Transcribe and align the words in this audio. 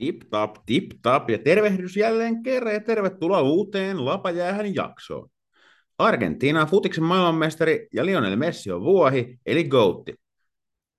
Tip 0.00 0.20
tap, 0.30 0.56
tip 0.66 0.90
tap 1.02 1.30
ja 1.30 1.38
tervehdys 1.38 1.96
jälleen 1.96 2.42
kerran 2.42 2.74
ja 2.74 2.80
tervetuloa 2.80 3.40
uuteen 3.40 4.04
Lapajäähän 4.04 4.74
jaksoon. 4.74 5.30
Argentiina 5.98 6.66
futiksen 6.66 7.04
maailmanmestari 7.04 7.88
ja 7.92 8.06
Lionel 8.06 8.36
Messi 8.36 8.72
on 8.72 8.80
vuohi, 8.80 9.38
eli 9.46 9.64
Goutti. 9.64 10.14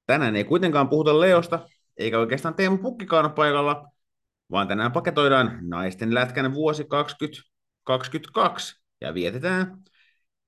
Tänään 0.05 0.35
ei 0.35 0.43
kuitenkaan 0.43 0.89
puhuta 0.89 1.19
Leosta, 1.19 1.65
eikä 1.97 2.19
oikeastaan 2.19 2.55
Teemu 2.55 2.77
Pukkikaan 2.77 3.31
paikalla, 3.31 3.87
vaan 4.51 4.67
tänään 4.67 4.91
paketoidaan 4.91 5.59
naisten 5.61 6.13
lätkän 6.13 6.53
vuosi 6.53 6.85
2022 6.85 8.81
ja 9.01 9.13
vietetään 9.13 9.77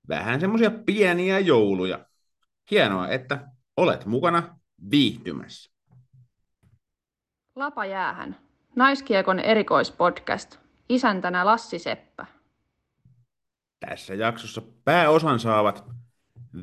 vähän 0.09 0.39
semmoisia 0.39 0.71
pieniä 0.85 1.39
jouluja. 1.39 2.05
Hienoa, 2.71 3.09
että 3.09 3.47
olet 3.77 4.05
mukana 4.05 4.59
viihtymässä. 4.91 5.71
Lapa 7.55 7.85
jäähän. 7.85 8.42
Naiskiekon 8.75 9.39
erikoispodcast. 9.39 10.57
Isäntänä 10.89 11.45
Lassi 11.45 11.79
Seppä. 11.79 12.25
Tässä 13.79 14.13
jaksossa 14.13 14.61
pääosan 14.85 15.39
saavat 15.39 15.83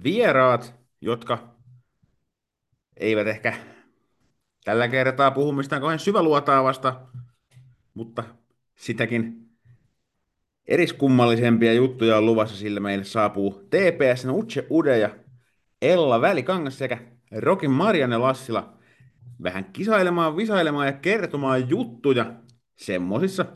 vieraat, 0.04 0.74
jotka 1.00 1.54
eivät 2.96 3.26
ehkä 3.26 3.54
tällä 4.64 4.88
kertaa 4.88 5.30
puhu 5.30 5.52
mistään 5.52 5.80
kauhean 5.80 5.98
syväluotaavasta, 5.98 7.00
mutta 7.94 8.24
sitäkin 8.76 9.50
eriskummallisempia 10.66 11.72
juttuja 11.72 12.16
on 12.16 12.26
luvassa, 12.26 12.56
sillä 12.56 12.80
meille 12.80 13.04
saapuu 13.04 13.52
TPSn 13.52 14.30
Utse 14.30 14.66
Ude 14.70 14.98
ja 14.98 15.10
Ella 15.82 16.20
Välikangas 16.20 16.78
sekä 16.78 16.98
Rokin 17.32 17.70
Marianne 17.70 18.18
Lassila– 18.18 18.72
vähän 19.42 19.72
kisailemaan, 19.72 20.36
visailemaan 20.36 20.86
ja 20.86 20.92
kertomaan 20.92 21.68
juttuja 21.68 22.34
semmosissa 22.76 23.46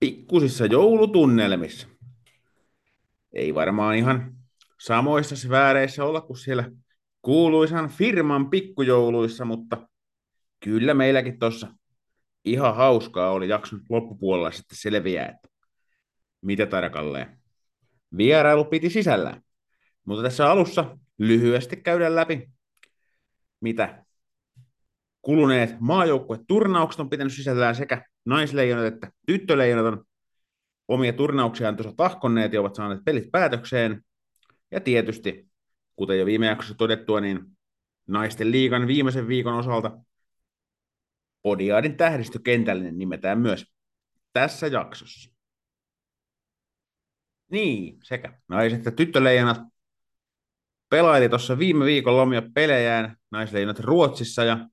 pikkusissa 0.00 0.66
joulutunnelmissa. 0.66 1.88
Ei 3.32 3.54
varmaan 3.54 3.96
ihan 3.96 4.34
samoissa 4.80 5.36
sfääreissä 5.36 6.04
olla 6.04 6.20
kuin 6.20 6.36
siellä 6.36 6.70
kuuluisan 7.22 7.88
firman 7.88 8.50
pikkujouluissa, 8.50 9.44
mutta 9.44 9.88
kyllä 10.60 10.94
meilläkin 10.94 11.38
tuossa 11.38 11.68
ihan 12.44 12.76
hauskaa 12.76 13.30
oli 13.30 13.48
jakson 13.48 13.80
loppupuolella 13.88 14.50
sitten 14.50 14.78
selviää, 14.78 15.28
että 15.28 15.48
mitä 16.42 16.66
tarkalleen 16.66 17.38
vierailu 18.16 18.64
piti 18.64 18.90
sisällään. 18.90 19.42
Mutta 20.04 20.22
tässä 20.22 20.50
alussa 20.50 20.98
lyhyesti 21.18 21.76
käydään 21.76 22.14
läpi, 22.14 22.50
mitä 23.60 24.04
kuluneet 25.28 25.80
maajoukkueturnaukset 25.80 27.00
on 27.00 27.10
pitänyt 27.10 27.32
sisällään 27.32 27.74
sekä 27.74 28.04
naisleijonat 28.24 28.84
että 28.84 29.12
tyttöleijonat 29.26 29.86
on 29.86 30.04
omia 30.88 31.12
turnauksiaan 31.12 31.76
tuossa 31.76 31.92
tahkonneet 31.96 32.52
ja 32.52 32.60
ovat 32.60 32.74
saaneet 32.74 33.04
pelit 33.04 33.30
päätökseen. 33.32 34.04
Ja 34.70 34.80
tietysti, 34.80 35.48
kuten 35.96 36.18
jo 36.18 36.26
viime 36.26 36.46
jaksossa 36.46 36.74
todettua, 36.74 37.20
niin 37.20 37.40
naisten 38.06 38.50
liigan 38.50 38.86
viimeisen 38.86 39.28
viikon 39.28 39.54
osalta 39.54 39.98
Podiaadin 41.42 41.96
tähdistökentällinen 41.96 42.98
nimetään 42.98 43.38
myös 43.38 43.66
tässä 44.32 44.66
jaksossa. 44.66 45.30
Niin, 47.50 47.98
sekä 48.02 48.40
naiset 48.48 48.78
että 48.78 48.90
tyttöleijonat 48.90 49.60
pelaili 50.88 51.28
tuossa 51.28 51.58
viime 51.58 51.84
viikon 51.84 52.16
lomia 52.16 52.42
pelejään 52.54 53.16
naisleijonat 53.30 53.80
Ruotsissa 53.80 54.44
ja 54.44 54.68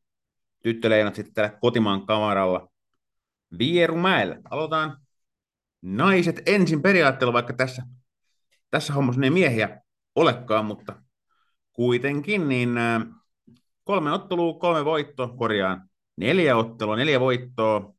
tyttöleinat 0.66 1.16
sitten 1.16 1.34
täällä 1.34 1.58
kotimaan 1.62 2.06
kamaralla 2.06 2.70
Vierumäellä. 3.60 4.38
Aloitetaan 4.50 4.98
naiset 5.82 6.42
ensin 6.46 6.82
periaatteella, 6.82 7.34
vaikka 7.34 7.54
tässä, 7.54 7.84
tässä 8.72 8.94
hommassa 8.94 9.22
ei 9.24 9.30
miehiä 9.30 9.82
olekaan, 10.16 10.66
mutta 10.66 11.04
kuitenkin 11.74 12.50
niin 12.50 12.70
kolme 13.84 14.12
ottelua, 14.12 14.60
kolme 14.60 14.86
voittoa, 14.86 15.36
korjaan 15.38 15.90
neljä 16.18 16.58
ottelua, 16.58 16.96
neljä 16.96 17.20
voittoa, 17.20 17.94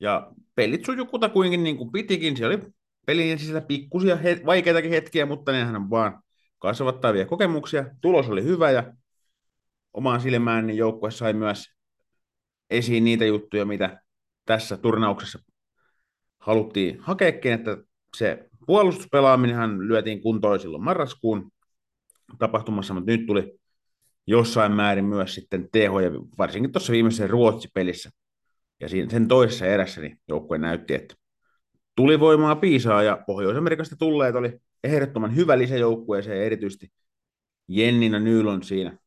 ja 0.00 0.32
pelit 0.54 0.84
suju 0.84 1.06
kutakuinkin 1.06 1.64
niin 1.64 1.76
kuin 1.76 1.92
pitikin. 1.92 2.36
Siellä 2.36 2.56
oli 2.56 2.72
pelin 3.06 3.38
sisällä 3.38 3.60
pikkusia 3.60 4.16
he, 4.16 4.40
vaikeitakin 4.46 4.90
hetkiä, 4.90 5.26
mutta 5.26 5.52
nehän 5.52 5.76
on 5.76 5.90
vaan 5.90 6.22
kasvattavia 6.58 7.26
kokemuksia. 7.26 7.84
Tulos 8.00 8.28
oli 8.28 8.44
hyvä 8.44 8.70
ja 8.70 8.92
omaan 9.96 10.20
silmään, 10.20 10.66
niin 10.66 10.76
joukkue 10.76 11.10
sai 11.10 11.32
myös 11.32 11.64
esiin 12.70 13.04
niitä 13.04 13.24
juttuja, 13.24 13.64
mitä 13.64 14.00
tässä 14.44 14.76
turnauksessa 14.76 15.38
haluttiin 16.38 17.00
hakeekin, 17.00 17.52
että 17.52 17.76
se 18.16 18.48
puolustuspelaaminenhan 18.66 19.88
lyötiin 19.88 20.22
kuntoon 20.22 20.60
silloin 20.60 20.84
marraskuun 20.84 21.50
tapahtumassa, 22.38 22.94
mutta 22.94 23.10
nyt 23.10 23.26
tuli 23.26 23.58
jossain 24.26 24.72
määrin 24.72 25.04
myös 25.04 25.34
sitten 25.34 25.68
tehoja, 25.72 26.10
varsinkin 26.38 26.72
tuossa 26.72 26.92
viimeisessä 26.92 27.26
Ruotsi-pelissä. 27.26 28.10
Ja 28.80 28.88
siinä, 28.88 29.10
sen 29.10 29.28
toisessa 29.28 29.66
erässä 29.66 30.00
niin 30.00 30.20
joukkue 30.28 30.58
näytti, 30.58 30.94
että 30.94 31.14
tuli 31.94 32.20
voimaa 32.20 32.56
piisaa 32.56 33.02
ja 33.02 33.22
Pohjois-Amerikasta 33.26 33.96
tulleet 33.96 34.34
oli 34.34 34.58
ehdottoman 34.84 35.36
hyvä 35.36 35.58
lisäjoukkueeseen, 35.58 36.42
erityisesti 36.42 36.92
Jennina 37.68 38.18
Nylon 38.18 38.62
siinä 38.62 38.98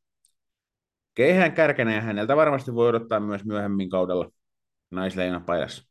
kehän 1.19 1.52
kärkenä 1.52 1.96
ja 1.96 2.02
häneltä 2.02 2.35
varmasti 2.35 2.74
voi 2.74 2.90
odottaa 2.90 3.19
myös 3.19 3.46
myöhemmin 3.46 3.90
kaudella 3.90 4.31
naisleina 4.91 5.40
paidassa. 5.40 5.90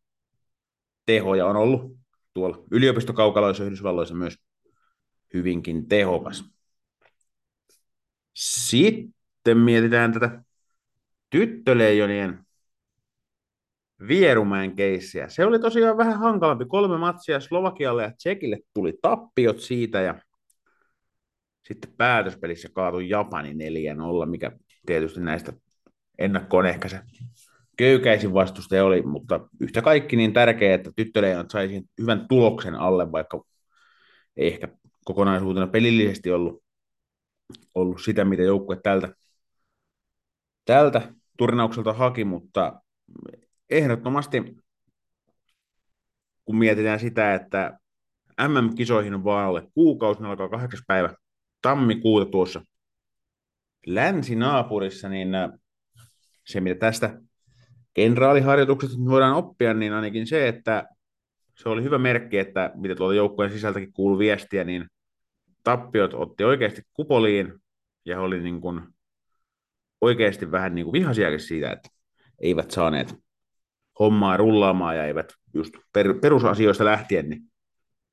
Tehoja 1.06 1.47
on 1.47 1.56
ollut 1.56 1.97
tuolla 2.34 2.59
yliopistokaukaloissa 2.71 3.65
Yhdysvalloissa 3.65 4.15
myös 4.15 4.38
hyvinkin 5.34 5.88
tehokas. 5.88 6.44
Sitten 8.34 9.59
mietitään 9.59 10.12
tätä 10.12 10.43
tyttöleijonien 11.31 12.47
Vierumäen 14.09 14.77
keissiä. 14.77 15.28
Se 15.28 15.44
oli 15.44 15.59
tosiaan 15.59 15.97
vähän 15.97 16.19
hankalampi. 16.19 16.65
Kolme 16.65 16.99
matsia 16.99 17.41
Slovakialle 17.41 18.03
ja 18.03 18.12
Tsekille 18.12 18.59
tuli 18.75 18.99
tappiot 19.03 19.61
siitä 19.61 20.00
ja 20.00 20.22
sitten 21.69 21.93
päätöspelissä 21.97 22.69
kaatui 22.72 23.09
Japani 23.09 23.53
4-0, 23.53 24.27
mikä 24.27 24.53
tietysti 24.88 25.21
näistä 25.21 25.53
ennakkoon 26.19 26.66
ehkä 26.66 26.88
se 26.88 27.00
köykäisin 27.76 28.34
vastustaja 28.34 28.84
oli, 28.84 29.03
mutta 29.03 29.41
yhtä 29.60 29.82
kaikki 29.82 30.16
niin 30.16 30.32
tärkeää, 30.32 30.75
että 30.75 30.91
tyttöleijonat 30.97 31.50
saisi 31.50 31.82
hyvän 32.00 32.28
tuloksen 32.28 32.75
alle, 32.75 33.12
vaikka 33.12 33.44
ei 34.37 34.47
ehkä 34.47 34.69
kokonaisuutena 35.04 35.66
pelillisesti 35.66 36.31
ollut, 36.31 36.62
ollut 37.75 38.03
sitä, 38.03 38.25
mitä 38.25 38.43
joukkue 38.43 38.76
tältä, 38.82 39.15
tältä 40.65 41.12
turnaukselta 41.38 41.93
haki, 41.93 42.25
mutta 42.25 42.81
ehdottomasti 43.70 44.56
kun 46.44 46.59
mietitään 46.59 47.00
sitä, 47.00 47.34
että 47.34 47.78
MM-kisoihin 48.49 49.15
on 49.15 49.25
vaan 49.25 49.47
alle 49.47 49.69
kuukausi, 49.75 50.22
ne 50.22 50.28
alkaa 50.28 50.49
kahdeksas 50.49 50.84
päivä 50.87 51.15
tammikuuta 51.62 52.31
tuossa 52.31 52.62
länsinaapurissa, 53.94 55.09
niin 55.09 55.34
äh, 55.34 55.50
se, 56.47 56.60
mitä 56.60 56.78
tästä 56.78 57.21
kenraaliharjoituksesta 57.94 58.97
voidaan 59.04 59.34
oppia, 59.34 59.75
niin 59.75 59.93
ainakin 59.93 60.26
se, 60.26 60.49
että 60.49 60.88
se 61.54 61.69
oli 61.69 61.82
hyvä 61.82 61.99
merkki, 61.99 62.38
että 62.38 62.71
mitä 62.75 62.94
tuolta 62.94 63.15
joukkojen 63.15 63.53
sisältäkin 63.53 63.93
kuuluu 63.93 64.19
viestiä, 64.19 64.65
niin 64.65 64.87
tappiot 65.65 66.15
otti 66.15 66.44
oikeasti 66.44 66.82
kupoliin 66.93 67.54
ja 68.04 68.21
oli 68.21 68.41
niin 68.41 68.60
kuin 68.60 68.81
oikeasti 70.00 70.50
vähän 70.50 70.75
niin 70.75 70.84
kuin 70.84 70.93
vihasiakin 70.93 71.41
siitä, 71.41 71.72
että 71.72 71.88
eivät 72.43 72.70
saaneet 72.70 73.15
hommaa 73.99 74.37
rullaamaan 74.37 74.96
ja 74.96 75.05
eivät 75.05 75.32
just 75.55 75.75
per, 75.93 76.14
perusasioista 76.20 76.84
lähtien 76.84 77.29
niin 77.29 77.43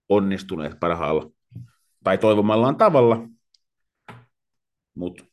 onnistuneet 0.10 0.80
parhaalla 0.80 1.30
tai 2.04 2.18
toivomallaan 2.18 2.76
tavalla. 2.76 3.28
Mutta 4.96 5.24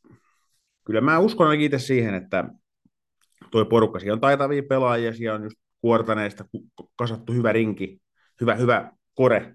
kyllä 0.84 1.00
mä 1.00 1.18
uskon 1.18 1.46
ainakin 1.46 1.66
itse 1.66 1.78
siihen, 1.78 2.14
että 2.14 2.44
tuo 3.50 3.64
porukka, 3.64 3.98
siellä 3.98 4.14
on 4.14 4.20
taitavia 4.20 4.62
pelaajia, 4.68 5.14
siellä 5.14 5.36
on 5.36 5.42
just 5.42 5.56
kuortaneista 5.80 6.44
kasattu 6.96 7.32
hyvä 7.32 7.52
rinki, 7.52 8.02
hyvä, 8.40 8.54
hyvä 8.54 8.92
kore 9.14 9.54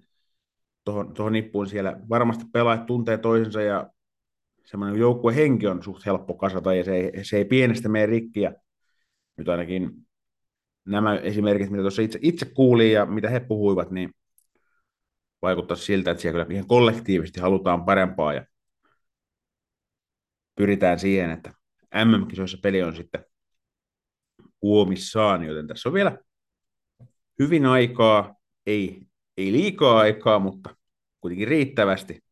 tuohon, 0.84 1.14
tuohon 1.14 1.34
nippuun 1.34 1.68
siellä. 1.68 2.00
Varmasti 2.10 2.46
pelaajat 2.54 2.86
tuntee 2.86 3.18
toisensa 3.18 3.62
ja 3.62 3.90
semmoinen 4.66 5.00
joukkue 5.00 5.36
henki 5.36 5.68
on 5.68 5.84
suht 5.84 6.06
helppo 6.06 6.34
kasata 6.34 6.74
ja 6.74 6.84
se 6.84 6.96
ei, 6.96 7.24
se 7.26 7.38
ei 7.38 7.46
pienestä 7.46 7.90
mene 7.90 8.06
rikki. 8.06 8.42
Ja 8.42 8.54
nyt 9.38 9.50
ainakin 9.50 9.92
nämä 10.86 11.16
esimerkit, 11.16 11.70
mitä 11.70 11.82
tuossa 11.82 12.02
itse, 12.02 12.20
itse 12.22 12.46
kuulin 12.46 12.92
ja 12.92 13.06
mitä 13.06 13.30
he 13.30 13.40
puhuivat, 13.40 13.92
niin 13.92 14.12
vaikuttaa 15.42 15.78
siltä, 15.78 16.12
että 16.12 16.22
siellä 16.22 16.46
kyllä 16.46 16.56
ihan 16.56 16.68
kollektiivisesti 16.68 17.40
halutaan 17.40 17.86
parempaa 17.86 18.34
ja 18.34 18.46
pyritään 20.57 21.00
siihen, 21.00 21.30
että 21.30 21.54
MM-kisoissa 22.06 22.57
peli 22.63 22.83
on 22.83 22.95
sitten 22.95 23.25
huomissaan, 24.62 25.44
joten 25.44 25.68
tässä 25.68 25.89
on 25.89 25.94
vielä 25.94 26.18
hyvin 27.39 27.65
aikaa, 27.65 28.36
ei, 28.65 29.01
ei 29.38 29.51
liikaa 29.51 30.00
aikaa, 30.00 30.39
mutta 30.39 30.75
kuitenkin 31.21 31.48
riittävästi 31.48 32.24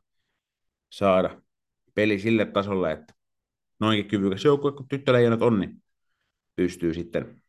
saada 0.89 1.41
peli 1.93 2.19
sille 2.19 2.45
tasolle, 2.45 2.91
että 2.91 3.13
noinkin 3.79 4.07
kyvykäs 4.07 4.45
joukkue 4.45 4.71
kun 4.71 4.87
tyttöleijonat 4.87 5.41
on, 5.41 5.59
niin 5.59 5.83
pystyy 6.55 6.93
sitten 6.93 7.41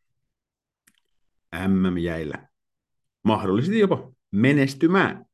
MM-jäillä 1.67 2.47
mahdollisesti 3.23 3.79
jopa 3.79 4.11
menestymään. 4.31 5.25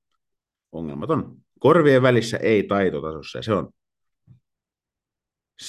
Ongelmaton. 0.71 1.37
Korvien 1.59 2.01
välissä 2.01 2.37
ei 2.37 2.63
taitotasossa, 2.63 3.39
ja 3.39 3.43
se 3.43 3.53
on, 3.53 3.69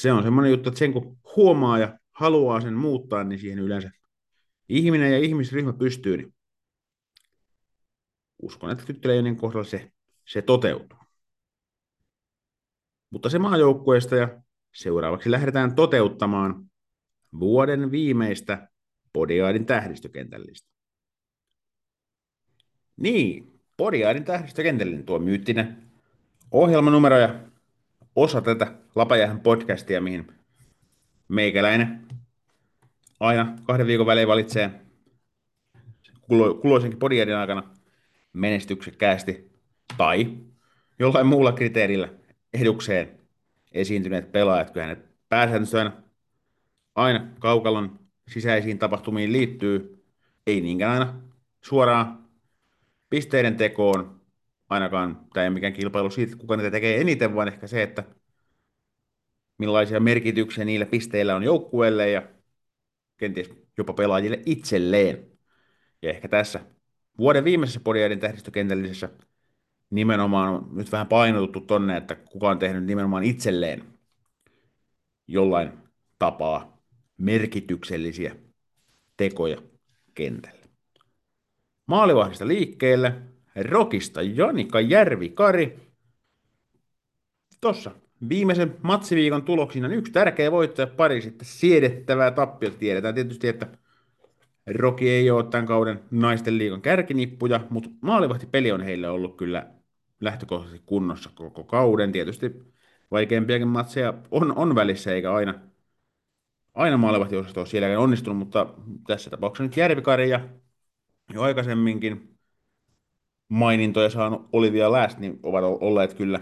se 0.01 0.13
on 0.13 0.23
semmoinen 0.23 0.51
juttu, 0.51 0.69
että 0.69 0.79
sen 0.79 0.93
kun 0.93 1.19
huomaa 1.37 1.79
ja 1.79 1.99
haluaa 2.13 2.61
sen 2.61 2.75
muuttaa, 2.75 3.25
niin 3.25 3.39
siihen 3.39 3.59
yleensä 3.59 3.91
ihminen 4.69 5.13
ja 5.13 5.19
ihmisryhmä 5.19 5.73
pystyy, 5.73 6.17
niin 6.17 6.35
uskon, 8.43 8.71
että 8.71 8.85
tyttöleijonien 8.85 9.37
kohdalla 9.37 9.65
se, 9.65 9.93
se 10.25 10.43
toteutuu. 10.43 10.99
Mutta 13.11 13.31
se 13.31 13.39
maajoukkueesta 13.39 14.17
ja 14.17 14.43
seuraavaksi 14.75 15.31
lähdetään 15.31 15.75
toteuttamaan 15.75 16.71
vuoden 17.41 17.91
viimeistä 17.91 18.69
Podiaidin 19.13 19.67
tähdistökentällistä. 19.67 20.69
Niin, 22.97 23.61
Podiaidin 23.77 24.25
tähdistökentällinen 24.25 25.05
tuo 25.05 25.19
myyttinen 25.19 25.93
ohjelmanumero 26.51 27.19
ja 27.19 27.54
osa 28.17 28.41
tätä 28.41 28.73
Lapajähän 28.95 29.41
podcastia, 29.41 30.01
mihin 30.01 30.27
meikäläinen 31.29 32.07
aina 33.21 33.57
kahden 33.65 33.87
viikon 33.87 34.07
välein 34.07 34.29
valitsee 34.29 34.71
kuloisenkin 36.61 36.99
Podiaidin 36.99 37.37
aikana 37.37 37.63
menestyksekkäästi 38.33 39.51
tai 39.97 40.37
jollain 40.99 41.27
muulla 41.27 41.53
kriteerillä 41.53 42.09
edukseen 42.55 43.19
esiintyneet 43.73 44.33
pelaajat, 44.33 44.71
kyllä 44.71 44.87
hänet 44.87 45.05
pääsääntöisesti 45.29 45.77
aina, 45.77 45.93
aina 46.95 47.27
kaukalon 47.39 47.99
sisäisiin 48.29 48.79
tapahtumiin 48.79 49.33
liittyy, 49.33 50.05
ei 50.47 50.61
niinkään 50.61 50.93
aina 50.93 51.21
suoraan 51.63 52.25
pisteiden 53.11 53.57
tekoon, 53.57 54.21
ainakaan 54.69 55.27
tämä 55.33 55.45
ei 55.45 55.51
mikään 55.51 55.73
kilpailu 55.73 56.11
siitä, 56.11 56.37
kuka 56.37 56.57
niitä 56.57 56.71
tekee 56.71 57.01
eniten, 57.01 57.35
vaan 57.35 57.49
ehkä 57.49 57.67
se, 57.67 57.83
että 57.83 58.05
millaisia 59.59 60.01
merkityksiä 60.01 60.65
niillä 60.65 60.87
pisteillä 60.87 61.37
on 61.37 61.43
joukkueelle 61.43 62.11
ja 62.11 62.23
kenties 63.17 63.51
jopa 63.79 63.93
pelaajille 63.93 64.43
itselleen. 64.47 65.27
Ja 66.03 66.11
ehkä 66.11 66.29
tässä 66.29 66.61
vuoden 67.19 67.45
viimeisessä 67.45 67.81
podiaiden 67.81 68.21
tähdistökentällisessä 68.21 69.09
nimenomaan 69.91 70.55
on 70.55 70.69
nyt 70.73 70.93
vähän 70.93 71.07
painotuttu 71.07 71.61
tonne, 71.61 71.97
että 71.97 72.15
kuka 72.15 72.49
on 72.49 72.59
tehnyt 72.59 72.85
nimenomaan 72.85 73.25
itselleen 73.25 73.85
jollain 75.27 75.73
tapaa 76.19 76.79
merkityksellisiä 77.19 78.37
tekoja 79.17 79.63
kentällä. 80.15 80.65
Maalivahdista 81.87 82.49
liikkeelle, 82.49 83.13
Rokista 83.63 84.23
Janika 84.23 84.81
Järvi-Kari. 84.81 85.79
Tuossa 87.61 87.91
viimeisen 88.29 88.77
matsiviikon 88.83 89.43
tuloksina 89.43 89.89
yksi 89.89 90.13
tärkeä 90.13 90.53
voitto 90.53 90.83
ja 90.83 90.87
pari 90.87 91.23
sitten 91.23 91.47
siedettävää 91.47 92.31
tappiota. 92.31 92.79
Tiedetään 92.79 93.15
tietysti, 93.15 93.49
että 93.49 93.67
Roki 94.67 95.11
ei 95.11 95.31
ole 95.31 95.45
tämän 95.45 95.67
kauden 95.67 96.01
naisten 96.11 96.59
liigan 96.59 96.83
kärkinippuja, 96.83 97.61
mutta 97.71 97.91
maalivahtipeli 98.01 98.73
on 98.73 98.81
heille 98.81 99.09
ollut 99.09 99.37
kyllä 99.37 99.67
lähtökohtaisesti 100.21 100.83
kunnossa 100.87 101.31
koko 101.35 101.65
kauden. 101.65 102.13
Tietysti 102.13 102.53
vaikeampiakin 103.11 103.69
matseja 103.69 104.15
on, 104.31 104.57
on 104.57 104.75
välissä, 104.75 105.15
eikä 105.15 105.35
aina, 105.35 105.55
aina 106.75 106.97
maalivahtiosasto 106.97 107.61
ole 107.61 107.67
sielläkään 107.67 108.01
onnistunut, 108.01 108.39
mutta 108.39 108.75
tässä 109.07 109.31
tapauksessa 109.31 109.63
nyt 109.65 109.77
Järvikari 109.77 110.31
ja 110.31 110.41
jo 111.35 111.43
aikaisemminkin 111.43 112.34
mainintoja 113.49 114.11
saanut 114.11 114.49
Olivia 114.53 114.93
Last, 114.93 115.19
niin 115.19 115.41
ovat 115.43 115.65
olleet 115.65 116.15
kyllä 116.15 116.41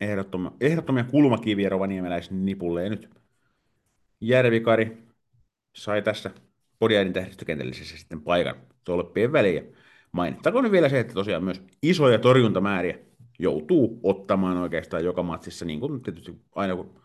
ehdottomia, 0.00 0.50
ehdottomia 0.60 1.04
kulmakiviä 1.04 1.68
rovaniemeläisen 1.68 2.44
nipulle. 2.44 2.84
Ja 2.84 2.90
nyt 2.90 3.10
Järvikari 4.20 5.06
sai 5.76 6.02
tässä 6.02 6.30
podiaidin 6.78 7.12
tähdistökentällisessä 7.12 7.96
sitten 7.96 8.20
paikan 8.20 8.56
tolppien 8.84 9.32
väliin. 9.32 9.74
Mainittakoon 10.12 10.72
vielä 10.72 10.88
se, 10.88 11.00
että 11.00 11.14
tosiaan 11.14 11.44
myös 11.44 11.62
isoja 11.82 12.18
torjuntamääriä 12.18 12.98
joutuu 13.38 14.00
ottamaan 14.02 14.56
oikeastaan 14.56 15.04
joka 15.04 15.22
matsissa, 15.22 15.64
niin 15.64 15.80
kuin 15.80 16.02
tietysti 16.02 16.40
aina 16.54 16.76
kun 16.76 17.00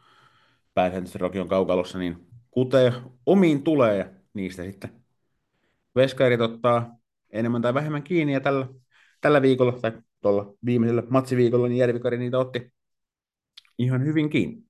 pääsääntöisesti 0.74 1.20
Roki 1.20 1.40
on 1.40 1.48
kaukalossa, 1.48 2.00
niin 2.00 2.28
kuten 2.52 2.94
omiin 3.26 3.64
tulee 3.64 3.98
ja 3.98 4.06
niistä 4.34 4.64
sitten 4.64 4.90
veskarit 5.96 6.42
ottaa 6.42 7.01
enemmän 7.32 7.62
tai 7.62 7.74
vähemmän 7.74 8.04
kiinni 8.04 8.34
ja 8.34 8.40
tällä, 8.40 8.68
tällä 9.22 9.42
viikolla 9.42 9.72
tai 9.72 9.92
tuolla 10.22 10.54
viimeisellä 10.66 11.04
matsiviikolla 11.10 11.68
niin 11.68 11.78
Järvikari 11.78 12.18
niitä 12.18 12.40
otti 12.40 12.74
ihan 13.78 14.06
hyvin 14.06 14.30
kiinni. 14.30 14.64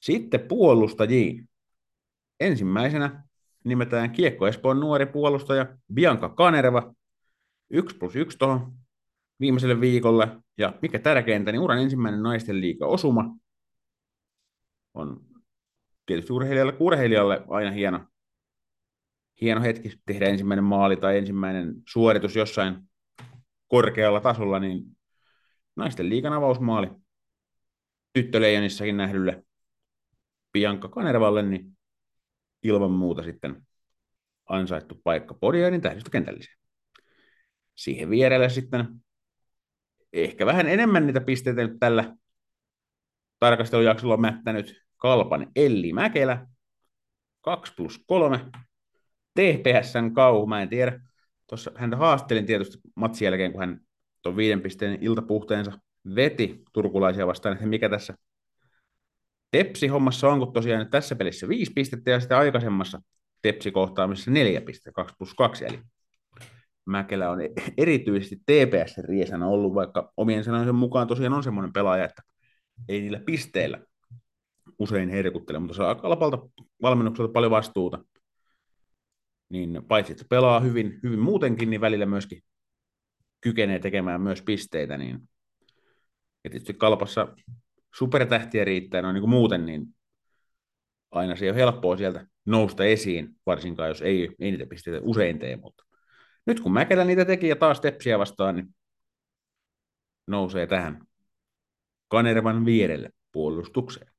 Sitten 0.00 0.40
puolustajiin. 0.40 1.48
Ensimmäisenä 2.40 3.24
nimetään 3.64 4.10
Kiekko 4.10 4.46
Espoon 4.46 4.80
nuori 4.80 5.06
puolustaja 5.06 5.76
Bianca 5.94 6.28
Kanerva. 6.28 6.94
1 7.70 7.96
plus 7.96 8.16
1 8.16 8.38
tuohon 8.38 8.72
viimeiselle 9.40 9.80
viikolle. 9.80 10.28
Ja 10.58 10.78
mikä 10.82 10.98
tärkeintä, 10.98 11.52
niin 11.52 11.60
uran 11.60 11.78
ensimmäinen 11.78 12.22
naisten 12.22 12.60
liiga 12.60 12.86
osuma 12.86 13.36
on 14.94 15.20
tietysti 16.06 16.32
urheilijalle 16.32 16.76
urheilijalle 16.78 17.44
aina 17.48 17.70
hieno, 17.70 18.00
hieno 19.42 19.62
hetki 19.62 19.92
tehdä 20.06 20.26
ensimmäinen 20.26 20.64
maali 20.64 20.96
tai 20.96 21.18
ensimmäinen 21.18 21.74
suoritus 21.88 22.36
jossain 22.36 22.76
korkealla 23.68 24.20
tasolla, 24.20 24.58
niin 24.58 24.84
naisten 25.76 26.08
liigan 26.08 26.32
avausmaali 26.32 26.88
tyttöleijonissakin 28.12 28.96
nähdylle 28.96 29.44
Bianca 30.52 30.88
Kanervalle, 30.88 31.42
niin 31.42 31.78
ilman 32.62 32.90
muuta 32.90 33.22
sitten 33.22 33.66
ansaittu 34.48 35.00
paikka 35.04 35.34
Podiainin 35.34 35.80
tähdistökentälliseen. 35.80 36.56
Siihen 37.74 38.10
vierelle 38.10 38.48
sitten 38.48 38.88
ehkä 40.12 40.46
vähän 40.46 40.68
enemmän 40.68 41.06
niitä 41.06 41.20
pisteitä 41.20 41.62
nyt 41.62 41.78
tällä 41.80 42.16
tarkastelujaksolla 43.38 44.14
on 44.14 44.20
mättänyt 44.20 44.82
Kalpan 44.96 45.46
Elli 45.56 45.92
Mäkelä. 45.92 46.46
2 47.40 47.74
plus 47.76 48.04
3. 48.06 48.50
TPSn 49.34 50.14
kauhu, 50.14 50.46
mä 50.46 50.62
en 50.62 50.68
tiedä. 50.68 51.00
Tuossa 51.48 51.70
häntä 51.74 51.96
haastelin 51.96 52.46
tietysti 52.46 52.78
matsin 52.96 53.26
jälkeen, 53.26 53.52
kun 53.52 53.60
hän 53.60 53.80
tuon 54.22 54.36
viiden 54.36 54.60
pisteen 54.60 54.98
iltapuhteensa 55.00 55.72
veti 56.14 56.62
turkulaisia 56.72 57.26
vastaan, 57.26 57.52
että 57.52 57.66
mikä 57.66 57.88
tässä 57.88 58.14
Tepsi-hommassa 59.50 60.28
on, 60.28 60.38
kun 60.38 60.52
tosiaan 60.52 60.90
tässä 60.90 61.16
pelissä 61.16 61.48
viisi 61.48 61.72
pistettä 61.72 62.10
ja 62.10 62.20
sitten 62.20 62.38
aikaisemmassa 62.38 63.02
Tepsi-kohtaamisessa 63.42 64.30
neljä 64.30 64.60
pistettä, 64.60 64.92
2 64.92 65.14
plus 65.18 65.34
2, 65.34 65.64
eli 65.64 65.80
Mäkelä 66.84 67.30
on 67.30 67.38
erityisesti 67.78 68.36
TPS-riesänä 68.36 69.46
ollut, 69.46 69.74
vaikka 69.74 70.12
omien 70.16 70.44
sanojen 70.44 70.74
mukaan 70.74 71.06
tosiaan 71.06 71.32
on 71.32 71.42
semmoinen 71.42 71.72
pelaaja, 71.72 72.04
että 72.04 72.22
ei 72.88 73.00
niillä 73.00 73.20
pisteillä 73.26 73.78
usein 74.78 75.08
herkuttele, 75.08 75.58
mutta 75.58 75.74
saa 75.74 75.94
kalpalta 75.94 76.38
valmennukselta 76.82 77.32
paljon 77.32 77.50
vastuuta. 77.50 78.04
Niin 79.52 79.84
paitsi, 79.88 80.12
että 80.12 80.24
pelaa 80.28 80.60
hyvin, 80.60 81.00
hyvin 81.02 81.18
muutenkin, 81.18 81.70
niin 81.70 81.80
välillä 81.80 82.06
myöskin 82.06 82.42
kykenee 83.40 83.78
tekemään 83.78 84.20
myös 84.20 84.42
pisteitä. 84.42 84.98
Niin... 84.98 85.28
Ja 86.44 86.50
tietysti 86.50 86.74
kalpassa 86.74 87.34
supertähtiä 87.94 88.64
riittää 88.64 89.02
noin 89.02 89.14
niin 89.14 89.22
kuin 89.22 89.30
muuten, 89.30 89.66
niin 89.66 89.86
aina 91.10 91.36
se 91.36 91.48
ole 91.50 91.56
helppoa 91.56 91.96
sieltä 91.96 92.26
nousta 92.46 92.84
esiin, 92.84 93.36
varsinkaan 93.46 93.88
jos 93.88 94.02
ei, 94.02 94.36
ei 94.38 94.50
niitä 94.50 94.66
pisteitä 94.66 95.00
usein 95.02 95.38
tee, 95.38 95.56
mutta 95.56 95.84
nyt 96.46 96.60
kun 96.60 96.72
Mäkelä 96.72 97.04
niitä 97.04 97.24
teki 97.24 97.48
ja 97.48 97.56
taas 97.56 97.80
Tepsiä 97.80 98.18
vastaan, 98.18 98.56
niin 98.56 98.74
nousee 100.26 100.66
tähän 100.66 101.06
Kanervan 102.08 102.64
vierelle 102.64 103.10
puolustukseen. 103.32 104.12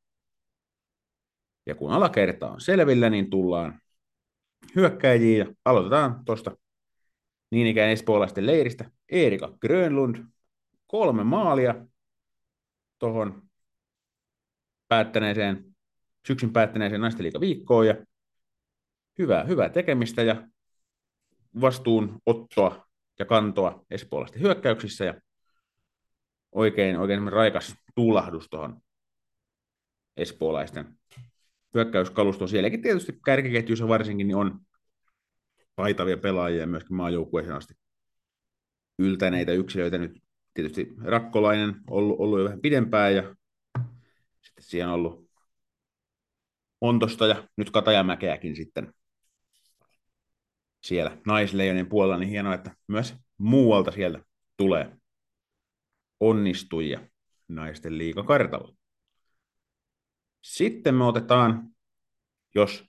Ja 1.66 1.76
kun 1.76 1.92
alakerta 1.92 2.52
on 2.52 2.62
selvillä, 2.62 3.10
niin 3.10 3.30
tullaan 3.30 3.83
hyökkäjiin 4.76 5.40
ja 5.40 5.46
aloitetaan 5.66 6.26
tuosta 6.26 6.58
niin 7.52 7.68
ikään 7.68 7.90
espoolaisten 7.90 8.46
leiristä. 8.46 8.92
Erika 9.10 9.58
Grönlund, 9.62 10.26
kolme 10.88 11.24
maalia 11.24 11.76
tuohon 13.00 13.44
päättäneeseen 14.88 15.74
syksyn 16.28 16.54
päättäneeseen 16.54 17.02
viikkoon 17.40 17.88
ja 17.88 17.96
hyvää, 19.20 19.44
hyvää 19.44 19.70
tekemistä 19.70 20.24
ja 20.24 20.48
vastuun 21.62 22.22
ottoa 22.26 22.88
ja 23.20 23.26
kantoa 23.26 23.86
espoolaisten 23.92 24.42
hyökkäyksissä 24.42 25.06
ja 25.06 25.22
oikein, 26.52 27.00
oikein 27.00 27.32
raikas 27.32 27.76
tuulahdus 27.96 28.48
tuohon 28.50 28.82
espoolaisten 30.18 30.98
hyökkäyskalustoon. 31.74 32.50
Sielläkin 32.50 32.82
tietysti 32.82 33.20
kärkiketjuissa 33.26 33.88
varsinkin 33.88 34.28
niin 34.28 34.36
on 34.36 34.60
taitavia 35.76 36.18
pelaajia 36.18 36.60
ja 36.60 36.68
myöskin 36.68 36.96
maajoukkueeseen 36.96 37.56
asti 37.56 37.74
yltäneitä 39.00 39.52
yksilöitä. 39.52 39.98
Nyt 39.98 40.24
tietysti 40.54 40.94
Rakkolainen 41.04 41.76
ollut, 41.90 42.20
ollut 42.20 42.40
jo 42.40 42.46
vähän 42.46 42.62
pidempään 42.62 43.16
ja 43.16 43.36
sitten 44.42 44.64
siihen 44.64 44.88
on 44.88 44.94
ollut 44.94 45.30
Montosta 46.82 47.28
ja 47.28 47.48
nyt 47.58 47.70
Katajamäkeäkin 47.70 48.56
sitten 48.56 48.94
siellä 50.84 51.18
naisleijonin 51.26 51.90
puolella, 51.90 52.18
niin 52.18 52.30
hienoa, 52.30 52.54
että 52.54 52.76
myös 52.88 53.16
muualta 53.38 53.92
sieltä 53.92 54.20
tulee 54.58 54.98
onnistujia 56.20 57.00
naisten 57.48 57.98
liikakartalla. 57.98 58.76
Sitten 60.44 60.96
me 60.96 61.04
otetaan, 61.04 61.70
jos 62.56 62.86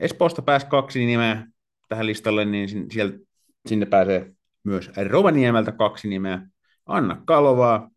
Espoosta 0.00 0.42
pääsi 0.42 0.66
kaksi 0.66 1.06
nimeä 1.06 1.46
tähän 1.88 2.06
listalle, 2.06 2.44
niin 2.44 2.90
sieltä, 2.90 3.18
sinne 3.66 3.86
pääsee 3.86 4.32
myös 4.64 4.90
Rovaniemeltä 5.08 5.72
kaksi 5.72 6.08
nimeä. 6.08 6.48
Anna 6.86 7.22
Kalovaa, 7.26 7.90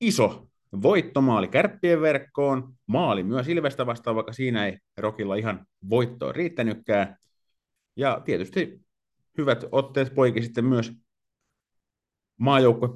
iso 0.00 0.48
voittomaali 0.82 1.48
kärppien 1.48 2.00
verkkoon, 2.00 2.74
maali 2.86 3.22
myös 3.22 3.48
Ilvestä 3.48 3.86
vastaan, 3.86 4.16
vaikka 4.16 4.32
siinä 4.32 4.66
ei 4.66 4.78
Rokilla 4.96 5.34
ihan 5.34 5.66
voittoa 5.90 6.32
riittänytkään. 6.32 7.16
Ja 7.96 8.22
tietysti 8.24 8.80
hyvät 9.38 9.64
otteet 9.72 10.14
poiki 10.14 10.42
sitten 10.42 10.64
myös 10.64 10.92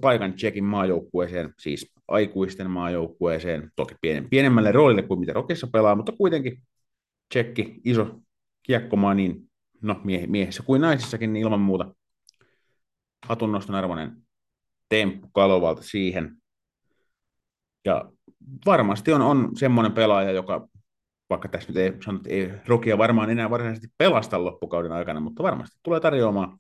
paikan 0.01 0.35
Tsekin 0.35 0.65
maajoukkueeseen, 0.65 1.55
siis 1.59 1.93
aikuisten 2.09 2.71
maajoukkueeseen, 2.71 3.71
toki 3.77 3.95
pien, 4.01 4.29
pienemmälle 4.31 4.73
roolille 4.73 5.03
kuin 5.03 5.21
mitä 5.21 5.33
Rokissa 5.33 5.67
pelaa, 5.67 5.95
mutta 5.95 6.13
kuitenkin 6.13 6.63
Tsekki, 7.29 7.81
iso 7.85 8.21
kiekkomaa, 8.63 9.15
niin 9.15 9.51
no 9.83 10.01
mie- 10.05 10.27
miehissä 10.27 10.63
kuin 10.63 10.81
naisissakin, 10.81 11.33
niin 11.33 11.43
ilman 11.43 11.61
muuta 11.61 11.95
hatunnoston 13.27 13.77
arvoinen 13.77 14.17
temppu 14.89 15.29
Kalovalta 15.33 15.83
siihen. 15.83 16.37
Ja 17.85 18.13
varmasti 18.67 19.13
on, 19.13 19.23
on 19.23 19.51
semmoinen 19.57 19.93
pelaaja, 19.93 20.31
joka 20.31 20.69
vaikka 21.31 21.49
tässä 21.49 21.69
nyt 21.69 21.77
ei 21.77 21.93
sanot, 22.05 22.27
ei 22.27 22.53
Rokia 22.67 22.99
varmaan 22.99 23.31
enää 23.31 23.51
varsinaisesti 23.51 23.89
pelasta 23.99 24.45
loppukauden 24.45 24.93
aikana, 24.93 25.21
mutta 25.21 25.43
varmasti 25.43 25.79
tulee 25.83 26.01
tarjoamaan 26.01 26.59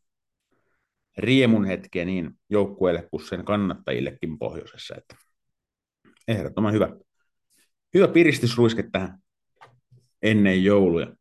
riemun 1.17 1.65
hetkiä 1.65 2.05
niin 2.05 2.31
joukkueelle 2.51 3.09
kuin 3.11 3.27
sen 3.27 3.45
kannattajillekin 3.45 4.39
pohjoisessa. 4.39 4.95
Että 4.99 5.17
ehdottoman 6.29 6.73
hyvä. 6.73 6.89
Hyvä 7.95 8.09
piristysruiske 8.09 8.85
tähän 8.93 9.19
ennen 10.23 10.65
jouluja. 10.65 11.17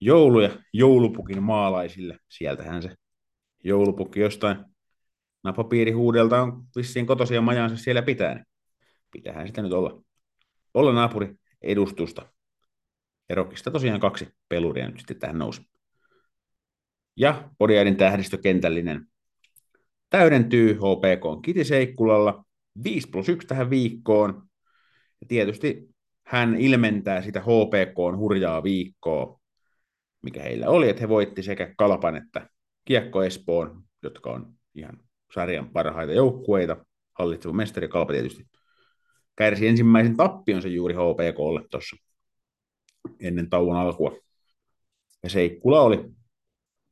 Jouluja 0.00 0.50
joulupukin 0.72 1.42
maalaisille. 1.42 2.18
Sieltähän 2.28 2.82
se 2.82 2.94
joulupukki 3.64 4.20
jostain 4.20 4.64
napapiirihuudelta 5.44 6.42
on 6.42 6.64
vissiin 6.76 7.06
kotosia 7.06 7.40
majansa 7.40 7.76
siellä 7.76 8.02
pitää. 8.02 8.34
Niin 8.34 8.46
pitähän 9.10 9.46
sitä 9.46 9.62
nyt 9.62 9.72
olla. 9.72 10.02
Olla 10.74 10.92
naapuri 10.92 11.34
edustusta. 11.62 12.32
Erokista 13.28 13.70
tosiaan 13.70 14.00
kaksi 14.00 14.28
peluria 14.48 14.88
nyt 14.88 14.98
sitten 14.98 15.18
tähän 15.18 15.38
nousi. 15.38 15.73
Ja 17.16 17.50
Podiaidin 17.58 17.96
tähdistökentällinen 17.96 19.06
täydentyy 20.10 20.74
HPK 20.74 21.42
Kitiseikkulalla 21.44 22.44
5 22.84 23.08
plus 23.10 23.28
1 23.28 23.46
tähän 23.48 23.70
viikkoon. 23.70 24.42
Ja 25.20 25.26
tietysti 25.28 25.88
hän 26.26 26.54
ilmentää 26.54 27.22
sitä 27.22 27.40
HPK 27.40 28.16
hurjaa 28.16 28.62
viikkoa, 28.62 29.40
mikä 30.22 30.42
heillä 30.42 30.68
oli, 30.68 30.88
että 30.88 31.00
he 31.00 31.08
voitti 31.08 31.42
sekä 31.42 31.74
Kalpan 31.78 32.16
että 32.16 32.48
Kiekko 32.84 33.22
Espoon, 33.22 33.82
jotka 34.02 34.30
on 34.30 34.54
ihan 34.74 34.98
sarjan 35.34 35.70
parhaita 35.70 36.12
joukkueita. 36.12 36.76
Hallitseva 37.18 37.52
mestari 37.52 37.88
Kalpa 37.88 38.12
tietysti 38.12 38.46
kärsi 39.36 39.68
ensimmäisen 39.68 40.16
tappionsa 40.16 40.68
juuri 40.68 40.94
HPKlle 40.94 41.68
tuossa 41.70 41.96
ennen 43.20 43.50
tauon 43.50 43.76
alkua. 43.76 44.16
Ja 45.22 45.30
Seikkula 45.30 45.80
oli, 45.80 46.04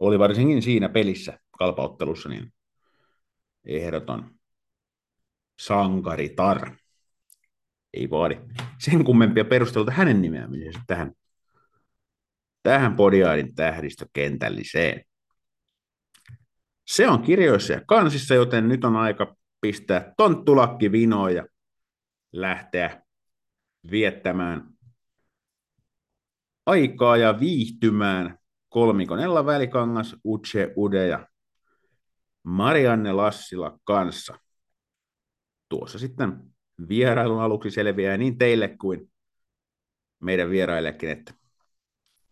oli 0.03 0.19
varsinkin 0.19 0.63
siinä 0.63 0.89
pelissä, 0.89 1.39
kalpauttelussa, 1.59 2.29
niin 2.29 2.53
ehdoton 3.65 4.35
sankaritar. 5.59 6.77
Ei 7.95 8.11
vaadi 8.11 8.41
sen 8.79 9.05
kummempia 9.05 9.45
perusteluita 9.45 9.93
hänen 9.93 10.23
nimeämisensä 10.23 10.81
tähän, 10.87 11.13
tähän 12.63 12.97
Podiaidin 12.97 13.55
tähdistökentälliseen. 13.55 15.05
Se 16.87 17.09
on 17.09 17.23
kirjoissa 17.23 17.73
ja 17.73 17.81
kansissa, 17.87 18.35
joten 18.35 18.69
nyt 18.69 18.85
on 18.85 18.97
aika 18.97 19.37
pistää 19.61 20.13
tonttulakki 20.17 20.93
vinoon 20.93 21.35
ja 21.35 21.47
lähteä 22.33 23.03
viettämään 23.91 24.69
aikaa 26.67 27.17
ja 27.17 27.41
viihtymään 27.41 28.42
kolmikon 28.73 29.21
Ella 29.21 29.47
Välikangas, 29.47 30.17
Uche 30.25 30.73
Ude 30.77 31.07
ja 31.07 31.29
Marianne 32.43 33.13
Lassila 33.13 33.79
kanssa. 33.85 34.39
Tuossa 35.69 35.99
sitten 35.99 36.43
vierailun 36.89 37.43
aluksi 37.43 37.71
selviää 37.71 38.17
niin 38.17 38.39
teille 38.39 38.69
kuin 38.69 39.13
meidän 40.21 40.51
vieraillekin, 40.51 41.11
että 41.11 41.35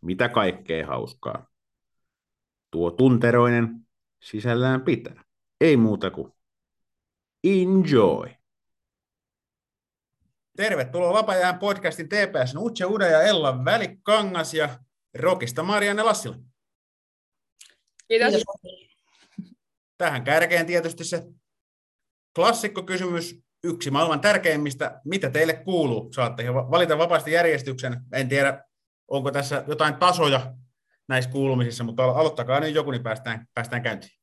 mitä 0.00 0.28
kaikkea 0.28 0.86
hauskaa 0.86 1.46
tuo 2.70 2.90
tunteroinen 2.90 3.86
sisällään 4.22 4.80
pitää. 4.82 5.24
Ei 5.60 5.76
muuta 5.76 6.10
kuin 6.10 6.32
enjoy! 7.44 8.28
Tervetuloa 10.56 11.12
Vapaa 11.12 11.52
podcastin 11.60 12.08
TPS 12.08 12.54
Utse 12.58 12.86
Uda 12.86 13.06
ja 13.06 13.22
Ella 13.22 13.64
Välikangas 13.64 14.54
ja 14.54 14.68
Rokista 15.18 15.62
Marianne 15.62 16.02
Lassila. 16.02 16.36
Kiitos. 18.08 18.42
Tähän 19.98 20.24
kärkeen 20.24 20.66
tietysti 20.66 21.04
se 21.04 21.22
klassikkokysymys, 22.34 23.40
yksi 23.64 23.90
maailman 23.90 24.20
tärkeimmistä, 24.20 25.00
mitä 25.04 25.30
teille 25.30 25.52
kuuluu? 25.54 26.12
Saatte 26.12 26.54
valita 26.54 26.98
vapaasti 26.98 27.32
järjestyksen. 27.32 28.00
En 28.12 28.28
tiedä, 28.28 28.64
onko 29.08 29.30
tässä 29.30 29.64
jotain 29.68 29.96
tasoja 29.96 30.54
näissä 31.08 31.30
kuulumisissa, 31.30 31.84
mutta 31.84 32.04
aloittakaa 32.04 32.60
nyt 32.60 32.74
joku, 32.74 32.90
niin 32.90 33.02
päästään, 33.02 33.46
päästään 33.54 33.82
käyntiin. 33.82 34.20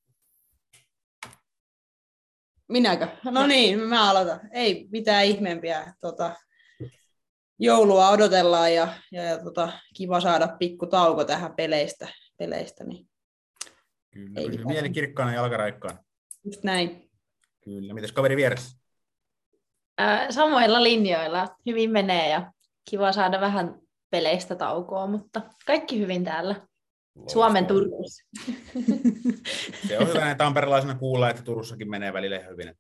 Minäkö? 2.70 3.08
No 3.24 3.48
niin, 3.48 3.80
mä 3.80 4.10
aloitan. 4.10 4.40
Ei 4.52 4.88
mitään 4.92 5.26
ihmeempiä. 5.26 5.94
Tota, 6.02 6.36
joulua 7.60 8.10
odotellaan 8.10 8.74
ja, 8.74 8.88
ja, 9.12 9.24
ja 9.24 9.44
tota, 9.44 9.72
kiva 9.96 10.22
saada 10.22 10.48
pikku 10.48 10.88
tauko 10.88 11.26
tähän 11.26 11.56
peleistä. 11.56 12.08
peleistä 12.38 12.84
niin 12.84 13.08
Kyllä, 14.14 14.40
Ei 14.40 14.66
mieli 14.66 14.90
kirkkaana 14.90 15.32
ja 15.32 15.38
jalkaraikkaan. 15.38 16.00
Just 16.46 16.64
näin. 16.64 17.10
Kyllä, 17.64 17.94
mitäs 17.94 18.12
kaveri 18.12 18.36
vieressä? 18.36 18.78
Ää, 19.98 20.32
samoilla 20.32 20.84
linjoilla. 20.84 21.48
Hyvin 21.66 21.92
menee 21.92 22.30
ja 22.30 22.52
kiva 22.90 23.12
saada 23.12 23.42
vähän 23.42 23.80
peleistä 24.10 24.56
taukoa, 24.56 25.08
mutta 25.08 25.42
kaikki 25.66 26.00
hyvin 26.00 26.24
täällä. 26.24 26.54
Loistavaa. 26.54 27.28
Suomen 27.34 27.66
Turussa. 27.66 28.24
Se 29.88 29.98
on 30.00 30.08
hyvä 30.08 30.36
tamperelaisena 30.36 30.96
kuulla, 30.96 31.30
että 31.30 31.42
Turussakin 31.42 31.90
menee 31.90 32.14
välillä 32.14 32.40
hyvin. 32.40 32.76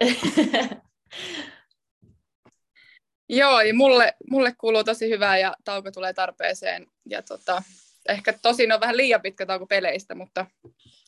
Joo, 3.28 3.60
ja 3.60 3.74
mulle, 3.74 4.14
mulle 4.30 4.54
kuuluu 4.58 4.84
tosi 4.84 5.10
hyvää 5.10 5.38
ja 5.38 5.54
tauko 5.64 5.90
tulee 5.90 6.12
tarpeeseen. 6.12 6.86
Ja 7.10 7.22
tota, 7.22 7.62
ehkä 8.08 8.32
tosin 8.42 8.72
on 8.72 8.80
vähän 8.80 8.96
liian 8.96 9.22
pitkä 9.22 9.46
tauko 9.46 9.66
peleistä, 9.66 10.14
mutta, 10.14 10.46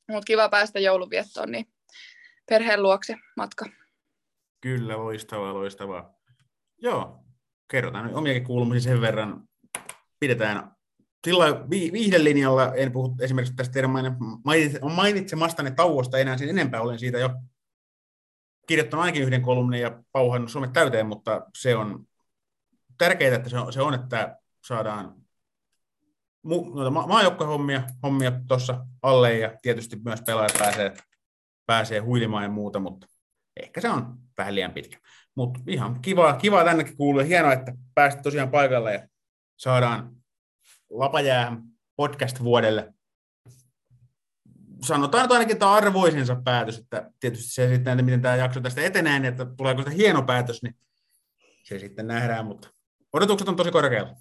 mutta 0.09 0.25
kiva 0.27 0.49
päästä 0.49 0.81
jouluviettoon, 0.81 1.53
niin 1.53 1.67
perheen 2.49 2.83
luokse 2.83 3.17
matka. 3.37 3.67
Kyllä, 4.61 4.97
loistavaa, 4.97 5.55
loistavaa. 5.55 6.15
Joo, 6.79 7.25
kerrotaan 7.71 8.15
omiakin 8.15 8.45
kuulumisia 8.45 8.93
sen 8.93 9.01
verran. 9.01 9.49
Pidetään 10.21 10.77
sillä 11.27 11.71
viihdelinjalla, 11.71 12.75
en 12.75 12.93
puhu 12.93 13.17
esimerkiksi 13.21 13.55
tästä 13.57 13.73
teidän 13.73 13.91
mainitsemastanne 14.95 15.71
tauosta 15.71 16.19
enää 16.19 16.39
sen 16.39 16.49
enempää, 16.49 16.83
olen 16.83 16.99
siitä 16.99 17.19
jo 17.19 17.31
kirjoittanut 18.67 19.05
ainakin 19.05 19.23
yhden 19.23 19.43
kolumnin 19.43 19.81
ja 19.81 20.03
pauhannut 20.13 20.51
Suomen 20.51 20.73
täyteen, 20.73 21.07
mutta 21.07 21.47
se 21.59 21.77
on 21.77 22.07
tärkeää, 22.99 23.37
että 23.37 23.49
se 23.49 23.59
on, 23.59 23.73
se 23.73 23.83
on 23.83 23.95
että 23.95 24.37
saadaan 24.67 25.15
noita 26.75 26.91
ma- 26.91 27.07
maajoukkohommia 27.07 27.83
hommia 28.03 28.33
tuossa 28.49 28.87
alle 29.03 29.39
ja 29.39 29.53
tietysti 29.63 29.97
myös 30.05 30.23
pelaajat 30.23 30.59
pääsee, 30.59 30.97
pääsee 31.67 31.99
huilimaan 31.99 32.45
ja 32.45 32.51
muuta, 32.51 32.79
mutta 32.79 33.07
ehkä 33.63 33.81
se 33.81 33.89
on 33.89 34.19
vähän 34.39 34.55
liian 34.55 34.73
pitkä. 34.73 34.99
Mutta 35.35 35.61
ihan 35.67 36.01
kiva, 36.03 36.33
kiva 36.33 36.65
tännekin 36.65 36.97
kuuluu. 36.97 37.23
Hienoa, 37.23 37.53
että 37.53 37.73
pääsit 37.95 38.23
tosiaan 38.23 38.51
paikalle 38.51 38.93
ja 38.93 39.09
saadaan 39.57 40.17
Lapajäähän 40.91 41.63
podcast-vuodelle. 41.97 42.95
Sanotaan 44.83 45.25
nyt 45.25 45.33
ainakin 45.33 45.59
tämä 45.59 45.73
arvoisensa 45.73 46.37
päätös, 46.45 46.79
että 46.79 47.11
tietysti 47.21 47.51
se 47.51 47.69
sitten, 47.69 47.93
että 47.93 48.05
miten 48.05 48.23
tämä 48.23 48.37
jakso 48.37 48.61
tästä 48.61 48.81
etenee, 48.81 49.19
niin 49.19 49.29
että 49.29 49.45
tuleeko 49.45 49.81
sitä 49.81 49.91
hieno 49.91 50.23
päätös, 50.23 50.63
niin 50.63 50.77
se 51.63 51.79
sitten 51.79 52.07
nähdään, 52.07 52.47
mutta 52.47 52.69
odotukset 53.13 53.49
on 53.49 53.57
tosi 53.57 53.71
korkealla. 53.71 54.17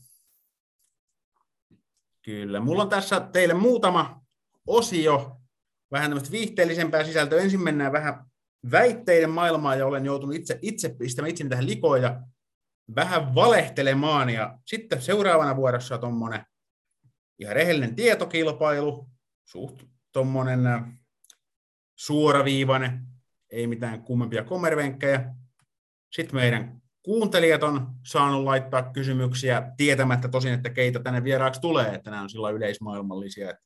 Kyllä. 2.22 2.60
Mulla 2.60 2.84
on 2.84 2.90
tässä 2.90 3.20
teille 3.20 3.54
muutama 3.54 4.22
osio, 4.68 5.42
vähän 5.92 6.10
tämmöistä 6.10 6.32
viihteellisempää 6.32 7.04
sisältöä. 7.04 7.42
Ensin 7.42 7.64
mennään 7.64 7.92
vähän 7.92 8.26
väitteiden 8.72 9.30
maailmaan 9.30 9.80
ja 9.80 9.86
olen 9.86 10.06
joutunut 10.06 10.36
itse, 10.36 10.60
itse 10.62 10.90
pistämään 10.90 11.30
itseni 11.30 11.50
tähän 11.50 11.68
likoon 11.68 12.02
ja 12.02 12.22
vähän 12.96 13.36
valehtelemaan. 13.36 14.30
Ja 14.30 14.60
sitten 14.66 15.02
seuraavana 15.02 15.56
vuorossa 15.56 15.98
tuommoinen 15.98 16.46
ihan 17.40 17.56
rehellinen 17.56 17.96
tietokilpailu, 17.96 19.10
suht 19.46 19.84
tuommoinen 20.16 20.60
suoraviivainen, 21.96 23.02
ei 23.52 23.68
mitään 23.68 24.02
kummempia 24.02 24.44
kommervenkkejä. 24.44 25.36
Sitten 26.12 26.36
meidän 26.36 26.82
kuuntelijat 27.04 27.64
on 27.64 27.88
saanut 28.06 28.44
laittaa 28.44 28.92
kysymyksiä 28.92 29.72
tietämättä 29.78 30.28
tosin, 30.28 30.54
että 30.54 30.70
keitä 30.70 31.00
tänne 31.00 31.24
vieraaksi 31.24 31.62
tulee, 31.62 31.96
että 31.96 32.12
nämä 32.12 32.24
on 32.24 32.30
sillä 32.30 32.50
yleismaailmallisia, 32.50 33.50
että 33.50 33.64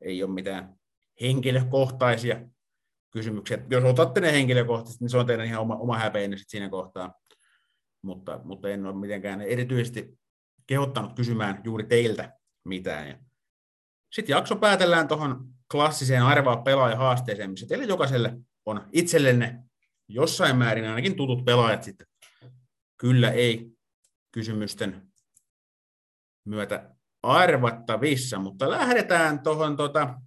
ei 0.00 0.22
ole 0.22 0.32
mitään 0.32 0.74
henkilökohtaisia 1.20 2.40
kysymyksiä. 3.10 3.58
Jos 3.70 3.84
otatte 3.84 4.20
ne 4.20 4.32
henkilökohtaisesti, 4.32 5.04
niin 5.04 5.10
se 5.10 5.18
on 5.18 5.26
teidän 5.26 5.46
ihan 5.46 5.62
oma, 5.62 5.76
oma 5.76 5.98
häpeinen 5.98 6.38
siinä 6.46 6.68
kohtaa. 6.68 7.14
Mutta, 8.02 8.40
mutta 8.44 8.68
en 8.68 8.86
ole 8.86 8.96
mitenkään 8.96 9.40
erityisesti 9.40 10.18
kehottanut 10.66 11.12
kysymään 11.16 11.60
juuri 11.64 11.84
teiltä 11.84 12.38
mitään. 12.64 13.26
Sitten 14.12 14.34
jakso 14.34 14.56
päätellään 14.56 15.08
tuohon 15.08 15.52
klassiseen 15.72 16.22
arvaa 16.22 16.56
pelaaja 16.56 16.96
haasteeseen, 16.96 17.50
missä 17.50 17.66
teille 17.66 17.84
jokaiselle 17.84 18.38
on 18.66 18.88
itsellenne 18.92 19.64
jossain 20.08 20.56
määrin 20.56 20.88
ainakin 20.88 21.16
tutut 21.16 21.44
pelaajat 21.44 21.82
sitten. 21.82 22.06
Kyllä 22.96 23.30
ei 23.30 23.70
kysymysten 24.32 25.12
myötä 26.44 26.94
arvattavissa, 27.22 28.38
mutta 28.38 28.70
lähdetään 28.70 29.40
tuohon 29.40 29.76
tota, 29.76 30.20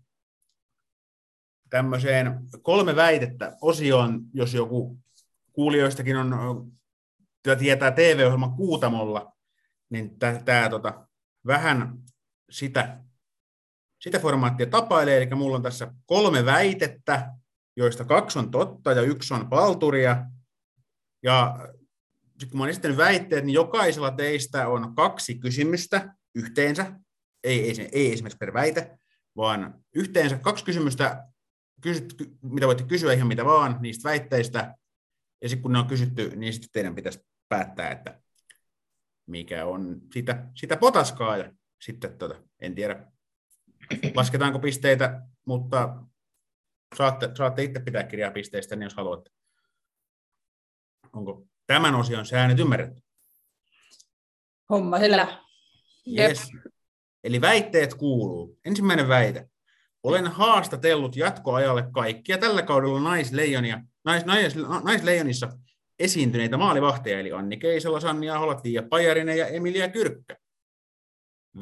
tämmöiseen 1.70 2.40
kolme 2.62 2.96
väitettä 2.96 3.58
osioon, 3.62 4.22
jos 4.34 4.54
joku 4.54 5.00
kuulijoistakin 5.54 6.18
on, 6.18 6.72
tietää 7.60 7.92
TV-ohjelman 7.92 8.56
Kuutamolla, 8.56 9.34
niin 9.90 10.20
tämä 10.46 10.70
tota, 10.70 11.08
vähän 11.48 11.98
sitä, 12.50 13.04
sitä 14.06 14.20
formaattia 14.20 14.66
tapailee, 14.66 15.18
eli 15.18 15.36
mulla 15.36 15.56
on 15.56 15.64
tässä 15.64 15.94
kolme 16.06 16.46
väitettä, 16.46 17.32
joista 17.76 18.06
kaksi 18.06 18.40
on 18.40 18.52
totta 18.52 18.92
ja 18.92 19.02
yksi 19.02 19.34
on 19.34 19.50
palturia, 19.50 20.26
ja 21.24 21.56
sitten 22.30 22.50
kun 22.50 22.58
mä 22.58 22.64
olen 22.64 22.70
esittänyt 22.70 22.98
väitteet, 22.98 23.46
niin 23.46 23.54
jokaisella 23.54 24.12
teistä 24.12 24.68
on 24.68 24.96
kaksi 24.96 25.36
kysymystä 25.36 26.16
yhteensä, 26.36 27.00
ei, 27.44 27.62
ei, 27.62 27.90
ei 27.92 28.14
esimerkiksi 28.14 28.38
per 28.38 28.54
väite, 28.54 29.00
vaan 29.36 29.84
yhteensä 29.96 30.38
kaksi 30.38 30.65
kysymystä, 30.65 31.24
kysyt, 31.82 32.15
mitä 32.41 32.68
voitte 32.68 32.84
kysyä 32.84 33.13
ihan 33.13 33.28
mitä 33.28 33.46
vaan 33.46 33.78
niistä 33.80 34.10
väitteistä, 34.10 34.76
ja 35.41 35.50
sitten 35.50 35.62
kun 35.62 35.74
ne 35.74 35.80
on 35.80 35.88
kysytty, 35.88 36.36
niin 36.36 36.54
sitten 36.54 36.70
teidän 36.74 36.96
pitäisi 36.96 37.20
päättää, 37.50 37.91
että 37.91 38.22
mikä 39.28 39.65
on 39.65 40.02
sitä, 40.13 40.48
sitä 40.56 40.78
potaskaa, 40.78 41.38
ja 41.38 41.52
sitten 41.82 42.18
tota, 42.18 42.36
en 42.60 42.76
tiedä, 42.76 43.12
lasketaanko 44.15 44.60
pisteitä, 44.60 45.21
mutta 45.45 46.04
saatte, 46.98 47.30
saatte 47.38 47.63
itse 47.63 47.80
pitää 47.80 48.04
kirjaa 48.04 48.32
pisteistä, 48.32 48.76
niin 48.76 48.84
jos 48.84 48.95
haluatte. 48.95 49.32
Onko 51.13 51.48
tämän 51.67 51.95
osion 51.95 52.26
säännöt 52.26 52.60
ymmärretty? 52.60 53.02
Homma 54.69 55.00
sillä. 55.00 55.43
Yes. 56.19 56.52
Eli 57.24 57.41
väitteet 57.41 57.93
kuuluu. 57.93 58.60
Ensimmäinen 58.65 59.08
väite. 59.08 59.50
Olen 60.04 60.28
haastatellut 60.28 61.15
jatkoajalle 61.15 61.88
kaikkia 61.93 62.38
tällä 62.38 62.62
kaudella 62.62 63.00
naisleijonia, 63.00 63.82
nais, 64.04 64.26
nais, 64.26 64.56
naisleijonissa 64.84 65.50
esiintyneitä 66.00 66.58
maalivahteja, 66.58 67.19
eli 67.19 67.32
Anni 67.32 67.58
Keisala, 67.58 68.00
Sanni 68.00 68.30
Ahola, 68.30 68.56
Tiia 68.56 68.84
Pajarinen 68.84 69.38
ja 69.38 69.48
Emilia 69.48 69.88
Kyrkkä. 69.88 70.38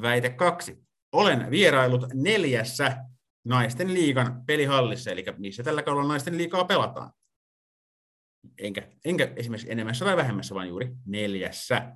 Väite 0.02 0.30
kaksi. 0.30 0.84
Olen 1.14 1.52
vierailut 1.52 2.06
neljässä 2.14 2.98
naisten 3.46 3.94
liigan 3.94 4.46
pelihallissa, 4.46 5.12
eli 5.12 5.26
missä 5.38 5.64
tällä 5.64 5.84
kaudella 5.84 6.08
naisten 6.08 6.38
liikaa 6.38 6.66
pelataan 6.66 7.14
enkä, 8.58 8.88
enkä 9.06 9.34
esimerkiksi 9.36 9.72
enemmässä 9.72 10.06
tai 10.06 10.18
vähemmässä, 10.18 10.56
vaan 10.56 10.68
juuri 10.68 10.96
neljässä. 11.06 11.96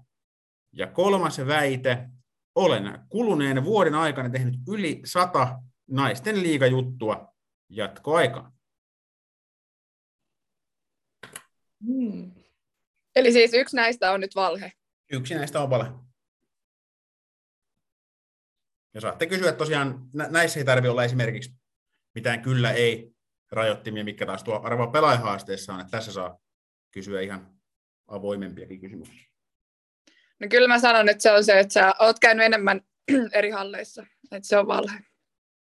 Ja 0.73 0.87
kolmas 0.87 1.37
väite, 1.47 2.09
olen 2.55 2.99
kuluneen 3.09 3.63
vuoden 3.63 3.95
aikana 3.95 4.29
tehnyt 4.29 4.55
yli 4.67 5.01
sata 5.05 5.59
naisten 5.89 6.43
liigajuttua 6.43 7.33
jatkoaikaan. 7.69 8.51
Hmm. 11.85 12.31
Eli 13.15 13.31
siis 13.31 13.53
yksi 13.53 13.75
näistä 13.75 14.11
on 14.11 14.19
nyt 14.19 14.35
valhe. 14.35 14.71
Yksi 15.11 15.35
näistä 15.35 15.61
on 15.61 15.69
valhe. 15.69 16.06
Ja 18.97 19.01
saatte 19.01 19.25
kysyä 19.25 19.51
tosiaan, 19.51 20.09
näissä 20.13 20.59
ei 20.59 20.65
tarvitse 20.65 20.89
olla 20.89 21.03
esimerkiksi 21.03 21.53
mitään 22.15 22.41
kyllä 22.41 22.71
ei 22.71 23.11
rajoittimia, 23.51 24.03
mikä 24.03 24.25
taas 24.25 24.43
tuo 24.43 24.61
arvoa 24.63 24.87
pelaajahaasteessa 24.87 25.73
on, 25.73 25.79
että 25.79 25.91
tässä 25.91 26.11
saa 26.11 26.39
kysyä 26.91 27.21
ihan 27.21 27.59
avoimempiakin 28.07 28.81
kysymyksiä. 28.81 29.27
No 30.39 30.47
kyllä 30.49 30.67
mä 30.67 30.79
sanon, 30.79 31.09
että 31.09 31.21
se 31.21 31.31
on 31.31 31.43
se, 31.43 31.59
että 31.59 31.73
sä 31.73 31.93
oot 31.99 32.19
käynyt 32.19 32.45
enemmän 32.45 32.81
eri 33.33 33.49
halleissa, 33.49 34.05
että 34.31 34.47
se 34.47 34.57
on 34.57 34.67
valhe. 34.67 34.99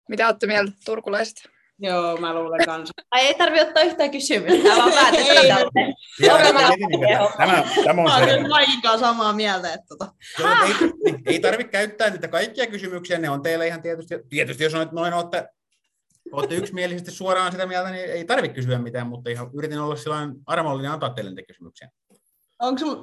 Mitä 0.09 0.27
olette 0.27 0.47
mieltä 0.47 0.71
turkulaiset? 0.85 1.49
Joo, 1.79 2.17
mä 2.17 2.33
luulen 2.33 2.65
kanssa. 2.65 2.93
Ai 3.11 3.21
ei 3.21 3.33
tarvi 3.33 3.61
ottaa 3.61 3.83
yhtään 3.83 4.11
kysymystä, 4.11 4.69
vaan 4.77 4.91
päätetään 4.91 5.47
Tämä, 7.37 7.63
tämä 7.83 8.01
on 8.01 8.11
selvä. 8.11 8.47
Mä 8.47 8.55
olen 8.89 8.99
samaa 8.99 9.33
mieltä. 9.33 9.73
Että 9.73 9.87
tota. 9.89 10.13
ei, 10.65 10.73
ei 11.25 11.39
tarvitse 11.39 11.71
käyttää 11.71 12.09
niitä 12.09 12.27
kaikkia 12.27 12.67
kysymyksiä, 12.67 13.17
ne 13.19 13.29
on 13.29 13.41
teille 13.41 13.67
ihan 13.67 13.81
tietysti, 13.81 14.15
tietysti 14.29 14.63
jos 14.63 14.73
on, 14.73 14.89
noin 14.91 15.13
olette 15.13 15.49
olette 16.31 16.55
yksimielisesti 16.55 17.11
suoraan 17.11 17.51
sitä 17.51 17.65
mieltä, 17.65 17.91
niin 17.91 18.09
ei 18.09 18.25
tarvitse 18.25 18.55
kysyä 18.55 18.79
mitään, 18.79 19.07
mutta 19.07 19.29
ihan 19.29 19.49
yritin 19.53 19.79
olla 19.79 19.95
sellainen 19.95 20.35
armollinen 20.45 20.91
antaa 20.91 21.09
teille 21.09 21.31
niitä 21.31 21.47
kysymyksiä. 21.47 21.89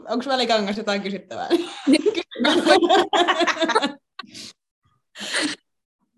Onko 0.09 0.25
välikangas 0.27 0.79
jotain 0.79 1.03
kysyttävää? 1.03 1.49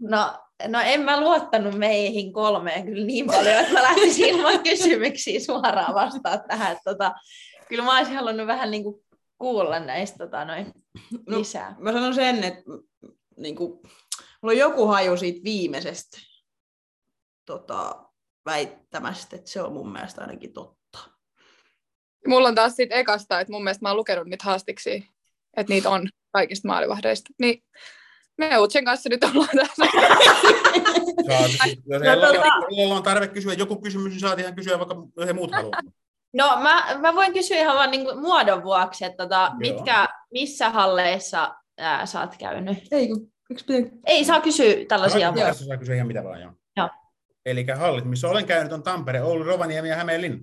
No, 0.00 0.44
no 0.68 0.80
en 0.84 1.00
mä 1.00 1.20
luottanut 1.20 1.74
meihin 1.74 2.32
kolmeen 2.32 2.84
kyllä 2.84 3.06
niin 3.06 3.26
paljon, 3.26 3.56
että 3.56 3.72
mä 3.72 3.82
lähtisin 3.82 4.24
ilman 4.24 4.62
kysymyksiä 4.68 5.40
suoraan 5.40 5.94
vastaan 5.94 6.40
tähän. 6.48 6.76
Tota, 6.84 7.12
kyllä 7.68 7.84
mä 7.84 7.98
olisin 7.98 8.14
halunnut 8.14 8.46
vähän 8.46 8.70
niin 8.70 8.82
kuin 8.82 9.04
kuulla 9.38 9.80
näistä 9.80 10.18
tota, 10.18 10.44
noin, 10.44 10.72
no, 11.28 11.38
lisää. 11.38 11.76
Mä 11.78 11.92
sanon 11.92 12.14
sen, 12.14 12.44
että 12.44 12.62
niin 13.36 13.56
kuin, 13.56 13.80
mulla 14.42 14.52
on 14.52 14.56
joku 14.56 14.86
haju 14.86 15.16
siitä 15.16 15.44
viimeisestä 15.44 16.18
tota, 17.44 18.04
väittämästä, 18.46 19.36
että 19.36 19.50
se 19.50 19.62
on 19.62 19.72
mun 19.72 19.92
mielestä 19.92 20.20
ainakin 20.20 20.52
totta. 20.52 20.98
Mulla 22.26 22.48
on 22.48 22.54
taas 22.54 22.76
siitä 22.76 22.94
ekasta, 22.94 23.40
että 23.40 23.52
mun 23.52 23.64
mielestä 23.64 23.84
mä 23.84 23.88
oon 23.88 23.96
lukenut 23.96 24.26
niitä 24.26 24.44
haastiksi, 24.44 25.08
että 25.56 25.72
niitä 25.72 25.90
on 25.90 26.08
kaikista 26.32 26.68
maalivahdeista. 26.68 27.30
Niin 27.38 27.62
me 28.38 28.58
Utsen 28.58 28.84
kanssa 28.84 29.08
nyt 29.08 29.24
ollaan 29.24 29.48
tässä. 29.56 29.84
jos 31.28 31.58
no, 31.86 32.32
tota... 32.32 32.94
on 32.96 33.02
tarve 33.02 33.28
kysyä 33.28 33.52
joku 33.52 33.80
kysymys, 33.80 34.10
niin 34.10 34.20
saat 34.20 34.38
ihan 34.38 34.54
kysyä 34.54 34.78
vaikka 34.78 34.96
he 35.26 35.32
muut 35.32 35.52
haluaa. 35.52 35.80
No 36.32 36.56
mä, 36.62 36.98
mä 37.00 37.14
voin 37.14 37.32
kysyä 37.32 37.56
ihan 37.56 37.76
vaan 37.76 37.90
niin 37.90 38.18
muodon 38.20 38.62
vuoksi, 38.62 39.04
että 39.04 39.16
tota, 39.16 39.52
mitkä, 39.56 40.08
missä 40.32 40.70
halleissa 40.70 41.54
ää, 41.78 42.06
sä 42.06 42.20
oot 42.20 42.36
käynyt? 42.38 42.78
Ei, 42.90 43.08
Ei 44.06 44.24
saa 44.24 44.40
kysyä 44.40 44.74
tällaisia. 44.88 45.32
Joo, 45.36 45.54
saa 45.54 45.76
kysyä 45.76 45.94
ihan 45.94 46.06
mitä 46.06 46.24
vaan, 46.24 46.40
joo. 46.40 46.52
joo. 46.76 46.88
Eli 47.46 47.66
hallit, 47.76 48.04
missä 48.04 48.28
olen 48.28 48.46
käynyt, 48.46 48.72
on 48.72 48.82
Tampere, 48.82 49.22
Oulu, 49.22 49.44
Rovaniemi 49.44 49.88
ja 49.88 49.96
Hämeenlinna. 49.96 50.38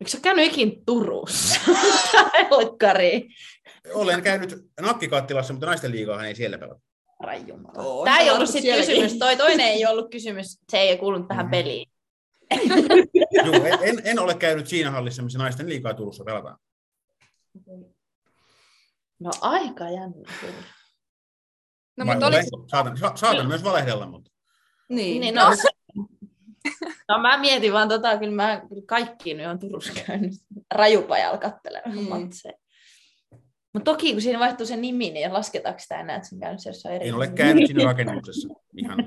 Eikö 0.00 0.10
sä 0.10 0.18
käynyt 0.22 0.46
ikin 0.46 0.84
Turussa? 0.86 1.60
Helkkari. 2.50 3.28
Olen 3.94 4.22
käynyt 4.22 4.54
nakkikattilassa, 4.80 5.52
mutta 5.52 5.66
naisten 5.66 5.92
liigaahan 5.92 6.26
ei 6.26 6.34
siellä 6.34 6.58
pelata. 6.58 6.80
Rajumala. 7.22 7.82
Oo, 7.82 8.04
Tämä 8.04 8.18
ei 8.18 8.30
ollut 8.30 8.48
sitten 8.50 8.76
kysymys. 8.78 9.18
Toi 9.18 9.36
toinen 9.36 9.66
ei 9.66 9.86
ollut 9.86 10.10
kysymys. 10.10 10.60
Se 10.70 10.78
ei 10.78 10.98
kuulunut 10.98 11.28
tähän 11.28 11.46
Mhm. 11.46 11.50
peliin. 11.50 11.88
Joo, 13.44 13.54
en, 13.82 14.02
en, 14.04 14.18
ole 14.18 14.34
käynyt 14.34 14.66
siinä 14.66 14.90
hallissa, 14.90 15.22
missä 15.22 15.38
naisten 15.38 15.68
liigaa 15.68 15.94
Turussa 15.94 16.24
pelataan. 16.24 16.58
No 19.20 19.30
aika 19.40 19.84
jännä 19.90 20.32
kyllä. 20.40 20.62
No, 21.96 22.06
Vai 22.06 22.14
mutta 22.14 22.26
oli, 22.26 22.36
olenko? 22.36 22.64
saatan, 22.68 22.96
sa, 22.98 23.12
saatan 23.14 23.46
myös 23.48 23.64
valehdella, 23.64 24.06
mutta 24.06 24.30
Niin. 24.88 25.20
Niin, 25.20 25.34
no, 25.34 25.42
no 27.08 27.18
mä 27.18 27.38
mietin 27.38 27.72
vaan 27.72 27.88
tota, 27.88 28.18
kyllä 28.18 28.34
mä 28.34 28.62
kyllä 28.68 29.36
nyt 29.36 29.46
on 29.46 29.58
Turussa 29.58 29.92
käynyt 30.06 30.32
rajupajalla 30.74 31.38
katselemaan 31.38 31.96
Mm. 31.96 32.02
mm. 32.02 32.08
matseja. 32.08 32.54
Mutta 33.76 33.90
toki 33.92 34.12
kun 34.12 34.22
siinä 34.22 34.38
vaihtuu 34.38 34.66
se 34.66 34.76
nimi, 34.76 35.10
niin 35.10 35.32
lasketaanko 35.32 35.80
sitä 35.80 36.00
enää, 36.00 36.16
että 36.16 36.28
se 36.28 36.34
on 36.34 36.40
käynyt 36.40 36.60
se 36.62 36.70
jossain 36.70 36.94
eri 36.94 37.08
en 37.08 37.14
ole 37.14 37.28
käynyt 37.28 37.66
siinä 37.66 37.84
rakennuksessa 37.84 38.48
ihan 38.76 38.98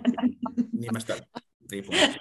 nimestä 0.80 1.18
riippumatta. 1.72 2.18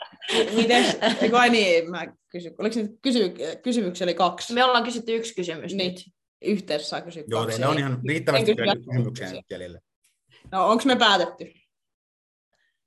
Miten, 0.57 0.85
eikö 1.23 1.39
ai 1.39 1.51
niin, 1.51 1.91
mä 1.91 2.07
kysyn, 2.29 2.55
oliko 2.59 2.73
se 2.75 2.83
nyt 2.83 2.99
kysy, 3.03 3.35
kysymyksiä 3.63 4.05
oli 4.05 4.15
kaksi? 4.15 4.55
Me 4.55 4.65
ollaan 4.65 4.85
kysytty 4.85 5.17
yksi 5.17 5.35
kysymys 5.35 5.75
Niin. 5.75 5.93
nyt. 5.93 6.05
Yhteensä 6.43 6.87
saa 6.89 7.01
kysyä 7.01 7.25
Joo, 7.27 7.41
kaksi. 7.41 7.57
teillä 7.59 7.73
on 7.73 7.79
ihan 7.79 8.01
riittävästi 8.09 8.55
kysymyksiä 8.87 9.33
nyt 9.33 9.45
jäljellä. 9.51 9.81
No, 10.53 10.69
onko 10.69 10.85
me 10.87 10.97
päätetty? 10.97 11.53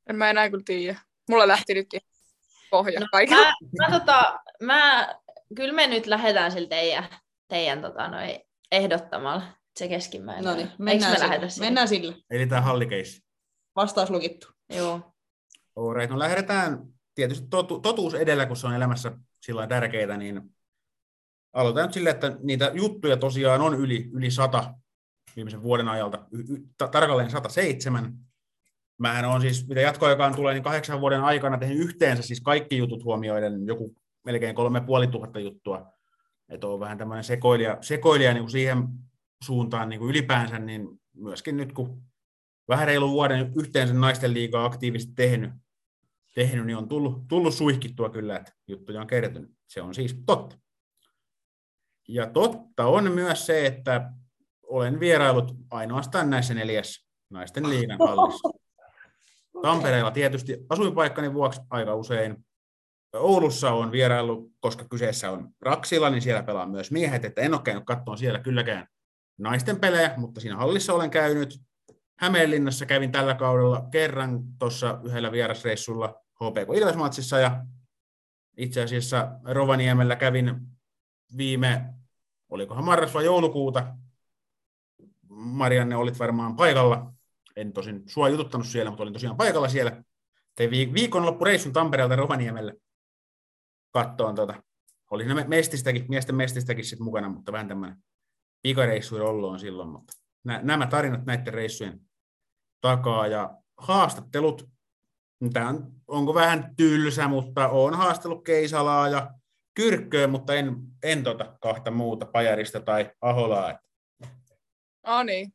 en 0.09 0.15
mä 0.15 0.29
enää 0.29 0.49
kyllä 0.49 0.63
tiedä. 0.65 0.99
Mulla 1.29 1.47
lähti 1.47 1.73
nytkin 1.73 2.01
pohja 2.71 2.99
No, 2.99 3.03
no, 3.05 3.09
kaikilla. 3.11 3.41
Mä, 3.41 3.87
mä, 3.89 3.99
tota, 3.99 4.39
mä, 4.61 5.15
kyllä 5.55 5.73
me 5.73 5.87
nyt 5.87 6.07
lähdetään 6.07 6.51
sillä 6.51 6.67
teidän, 6.69 7.03
teidän 7.47 7.81
tota, 7.81 8.07
noi, 8.07 8.39
ehdottamalla 8.71 9.43
se 9.79 9.87
keskimmäinen. 9.87 10.45
No 10.45 10.55
niin, 10.55 10.71
mennään, 10.77 11.41
me 11.41 11.49
sille? 11.49 11.67
mennään 11.67 11.87
sille. 11.87 12.15
Eli 12.29 12.47
tämä 12.47 12.61
hallikeissi. 12.61 13.21
Vastaus 13.75 14.09
lukittu. 14.09 14.47
Joo. 14.69 15.13
Alright, 15.75 16.11
no 16.11 16.19
lähdetään 16.19 16.79
tietysti 17.15 17.47
totu, 17.49 17.79
totuus 17.79 18.13
edellä, 18.13 18.45
kun 18.45 18.57
se 18.57 18.67
on 18.67 18.73
elämässä 18.73 19.11
sillä 19.45 19.67
tärkeää, 19.67 20.17
niin 20.17 20.41
aloitetaan 21.53 21.87
nyt 21.87 21.93
silleen, 21.93 22.15
että 22.15 22.37
niitä 22.43 22.71
juttuja 22.73 23.17
tosiaan 23.17 23.61
on 23.61 23.73
yli, 23.73 24.09
yli 24.13 24.31
sata 24.31 24.73
viimeisen 25.35 25.63
vuoden 25.63 25.87
ajalta, 25.87 26.25
y, 26.31 26.39
y, 26.39 26.61
ta, 26.77 26.87
tarkalleen 26.87 27.31
107. 27.31 28.13
Mähän 28.97 29.25
on 29.25 29.41
siis, 29.41 29.67
mitä 29.67 29.81
jatkoaikaan 29.81 30.35
tulee, 30.35 30.53
niin 30.53 30.63
kahdeksan 30.63 31.01
vuoden 31.01 31.21
aikana 31.21 31.57
tehnyt 31.57 31.79
yhteensä 31.79 32.23
siis 32.23 32.41
kaikki 32.41 32.77
jutut 32.77 33.03
huomioiden 33.03 33.67
joku 33.67 33.95
melkein 34.25 34.55
kolme 34.55 34.81
puoli 34.81 35.07
tuhatta 35.07 35.39
juttua. 35.39 35.93
Että 36.51 36.67
on 36.67 36.79
vähän 36.79 36.97
tämmöinen 36.97 37.23
sekoilija, 37.23 37.77
sekoilija 37.81 38.33
niin 38.33 38.43
kuin 38.43 38.51
siihen 38.51 38.87
suuntaan 39.43 39.89
niin 39.89 39.99
kuin 39.99 40.09
ylipäänsä, 40.09 40.59
niin 40.59 41.01
myöskin 41.13 41.57
nyt 41.57 41.73
kun 41.73 42.03
vähän 42.67 42.87
reilu 42.87 43.11
vuoden 43.11 43.51
yhteensä 43.55 43.93
naisten 43.93 44.33
liigaa 44.33 44.65
aktiivisesti 44.65 45.13
tehnyt, 45.15 45.51
tehnyt 46.35 46.65
niin 46.65 46.77
on 46.77 46.87
tullut, 46.87 47.27
tullut 47.27 47.53
suihkittua 47.53 48.09
kyllä, 48.09 48.37
että 48.37 48.53
juttuja 48.67 49.01
on 49.01 49.07
kertynyt. 49.07 49.51
Se 49.67 49.81
on 49.81 49.93
siis 49.93 50.15
totta. 50.25 50.57
Ja 52.07 52.27
totta 52.27 52.85
on 52.85 53.11
myös 53.11 53.45
se, 53.45 53.65
että 53.65 54.11
olen 54.63 54.99
vierailut 54.99 55.55
ainoastaan 55.71 56.29
näissä 56.29 56.53
neljässä 56.53 57.07
naisten 57.29 57.69
liigan 57.69 57.97
hallissa. 57.99 58.49
Tampereella 59.63 60.11
tietysti 60.11 60.57
asuinpaikkani 60.69 61.33
vuoksi 61.33 61.61
aika 61.69 61.95
usein. 61.95 62.45
Oulussa 63.13 63.71
on 63.71 63.91
vierailu, 63.91 64.51
koska 64.59 64.85
kyseessä 64.89 65.31
on 65.31 65.49
Raksila, 65.61 66.09
niin 66.09 66.21
siellä 66.21 66.43
pelaa 66.43 66.65
myös 66.65 66.91
miehet, 66.91 67.25
että 67.25 67.41
en 67.41 67.53
ole 67.53 67.61
käynyt 67.61 67.85
katsomaan 67.85 68.17
siellä 68.17 68.39
kylläkään 68.39 68.87
naisten 69.37 69.79
pelejä, 69.79 70.13
mutta 70.17 70.41
siinä 70.41 70.57
hallissa 70.57 70.93
olen 70.93 71.09
käynyt. 71.09 71.61
Hämeenlinnassa 72.19 72.85
kävin 72.85 73.11
tällä 73.11 73.35
kaudella 73.35 73.87
kerran 73.91 74.39
tuossa 74.59 74.99
yhdellä 75.03 75.31
vierasreissulla 75.31 76.21
HPK 76.35 76.77
Ilvesmatsissa 76.77 77.39
ja 77.39 77.65
itse 78.57 78.83
asiassa 78.83 79.31
Rovaniemellä 79.45 80.15
kävin 80.15 80.55
viime, 81.37 81.85
olikohan 82.49 82.85
marras 82.85 83.13
vai 83.13 83.25
joulukuuta, 83.25 83.95
Marianne 85.29 85.95
olit 85.95 86.19
varmaan 86.19 86.55
paikalla, 86.55 87.13
en 87.55 87.73
tosin 87.73 88.03
sua 88.05 88.29
jututtanut 88.29 88.67
siellä, 88.67 88.91
mutta 88.91 89.03
olin 89.03 89.13
tosiaan 89.13 89.37
paikalla 89.37 89.67
siellä. 89.67 90.03
Tein 90.55 90.71
vi- 90.71 90.93
viikonloppureissun 90.93 91.73
Tampereelta 91.73 92.15
Rovaniemelle 92.15 92.75
kattoon 93.91 94.35
tota. 94.35 94.63
Oli 95.11 95.23
siinä 95.23 95.35
me- 95.35 95.47
mestistäkin, 95.47 96.05
miesten 96.09 96.35
mestistäkin 96.35 96.85
sit 96.85 96.99
mukana, 96.99 97.29
mutta 97.29 97.51
vähän 97.51 97.67
tämmöinen 97.67 97.97
pikareissu 98.61 99.15
ollut 99.15 99.49
on 99.51 99.59
silloin, 99.59 99.89
mutta 99.89 100.13
nä- 100.43 100.59
nämä 100.63 100.87
tarinat 100.87 101.25
näiden 101.25 101.53
reissujen 101.53 101.99
takaa 102.81 103.27
ja 103.27 103.57
haastattelut, 103.77 104.69
tämä 105.53 105.69
on, 105.69 105.91
onko 106.07 106.33
vähän 106.33 106.73
tylsä, 106.77 107.27
mutta 107.27 107.69
on 107.69 107.93
haastellut 107.93 108.43
Keisalaa 108.43 109.09
ja 109.09 109.31
Kyrkköä, 109.73 110.27
mutta 110.27 110.55
en, 110.55 110.75
en 111.03 111.23
tota 111.23 111.57
kahta 111.61 111.91
muuta, 111.91 112.25
Pajarista 112.25 112.79
tai 112.79 113.11
Aholaa. 113.21 113.79
No 115.07 115.23
niin. 115.23 115.53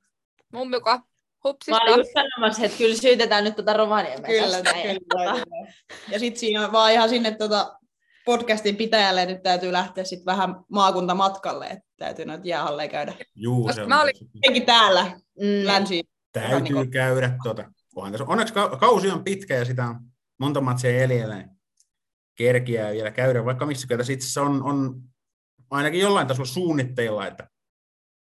Mun 0.53 0.71
mukaan 0.71 0.99
Mä 0.99 1.05
hupsista. 1.45 1.81
olin 1.83 1.99
just 1.99 2.11
sanomassa, 2.13 2.65
että 2.65 2.79
kyllä 2.79 2.97
syytetään 2.97 3.45
nyt 3.45 3.57
tuota 3.57 3.73
Rovaniemeä 3.73 4.27
Kyllä, 4.43 4.63
kyllä. 5.11 5.45
Ja 6.09 6.19
sitten 6.19 6.41
siinä 6.41 6.73
vaan 6.73 6.93
ihan 6.93 7.09
sinne 7.09 7.31
tota, 7.37 7.79
podcastin 8.27 8.77
pitäjälle 8.77 9.27
nyt 9.27 9.43
täytyy 9.43 9.73
lähteä 9.73 10.05
sit 10.05 10.27
vähän 10.27 10.55
maakuntamatkalle, 10.71 11.67
että 11.67 11.87
täytyy 11.97 12.25
noita 12.25 12.49
jäähalleja 12.49 12.89
käydä. 12.91 13.15
Juu, 13.35 13.73
se 13.73 13.83
on, 13.83 13.89
mä 13.89 14.03
olin- 14.03 14.65
täällä, 14.67 15.05
Mm. 15.41 15.67
länsi. 15.67 16.05
täytyy 16.33 16.75
Niin 16.77 16.91
käydä. 16.91 17.39
Tota. 17.43 17.73
Onhan 17.97 18.13
tässä, 18.13 18.25
onneksi 18.29 18.55
ka- 18.55 18.77
kausi 18.77 19.11
on 19.11 19.25
pitkä 19.25 19.55
ja 19.55 19.65
sitä 19.65 19.87
on 19.87 20.01
monta 20.39 20.61
matsia 20.61 20.91
jäljellä, 21.01 21.37
niin 21.37 21.51
kerkiää 22.35 22.93
vielä 22.93 23.11
käydä, 23.11 23.45
vaikka 23.45 23.67
missä 23.67 23.87
kyllä 23.89 23.99
tässä 23.99 24.13
itse 24.13 24.25
asiassa 24.25 24.43
on, 24.43 24.63
on 24.63 25.03
ainakin 25.71 26.01
jollain 26.01 26.29
tasolla 26.29 26.47
suunnitteilla, 26.49 27.27
että 27.27 27.49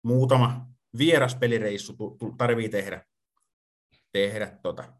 muutama 0.02 0.66
vieraspelireissu 0.98 1.92
tu- 1.96 2.16
tu- 2.18 2.34
tarvii 2.38 2.68
tehdä, 2.68 3.04
tehdä 4.12 4.58
tota, 4.62 4.92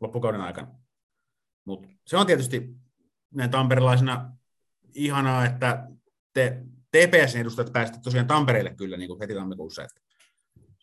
loppukauden 0.00 0.40
aikana. 0.40 0.68
Mut 1.64 1.86
se 2.06 2.16
on 2.16 2.26
tietysti 2.26 2.68
näin 3.34 3.50
tamperelaisena 3.50 4.36
ihanaa, 4.94 5.46
että 5.46 5.86
te 6.34 6.62
TPSn 6.90 7.38
edustajat 7.38 7.72
pääsette 7.72 8.00
tosiaan 8.02 8.26
Tampereelle 8.26 8.74
kyllä 8.74 8.96
niin 8.96 9.08
kuin 9.08 9.20
heti 9.20 9.34
tammikuussa, 9.34 9.82
että 9.82 10.00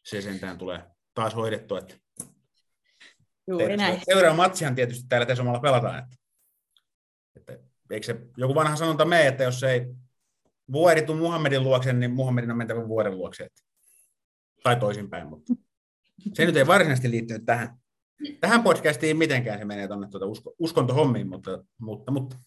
se 0.04 0.22
sentään 0.22 0.58
tulee 0.58 0.84
taas 1.14 1.36
hoidettua. 1.36 1.80
Että 1.80 1.96
Juuri 3.48 3.78
näin. 3.78 4.02
Seuraava 4.04 4.36
matsihan 4.36 4.76
tietysti 4.76 5.06
täällä 5.10 5.26
Tesomalla 5.26 5.60
pelataan. 5.60 6.00
Että, 7.36 7.54
että 7.54 7.66
eikö 7.92 8.06
se 8.06 8.22
joku 8.38 8.56
vanha 8.56 8.76
sanonta 8.76 9.06
mene, 9.06 9.28
että 9.28 9.44
jos 9.44 9.64
ei 9.64 9.88
vuori 10.72 11.02
tuu 11.02 11.16
Muhammedin 11.16 11.64
luokse, 11.64 11.94
niin 11.94 12.12
Muhammedin 12.12 12.52
on 12.52 12.58
mentävä 12.58 12.88
vuoren 12.88 13.18
luokse. 13.18 13.44
Että, 13.44 13.62
tai 14.64 14.76
toisinpäin, 14.76 15.28
mutta 15.28 15.54
se 16.34 16.46
nyt 16.46 16.58
ei 16.58 16.68
varsinaisesti 16.68 17.12
liittynyt 17.12 17.46
tähän, 17.46 17.78
tähän 18.40 18.64
podcastiin 18.64 19.18
mitenkään, 19.18 19.60
se 19.60 19.66
menee 19.66 19.88
tuonne 19.88 20.08
tuota 20.08 20.26
usko, 20.26 20.56
uskontohommiin, 20.60 21.30
mutta, 21.30 21.64
mutta, 21.82 22.12
mutta 22.12 22.38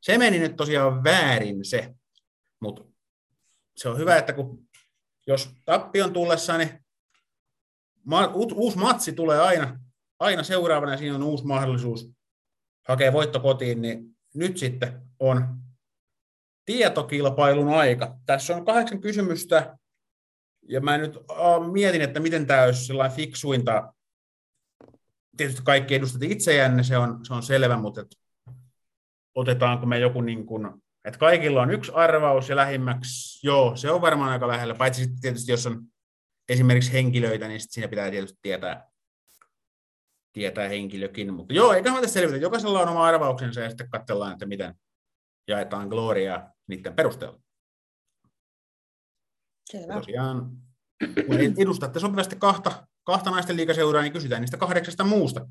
se 0.00 0.18
meni 0.18 0.38
nyt 0.38 0.56
tosiaan 0.56 1.04
väärin 1.04 1.64
se, 1.64 1.94
mutta 2.60 2.84
se 3.76 3.88
on 3.88 3.98
hyvä, 3.98 4.16
että 4.16 4.32
kun 4.32 4.68
jos 5.26 5.50
tappion 5.64 6.12
tullessa, 6.12 6.58
niin 6.58 6.84
ma- 8.04 8.32
u- 8.34 8.54
uusi 8.54 8.78
matsi 8.78 9.12
tulee 9.12 9.40
aina, 9.40 9.80
aina 10.18 10.42
seuraavana 10.42 10.92
ja 10.92 10.98
siinä 10.98 11.14
on 11.14 11.22
uusi 11.22 11.46
mahdollisuus 11.46 12.10
hakea 12.88 13.12
voitto 13.12 13.40
kotiin, 13.40 13.82
niin 13.82 14.16
nyt 14.34 14.56
sitten 14.56 15.02
on 15.20 15.58
tietokilpailun 16.64 17.68
aika. 17.68 18.18
Tässä 18.26 18.56
on 18.56 18.64
kahdeksan 18.64 19.00
kysymystä, 19.00 19.78
ja 20.68 20.80
mä 20.80 20.98
nyt 20.98 21.18
mietin, 21.72 22.02
että 22.02 22.20
miten 22.20 22.46
tämä 22.46 22.62
olisi 22.62 22.92
fiksuinta. 23.16 23.94
Tietysti 25.38 25.62
kaikki 25.64 25.94
edustat 25.94 26.22
itseään, 26.22 26.84
se 26.84 26.98
on, 26.98 27.26
se 27.26 27.34
on 27.34 27.42
selvä, 27.42 27.76
mutta 27.76 28.00
et 28.00 28.06
otetaanko 29.34 29.86
me 29.86 29.98
joku 29.98 30.20
niin 30.20 30.46
kuin, 30.46 30.70
että 31.04 31.18
kaikilla 31.18 31.62
on 31.62 31.70
yksi 31.70 31.92
arvaus 31.94 32.48
ja 32.48 32.56
lähimmäksi, 32.56 33.46
joo, 33.46 33.76
se 33.76 33.90
on 33.90 34.00
varmaan 34.00 34.30
aika 34.30 34.48
lähellä, 34.48 34.74
paitsi 34.74 35.02
sitten 35.02 35.20
tietysti 35.20 35.52
jos 35.52 35.66
on 35.66 35.82
esimerkiksi 36.48 36.92
henkilöitä, 36.92 37.48
niin 37.48 37.60
sit 37.60 37.70
siinä 37.70 37.88
pitää 37.88 38.10
tietysti 38.10 38.38
tietää, 38.42 38.90
tietää 40.32 40.68
henkilökin. 40.68 41.34
Mutta 41.34 41.54
joo, 41.54 41.72
eikä 41.72 41.92
me 41.92 42.00
tässä 42.00 42.20
selvitä. 42.20 42.42
Jokaisella 42.42 42.80
on 42.80 42.88
oma 42.88 43.06
arvauksensa 43.06 43.60
ja 43.60 43.68
sitten 43.68 43.90
katsellaan, 43.90 44.32
että 44.32 44.46
miten 44.46 44.74
jaetaan 45.48 45.88
gloriaa 45.88 46.52
niiden 46.66 46.94
perusteella. 46.94 47.40
Ja 49.72 49.80
Selvä. 49.80 49.94
tosiaan, 49.94 50.50
kun 51.26 51.36
edustatte 51.58 52.00
sopivasti 52.00 52.36
kahta, 52.36 52.87
kahta 53.08 53.30
naisten 53.30 53.56
liikaseuraa, 53.56 54.02
niin 54.02 54.12
kysytään 54.12 54.42
niistä 54.42 54.56
kahdeksasta 54.56 55.04
muusta. 55.04 55.48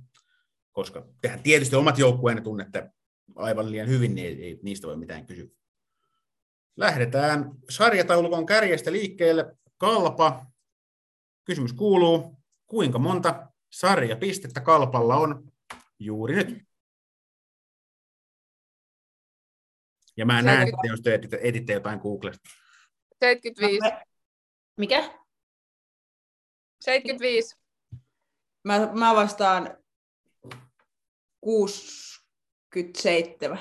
Koska 0.72 1.08
tehän 1.22 1.44
tietysti 1.44 1.76
omat 1.76 1.98
joukkueenne 1.98 2.42
tunnette 2.42 2.90
aivan 3.36 3.72
liian 3.72 3.88
hyvin, 3.88 4.16
niin 4.16 4.28
ei, 4.28 4.44
ei 4.44 4.60
niistä 4.64 4.88
voi 4.88 4.98
mitään 4.98 5.26
kysyä. 5.26 5.48
Lähdetään 6.76 7.52
sarjataulukon 7.70 8.46
kärjestä 8.46 8.92
liikkeelle. 8.92 9.58
Kalpa. 9.78 10.46
Kysymys 11.44 11.74
kuuluu, 11.74 12.44
kuinka 12.68 13.00
monta 13.00 13.48
sarjapistettä 13.70 14.62
Kalpalla 14.62 15.16
on 15.16 15.52
juuri 16.00 16.36
nyt? 16.36 16.64
Ja 20.18 20.26
mä 20.26 20.42
näen, 20.42 20.68
että 20.68 20.88
jos 20.88 21.02
te 21.02 21.14
editte, 21.14 21.40
editte 21.42 21.74
jotain 21.74 22.00
Googlesta. 22.00 22.50
75. 23.20 23.80
Mikä? 24.78 25.27
75. 26.82 27.56
Mä, 28.64 28.90
mä 28.94 29.16
vastaan 29.16 29.78
67. 31.42 33.60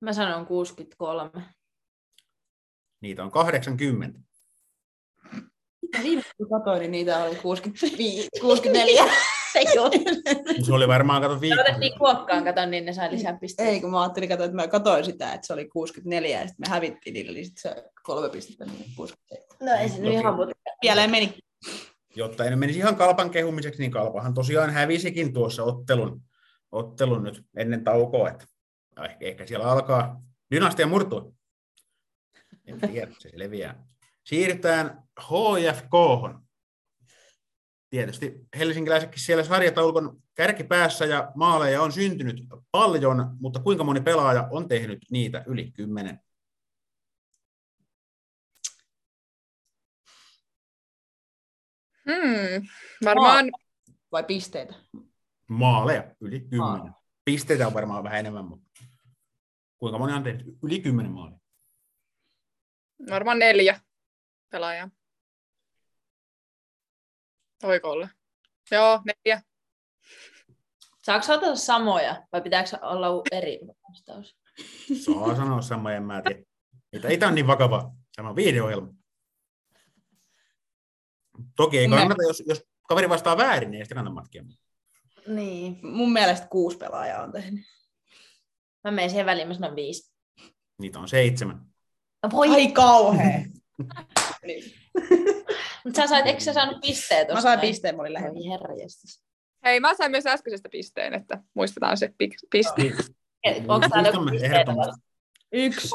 Mä 0.00 0.12
sanon 0.12 0.46
63. 0.46 1.30
Niitä 3.00 3.24
on 3.24 3.30
80. 3.30 4.20
Viimeksi 6.02 6.30
kun 6.36 6.50
katsoin, 6.50 6.78
niin 6.78 6.90
niitä 6.90 7.24
oli 7.24 7.36
65, 7.36 8.28
64. 8.40 9.04
Ei 9.56 9.78
ole. 9.78 9.90
Se 10.62 10.72
oli 10.72 10.88
varmaan, 10.88 11.22
kato 11.22 11.40
viikko. 11.40 11.60
otettiin 11.60 11.98
kuokkaan, 11.98 12.44
kato, 12.44 12.66
niin 12.66 12.84
ne 12.84 12.92
sai 12.92 13.10
lisää 13.10 13.38
pisteitä. 13.40 13.72
Ei, 13.72 13.80
kun 13.80 13.90
mä 13.90 14.02
ajattelin, 14.02 14.28
katsoin, 14.28 14.50
että 14.50 14.62
mä 14.62 14.68
katsoin 14.68 15.04
sitä, 15.04 15.32
että 15.32 15.46
se 15.46 15.52
oli 15.52 15.68
64 15.68 16.40
ja 16.40 16.48
sitten 16.48 16.68
me 16.68 16.74
hävittiin 16.74 17.14
niille, 17.14 17.32
niin 17.32 17.44
sitten 17.44 17.74
se 17.74 17.84
kolme 18.02 18.28
pistettä, 18.28 18.64
niin 18.64 18.84
67. 18.96 19.46
No 19.60 19.82
ei 19.82 19.88
se 19.88 19.98
nyt 19.98 20.12
ihan 20.12 20.34
muuta. 20.34 20.52
Pieleen 20.80 21.10
meni. 21.10 21.38
Jotta 22.16 22.44
ei 22.44 22.56
menisi 22.56 22.78
ihan 22.78 22.96
kalpan 22.96 23.30
kehumiseksi, 23.30 23.82
niin 23.82 23.90
kalpahan 23.90 24.34
tosiaan 24.34 24.70
hävisikin 24.70 25.32
tuossa 25.32 25.62
ottelun, 25.62 26.22
ottelun 26.72 27.22
nyt 27.22 27.42
ennen 27.56 27.84
taukoa. 27.84 28.28
Että 28.28 28.44
ehkä, 29.04 29.26
ehkä 29.26 29.46
siellä 29.46 29.66
alkaa 29.66 30.22
dynastia 30.50 30.86
murtua. 30.86 31.32
En 32.66 32.80
tiedä, 32.80 33.12
se 33.18 33.30
leviää. 33.34 33.84
Siirrytään 34.24 35.02
HFK. 35.20 35.92
Tietysti 37.90 38.46
helsinkiläisetkin 38.58 39.20
siellä 39.20 39.44
sarjataulukon 39.44 40.22
kärkipäässä 40.34 41.04
ja 41.04 41.32
maaleja 41.34 41.82
on 41.82 41.92
syntynyt 41.92 42.36
paljon, 42.70 43.36
mutta 43.40 43.60
kuinka 43.60 43.84
moni 43.84 44.00
pelaaja 44.00 44.48
on 44.50 44.68
tehnyt 44.68 44.98
niitä 45.10 45.44
yli 45.46 45.70
kymmenen? 45.70 46.20
Hmm. 52.06 52.66
Varmaan 53.04 53.50
Vai 54.12 54.24
pisteitä? 54.24 54.74
Maaleja 55.48 56.14
yli 56.20 56.40
kymmenen. 56.40 56.58
Maaleja. 56.58 56.92
Pisteitä 57.24 57.66
on 57.66 57.74
varmaan 57.74 58.04
vähän 58.04 58.20
enemmän, 58.20 58.44
mutta 58.44 58.66
kuinka 59.78 59.98
moni 59.98 60.12
on 60.12 60.22
tehnyt 60.22 60.46
yli 60.62 60.80
kymmenen 60.80 61.12
maalia? 61.12 61.38
Varmaan 63.10 63.38
neljä 63.38 63.80
pelaajaa. 64.50 64.90
Voiko 67.62 67.90
olla? 67.90 68.08
Joo, 68.70 69.00
neljä. 69.04 69.42
Saako 71.02 71.32
ottaa 71.32 71.56
samoja 71.56 72.26
vai 72.32 72.42
pitääkö 72.42 72.78
olla 72.82 73.22
eri 73.32 73.60
vastaus? 73.88 74.36
Saa 75.04 75.36
sanoa 75.36 75.62
samoja, 75.62 75.96
en 75.96 76.02
mä 76.02 76.22
tiedä. 76.22 77.08
Ei, 77.08 77.18
tämä 77.18 77.28
ole 77.28 77.34
niin 77.34 77.46
vakava. 77.46 77.92
Tämä 78.16 78.28
on 78.28 78.36
video-ohjelma. 78.36 78.88
Toki 81.56 81.78
ei 81.78 81.88
kannata, 81.88 82.22
jos, 82.22 82.42
jos 82.46 82.64
kaveri 82.88 83.08
vastaa 83.08 83.36
väärin, 83.36 83.70
niin 83.70 83.78
ei 83.78 83.84
sitä 83.84 83.94
kannata 83.94 84.14
matkia. 84.14 84.44
Niin. 85.26 85.78
Mun 85.82 86.12
mielestä 86.12 86.46
kuusi 86.48 86.76
pelaajaa 86.76 87.22
on 87.22 87.32
tehnyt. 87.32 87.64
Mä 88.84 88.90
menen 88.90 89.10
siihen 89.10 89.26
väliin, 89.26 89.48
mä 89.48 89.54
sanon 89.54 89.76
viisi. 89.76 90.14
Niitä 90.78 90.98
on 90.98 91.08
seitsemän. 91.08 91.66
No 92.22 92.28
voi, 92.32 92.48
Ai 92.48 92.72
kauhea. 92.72 93.40
niin. 95.86 95.92
mutta 95.92 96.02
sä 96.02 96.06
sait, 96.06 96.26
eikö 96.26 96.40
sä 96.40 96.52
saanut 96.52 96.80
pisteet? 96.80 97.28
Mä 97.28 97.40
sain 97.40 97.60
pisteen, 97.60 97.96
mä 97.96 98.02
olin 98.02 98.12
lähellä. 98.12 98.34
Voi 98.34 98.48
herra 98.48 98.74
jestas. 98.74 99.22
Hei, 99.64 99.80
mä 99.80 99.94
sain 99.94 100.10
myös 100.10 100.26
äskeisestä 100.26 100.68
pisteen, 100.68 101.14
että 101.14 101.42
muistetaan 101.54 101.96
se 101.96 102.06
pik- 102.06 102.48
piste. 102.50 102.82
Niin, 102.82 103.70
Onko 103.70 103.88
täällä 103.88 104.08
joku. 104.08 104.20
Yksi. 105.52 105.88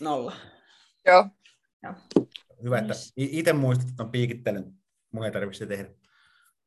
Nolla. 0.00 0.32
Joo. 1.06 1.26
Hyvä, 2.62 2.78
että 2.78 2.94
itse 3.16 3.52
muistat, 3.52 3.88
että 3.88 4.02
on 4.02 4.10
piikittelen. 4.10 4.72
Mun 5.12 5.24
ei 5.24 5.32
tarvitse 5.32 5.66
tehdä. 5.66 5.90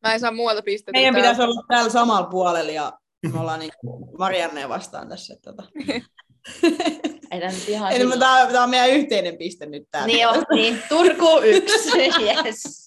Mä 0.03 0.13
en 0.13 0.19
saa 0.19 0.31
muualta 0.31 0.61
pisteitä. 0.61 0.97
Meidän 0.97 1.15
pitäisi 1.15 1.41
olla 1.41 1.63
täällä 1.67 1.89
samalla 1.89 2.27
puolella 2.27 2.71
ja 2.71 2.93
me 3.33 3.39
ollaan 3.39 3.59
niin 3.59 3.71
Marianneen 4.17 4.69
vastaan 4.69 5.09
tässä. 5.09 5.33
Että 5.33 5.53
Tota. 5.53 5.69
Ei 7.31 7.39
nyt 7.39 7.69
ihan 7.69 7.91
Eli 7.91 8.19
tämä, 8.19 8.47
tämä 8.47 8.63
on 8.63 8.69
meidän 8.69 8.89
yhteinen 8.89 9.37
piste 9.37 9.65
nyt 9.65 9.83
täällä. 9.91 10.07
Niin 10.07 10.27
on, 10.27 10.43
niin. 10.53 10.83
Turku 10.89 11.41
yksi, 11.43 11.89
yes. 12.45 12.85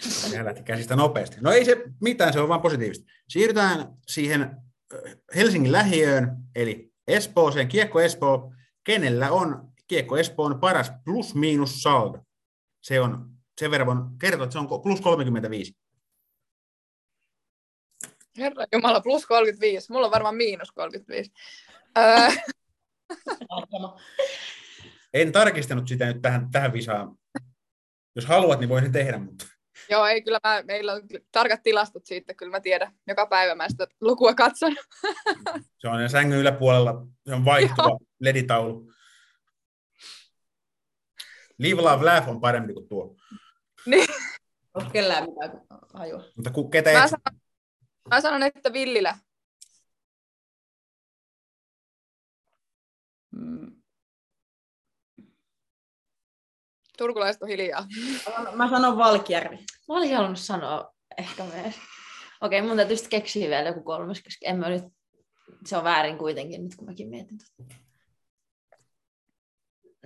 Sehän 0.00 0.46
lähti 0.46 0.62
käsistä 0.62 0.96
nopeasti. 0.96 1.36
No 1.40 1.52
ei 1.52 1.64
se 1.64 1.76
mitään, 2.00 2.32
se 2.32 2.40
on 2.40 2.48
vaan 2.48 2.62
positiivista. 2.62 3.06
Siirrytään 3.28 3.88
siihen 4.08 4.50
ö, 4.92 5.16
Helsingin 5.36 5.72
lähiöön, 5.72 6.36
eli 6.56 6.92
Espooseen, 7.08 7.68
Kiekko 7.68 8.00
Espoo. 8.00 8.52
Kenellä 8.84 9.30
on 9.30 9.68
Kiekko 9.86 10.16
Espoon 10.16 10.60
paras 10.60 10.92
plus-miinus 11.04 11.82
saldo? 11.82 12.18
Se 12.82 13.00
on, 13.00 13.30
sen 13.60 13.70
verran 13.70 13.86
voin 13.86 14.18
kertoa, 14.20 14.44
että 14.44 14.52
se 14.52 14.58
on 14.58 14.82
plus 14.82 15.00
35. 15.00 15.76
Herra 18.38 18.64
Jumala, 18.72 19.00
plus 19.00 19.26
35. 19.26 19.92
Mulla 19.92 20.06
on 20.06 20.12
varmaan 20.12 20.36
miinus 20.36 20.72
35. 20.72 21.32
Öö, 21.98 22.28
En 25.14 25.32
tarkistanut 25.32 25.88
sitä 25.88 26.06
nyt 26.06 26.22
tähän, 26.22 26.50
tähän 26.50 26.72
visaan. 26.72 27.16
Jos 28.16 28.26
haluat, 28.26 28.60
niin 28.60 28.68
voin 28.68 28.82
sen 28.82 28.92
tehdä, 28.92 29.18
mutta 29.18 29.46
joo, 29.90 30.06
ei 30.06 30.22
kyllä 30.22 30.38
mä, 30.44 30.62
meillä 30.62 30.92
on 30.92 31.02
tarkat 31.32 31.62
tilastot 31.62 32.06
siitä, 32.06 32.34
kyllä 32.34 32.50
mä 32.50 32.60
tiedän. 32.60 32.92
Joka 33.06 33.26
päivä 33.26 33.54
mä 33.54 33.68
sitä 33.68 33.86
lukua 34.00 34.34
katson. 34.34 34.76
se 35.80 35.88
on 35.88 36.10
sängyn 36.10 36.38
yläpuolella, 36.38 37.06
se 37.28 37.34
on 37.34 37.44
vaihtuva 37.44 37.98
leditaulu. 38.20 38.92
Live, 41.58 41.82
love, 41.82 42.04
laugh 42.04 42.28
on 42.28 42.40
parempi 42.40 42.72
kuin 42.72 42.88
tuo. 42.88 43.16
Onko 44.74 44.90
kellään 44.90 45.24
mitään 45.24 45.50
hajua? 45.94 46.24
Mutta 46.36 46.50
ku, 46.50 46.68
ketä 46.68 46.92
Mä 46.92 47.04
et, 47.04 47.10
sanon, 47.10 47.40
mä 48.10 48.20
sanon, 48.20 48.42
että 48.42 48.72
Villilä. 48.72 49.18
Mm. 53.40 53.82
Turkulaiset 56.98 57.42
on 57.42 57.48
hiljaa. 57.48 57.86
Mä 58.54 58.70
sanon 58.70 58.96
Valkjärvi. 58.96 59.56
Mä 59.88 59.96
olisin 59.96 60.16
halunnut 60.16 60.38
sanoa 60.38 60.94
ehkä 61.18 61.44
myös. 61.44 61.74
Okei, 62.40 62.62
mun 62.62 62.76
täytyy 62.76 62.96
sitten 62.96 63.20
keksiä 63.20 63.48
vielä 63.48 63.68
joku 63.68 63.82
kolmas, 63.82 64.22
koska 64.22 64.46
en 64.46 64.58
mä 64.58 64.68
nyt, 64.68 64.84
se 65.66 65.76
on 65.76 65.84
väärin 65.84 66.18
kuitenkin 66.18 66.64
nyt, 66.64 66.76
kun 66.76 66.86
mäkin 66.86 67.08
mietin. 67.08 67.38
Tota. 67.38 67.74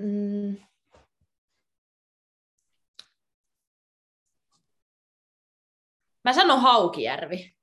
Mm. 0.01 0.57
Mä 6.25 6.33
sanon 6.33 6.61
Haukijärvi. 6.61 7.55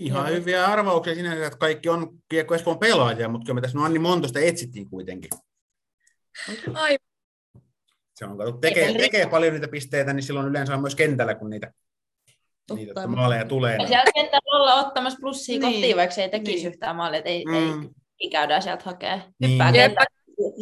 Ihan 0.00 0.26
Joo. 0.26 0.36
hyviä 0.40 0.66
arvauksia 0.66 1.14
sinänsä, 1.14 1.46
että 1.46 1.58
kaikki 1.58 1.88
on 1.88 2.18
Kiekko 2.28 2.54
Espoon 2.54 2.78
pelaajia, 2.78 3.28
mutta 3.28 3.44
kyllä 3.44 3.54
me 3.54 3.60
tässä 3.60 3.78
no 3.78 3.84
Anni 3.84 3.98
Montosta 3.98 4.40
etsittiin 4.40 4.90
kuitenkin. 4.90 5.30
Ai, 6.74 6.96
Se 8.14 8.24
on, 8.24 8.38
kato, 8.38 8.52
tekee, 8.52 8.94
tekee 8.94 9.26
paljon 9.26 9.52
niitä 9.54 9.68
pisteitä, 9.68 10.12
niin 10.12 10.22
silloin 10.22 10.48
yleensä 10.48 10.74
on 10.74 10.80
myös 10.80 10.94
kentällä, 10.94 11.34
kun 11.34 11.50
niitä, 11.50 11.72
niitä 12.74 12.94
Totta. 12.94 13.08
maaleja 13.08 13.44
tulee. 13.44 13.72
Ja 13.72 13.78
Niin. 13.78 13.88
siellä 13.88 14.12
kentällä 14.14 14.56
olla 14.56 14.74
ottamassa 14.74 15.18
plussia 15.20 15.58
Niin. 15.60 15.74
kotiin, 15.74 15.96
vaikka 15.96 16.14
se 16.14 16.22
ei 16.22 16.28
tekisi 16.28 16.56
Niin. 16.56 16.68
yhtään 16.68 16.96
maalia, 16.96 17.18
että 17.18 17.30
ei, 17.30 17.44
Mm. 17.44 17.54
ei, 17.54 17.88
ei 18.20 18.30
käydään 18.30 18.62
sieltä 18.62 18.84
hakea. 18.84 19.20
Niin. 19.38 19.50
Hyppää, 19.52 19.66
Jep. 19.68 19.74
kentällä, 19.74 20.06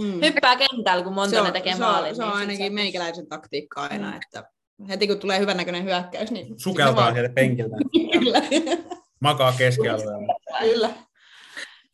Mm. 0.04 0.20
hyppää 0.22 0.56
kentällä, 0.56 1.04
kun 1.04 1.18
on, 1.18 1.52
tekee 1.52 1.72
se 1.74 1.78
maalin. 1.80 2.10
on, 2.10 2.16
se 2.16 2.22
on 2.22 2.28
niin 2.30 2.38
ainakin 2.38 2.66
se- 2.66 2.70
meikäläisen 2.70 3.28
taktiikka 3.28 3.82
aina, 3.82 4.16
että 4.16 4.50
heti 4.88 5.06
kun 5.06 5.18
tulee 5.18 5.38
hyvännäköinen 5.40 5.84
hyökkäys, 5.84 6.30
niin... 6.30 6.60
Sukeltaa 6.60 7.12
sieltä 7.12 7.32
penkiltä, 7.34 7.76
Kyllä. 8.18 8.42
Makaa 9.20 9.52
keskialueella. 9.52 10.34
Kyllä. 10.60 10.94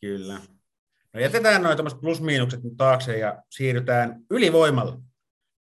Kyllä. 0.01 0.39
No 1.13 1.19
jätetään 1.19 1.63
noin 1.63 1.77
tämmöiset 1.77 2.01
plus-miinukset 2.01 2.63
nyt 2.63 2.73
taakse 2.77 3.17
ja 3.17 3.43
siirrytään 3.49 4.25
ylivoimalle. 4.31 4.97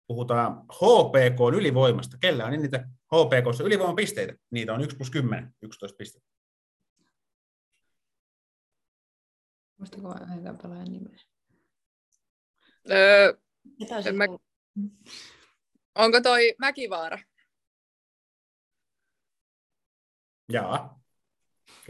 Puhutaan 0.07 0.53
HPK 0.61 1.55
ylivoimasta. 1.57 2.16
Kellä 2.20 2.44
on 2.44 2.53
niitä 2.53 2.88
HPKssa 2.88 3.64
ylivoimapisteitä? 3.64 4.35
Niitä 4.51 4.75
on 4.75 4.81
1 4.81 4.96
plus 4.96 5.11
10, 5.11 5.55
11 5.62 5.96
pistettä. 5.96 6.31
Muistatko 9.79 10.14
yhden 10.38 10.59
pelaajan 10.59 10.92
nimeä? 10.92 11.18
öö, 12.90 13.33
mä- 14.12 14.25
onko 15.94 16.20
toi 16.20 16.55
Mäkivaara? 16.59 17.18
Jaa. 20.53 20.99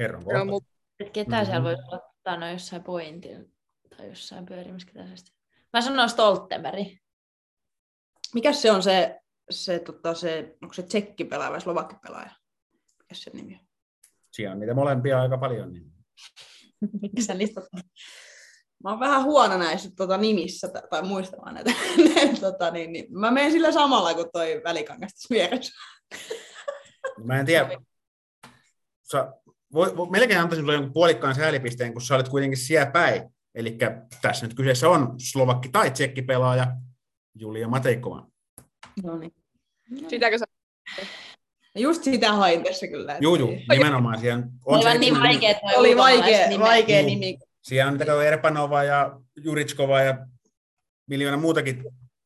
Kerron 0.00 0.24
kohta. 0.24 0.44
mun 0.44 0.62
Että 1.00 1.12
ketään 1.12 1.42
Mhm. 1.42 1.50
siellä 1.50 1.64
voisi 1.64 1.82
olla 1.82 2.00
tai 2.22 2.38
no 2.38 2.50
jossain 2.50 2.82
pointilla 2.82 3.44
tai 3.96 4.08
jossain 4.08 4.46
pyörimässä. 4.46 5.32
Mä 5.72 5.80
sanon 5.80 6.08
Stoltenberg. 6.08 6.86
Mikäs 8.34 8.62
se 8.62 8.72
on 8.72 8.82
se, 8.82 9.20
se, 9.50 9.78
tota, 9.78 10.14
se 10.14 10.56
onko 10.62 10.72
se 10.74 10.82
tsekkipelaaja 10.82 11.50
vai 11.50 11.60
slovakkipelaaja? 11.60 12.30
Mikäs 12.98 13.22
se 13.22 13.30
nimi 13.34 13.54
on? 13.54 13.60
Siellä 14.32 14.52
on 14.52 14.60
niitä 14.60 14.74
molempia 14.74 15.20
aika 15.22 15.38
paljon. 15.38 15.72
Niin. 15.72 15.92
Miksi 17.02 17.26
sä 17.26 17.34
niistä 17.34 17.60
Mä 18.84 18.90
oon 18.90 19.00
vähän 19.00 19.24
huono 19.24 19.58
näissä 19.58 19.90
tota, 19.96 20.16
nimissä 20.16 20.68
tai, 20.90 21.02
muistamaan 21.02 21.54
näitä. 21.64 21.70
tota, 22.40 22.70
niin, 22.70 22.92
niin. 22.92 23.18
Mä 23.18 23.30
menen 23.30 23.52
sillä 23.52 23.72
samalla 23.72 24.14
kuin 24.14 24.28
toi 24.32 24.60
välikangas 24.64 25.12
vieressä. 25.30 25.72
Mä 27.24 27.40
en 27.40 27.46
tiedä. 27.46 27.68
Sä, 29.12 29.32
voi, 29.72 29.96
voi, 29.96 30.10
melkein 30.10 30.40
antaisin 30.40 30.62
sulle 30.62 30.74
jonkun 30.74 30.92
puolikkaan 30.92 31.34
säälipisteen, 31.34 31.92
kun 31.92 32.02
sä 32.02 32.14
olet 32.14 32.28
kuitenkin 32.28 32.58
siellä 32.58 32.90
päin. 32.90 33.22
Eli 33.54 33.78
tässä 34.22 34.46
nyt 34.46 34.56
kyseessä 34.56 34.88
on 34.88 35.14
slovakki 35.18 35.68
tai 35.68 35.90
tsekkipelaaja 35.90 36.66
Julia 37.38 37.68
Mateikova. 37.68 38.26
No 39.02 39.18
niin. 39.18 39.32
Sitäkö 40.08 40.38
sä... 40.38 40.44
Just 41.78 42.04
sitä 42.04 42.32
hain 42.32 42.64
tässä 42.64 42.86
kyllä. 42.86 43.12
että- 43.12 43.24
Juu, 43.24 43.36
juu, 43.36 43.50
nimenomaan. 43.72 44.20
Siellä 44.20 44.38
on, 44.38 44.50
Oli 44.64 44.82
se 44.82 44.98
niin 44.98 45.14
nimi- 45.14 45.22
vaikea, 45.22 45.50
että 45.50 45.66
Oli 45.76 45.96
vaikea, 45.96 46.58
vaikea 46.60 47.00
Juu. 47.00 47.08
nimi. 47.10 47.38
Siellä 47.62 47.92
on 47.92 47.98
niitä 47.98 48.22
Erpanova 48.24 48.82
ja 48.84 49.20
Juritskova 49.44 50.00
ja 50.00 50.26
miljoona 51.08 51.36
muutakin, 51.36 51.84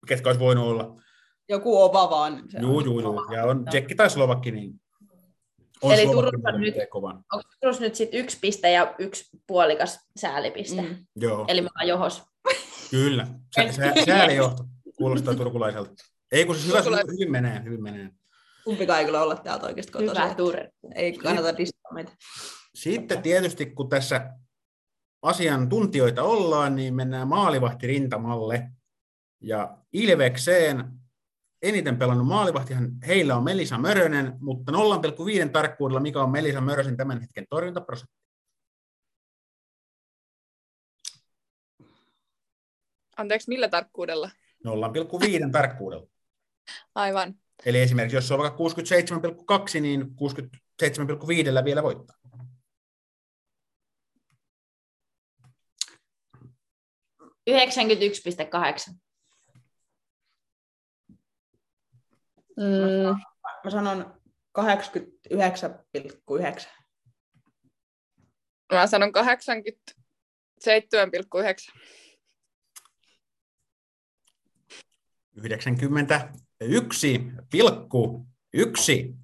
ketkä 0.08 0.28
olisi 0.28 0.40
voinut 0.40 0.64
olla. 0.66 1.00
Joku 1.48 1.82
ova 1.82 2.10
vaan. 2.10 2.42
Juu, 2.60 2.76
on. 2.76 2.84
juu, 2.84 3.00
juu. 3.00 3.32
Ja 3.32 3.44
on 3.44 3.64
tsekki 3.64 3.94
tai 3.94 4.10
slovakki, 4.10 4.50
niin 4.50 4.80
on 5.82 5.92
Eli 5.94 6.06
Turussa 6.06 6.36
mutta 6.36 6.58
nyt- 6.58 6.74
kovan. 6.90 7.16
Onko 7.32 7.48
Turus 7.60 7.80
nyt 7.80 7.94
sit 7.94 8.08
yksi 8.12 8.38
piste 8.40 8.70
ja 8.72 8.94
yksi 8.98 9.24
puolikas 9.46 9.98
säälipiste? 10.20 10.82
Mm. 10.82 10.96
Joo, 11.16 11.44
Eli 11.48 11.60
me 11.60 11.68
ollaan 11.74 11.88
johos. 11.88 12.22
kyllä. 12.90 13.26
Sä, 13.56 13.72
sä, 13.72 13.92
säälijohto 14.06 14.64
kuulostaa 14.96 15.34
turkulaiselta. 15.34 15.90
Ei 16.32 16.44
kun 16.44 16.54
siis 16.54 16.66
hyvä, 16.68 16.78
Turkulais- 16.82 17.12
hyvin 17.12 17.30
menee, 17.32 17.62
hyvin 17.64 17.82
menee. 17.82 18.10
Kumpikaan 18.64 18.98
ei 18.98 19.04
kyllä 19.04 19.22
olla 19.22 19.36
täältä 19.36 19.66
oikeasti 19.66 19.92
kotoisin. 19.92 20.22
Hyvä 20.24 20.34
Turku. 20.34 20.90
Ei 20.94 21.12
kannata 21.12 21.56
distaa 21.58 21.92
meitä. 21.92 22.12
Sitten 22.74 23.22
tietysti, 23.22 23.66
kun 23.66 23.88
tässä 23.88 24.30
asiantuntijoita 25.22 26.22
ollaan, 26.22 26.76
niin 26.76 26.94
mennään 26.94 27.28
maalivahtirintamalle. 27.28 28.68
Ja 29.40 29.78
Ilvekseen 29.92 30.84
eniten 31.64 31.98
pelannut 31.98 32.26
maalivahtihan 32.26 32.90
heillä 33.06 33.36
on 33.36 33.44
Melisa 33.44 33.78
Mörönen, 33.78 34.32
mutta 34.40 34.72
0,5 34.72 34.78
tarkkuudella 35.52 36.00
mikä 36.00 36.22
on 36.22 36.30
Melisa 36.30 36.60
Mörösen 36.60 36.96
tämän 36.96 37.20
hetken 37.20 37.46
torjuntaprosentti. 37.50 38.14
Anteeksi, 43.16 43.48
millä 43.48 43.68
tarkkuudella? 43.68 44.30
0,5 44.66 45.50
tarkkuudella. 45.52 46.06
Aivan. 46.94 47.34
Eli 47.66 47.80
esimerkiksi 47.80 48.16
jos 48.16 48.28
se 48.28 48.34
on 48.34 48.40
vaikka 48.40 48.64
67,2, 49.76 49.80
niin 49.80 50.02
67,5 50.02 51.64
vielä 51.64 51.82
voittaa. 51.82 52.16
Yhdeksänkymmentäyksi 57.46 58.22
piste 58.22 58.44
kahdeksan. 58.44 58.94
Mm. 62.56 63.16
Mä 63.64 63.70
sanon 63.70 64.20
89,9. 64.58 64.64
Mä 68.72 68.86
sanon 68.86 69.12
87,9. 69.12 69.14
91,1. 76.64 79.14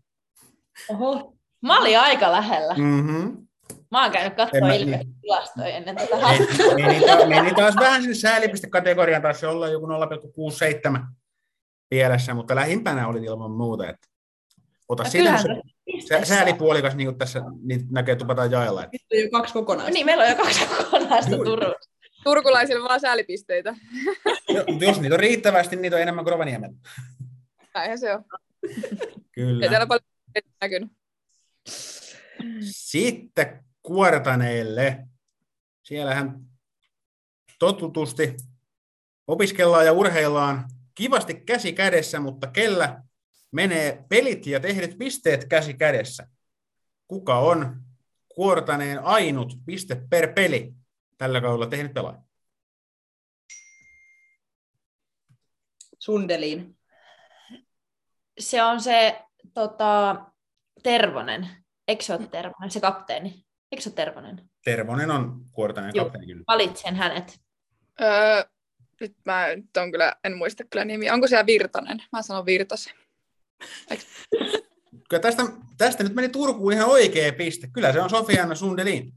Oho. 0.89 1.37
Mä 1.63 1.79
olin 1.81 1.99
aika 1.99 2.33
lähellä. 2.33 2.75
Mm-hmm. 2.75 3.47
Mä 3.91 4.03
oon 4.03 4.13
käynyt 4.13 4.33
En 4.33 4.37
katsoa 4.37 4.61
mä- 4.61 4.75
Ilves 4.75 5.07
tilastoja 5.21 5.69
ennen 5.69 5.97
tätä 5.97 6.11
Meni, 6.17 6.23
haastattelua. 6.23 6.75
meni, 6.75 7.07
ta- 7.07 7.27
meni 7.29 7.55
taas 7.55 7.77
vähän 7.77 8.03
sinne 8.03 8.15
säälipistekategoriaan, 8.15 9.23
taisi 9.23 9.47
olla 9.47 9.69
joku 9.69 9.87
0,67 9.87 11.07
pielessä, 11.91 12.35
mutta 12.35 12.55
lähimpänä 12.55 13.09
oli 13.09 13.25
ilman 13.25 13.51
muuta. 13.51 13.89
Että 13.89 14.09
ota 14.89 15.03
No 15.03 15.11
kyllähän 15.13 15.43
se, 15.43 15.49
se 16.09 16.25
säälipuolikas, 16.25 16.95
niin 16.95 17.07
kuin 17.07 17.19
tässä 17.19 17.43
niin 17.63 17.87
näkee 17.91 18.17
tupataan 18.17 18.51
jaella. 18.51 18.85
Että, 18.85 18.97
Nyt 18.97 19.13
on 19.13 19.25
jo 19.25 19.31
kaksi 19.31 19.55
kokonaista. 19.55 19.93
Niin, 19.93 20.07
meillä 20.07 20.25
on 20.25 20.31
jo 20.31 20.37
kaksi 20.37 20.67
kokonaista. 20.67 21.37
Turussa. 21.37 21.91
Turkulaisille 22.25 22.89
vaan 22.89 23.01
säälipisteitä. 23.01 23.75
jo- 24.49 24.65
mutta 24.69 24.85
jos 24.85 25.01
niitä 25.01 25.15
on 25.15 25.21
riittävästi, 25.21 25.77
niitä 25.77 25.97
on 25.97 26.03
enemmän 26.03 26.25
kuin 26.25 26.33
Rovaniemellä. 26.33 26.77
Näinhän 27.75 27.99
se 27.99 28.15
on. 28.15 28.25
Kyllä. 29.33 29.65
Ei 29.65 29.71
täällä 29.71 29.87
paljon 29.87 30.07
näkynyt. 30.61 30.93
Sitten 32.61 33.65
Kuortaneelle. 33.83 35.07
Siellähän 35.83 36.41
totutusti 37.59 38.37
opiskellaan 39.27 39.87
ja 39.87 39.93
urheillaan 39.93 40.65
kivasti 41.01 41.35
käsi 41.35 41.73
kädessä, 41.73 42.21
mutta 42.21 42.47
kellä 42.47 43.03
menee 43.53 44.05
pelit 44.09 44.47
ja 44.47 44.61
tehdyt 44.61 44.99
pisteet 44.99 45.45
käsi 45.45 45.75
kädessä? 45.75 46.27
Kuka 47.09 47.39
on 47.39 47.83
Kuortaneen 48.35 49.05
ainut 49.05 49.53
piste 49.67 50.03
per 50.11 50.33
peli 50.33 50.73
tällä 51.19 51.41
kaudella 51.41 51.67
tehnyt 51.67 51.95
pelaaja? 51.95 52.23
Sundelin. 55.99 56.79
Se 58.39 58.63
on 58.63 58.81
se 58.81 59.23
tota, 59.55 60.25
Tervonen. 60.83 61.49
Eikö 61.89 62.05
se 62.05 62.15
ole 62.15 62.27
Tervonen, 62.27 62.71
se 62.71 62.81
kapteeni? 62.81 63.47
Eikö 63.73 63.83
se 63.83 63.89
ole 63.89 63.95
Tervonen? 63.95 64.51
Tervonen 64.65 65.11
on 65.11 65.45
Kuortaneen 65.53 65.95
kapteeni 65.97 66.27
kyllä. 66.27 66.45
Valitsen 66.49 66.97
hänet. 66.97 67.41
Öö, 68.01 68.45
nyt 69.01 69.17
mä 69.25 69.47
nyt 69.57 69.77
on 69.77 69.91
kyllä, 69.93 70.17
en 70.25 70.37
muista 70.37 70.65
kyllä 70.71 70.85
nimi. 70.85 71.11
Onko 71.11 71.27
siellä 71.27 71.47
Virtanen? 71.47 72.03
Mä 72.13 72.23
sanon 72.23 72.47
Virtasen. 72.47 72.93
Kyllä 75.09 75.21
tästä, 75.23 75.43
tästä 75.79 76.03
nyt 76.05 76.15
meni 76.15 76.29
Turkuun 76.29 76.73
ihan 76.73 76.89
oikea 76.89 77.33
piste. 77.33 77.69
Kyllä 77.73 77.93
se 77.93 78.01
on 78.01 78.11
Sofiana 78.11 78.55
Sundelin. 78.55 79.13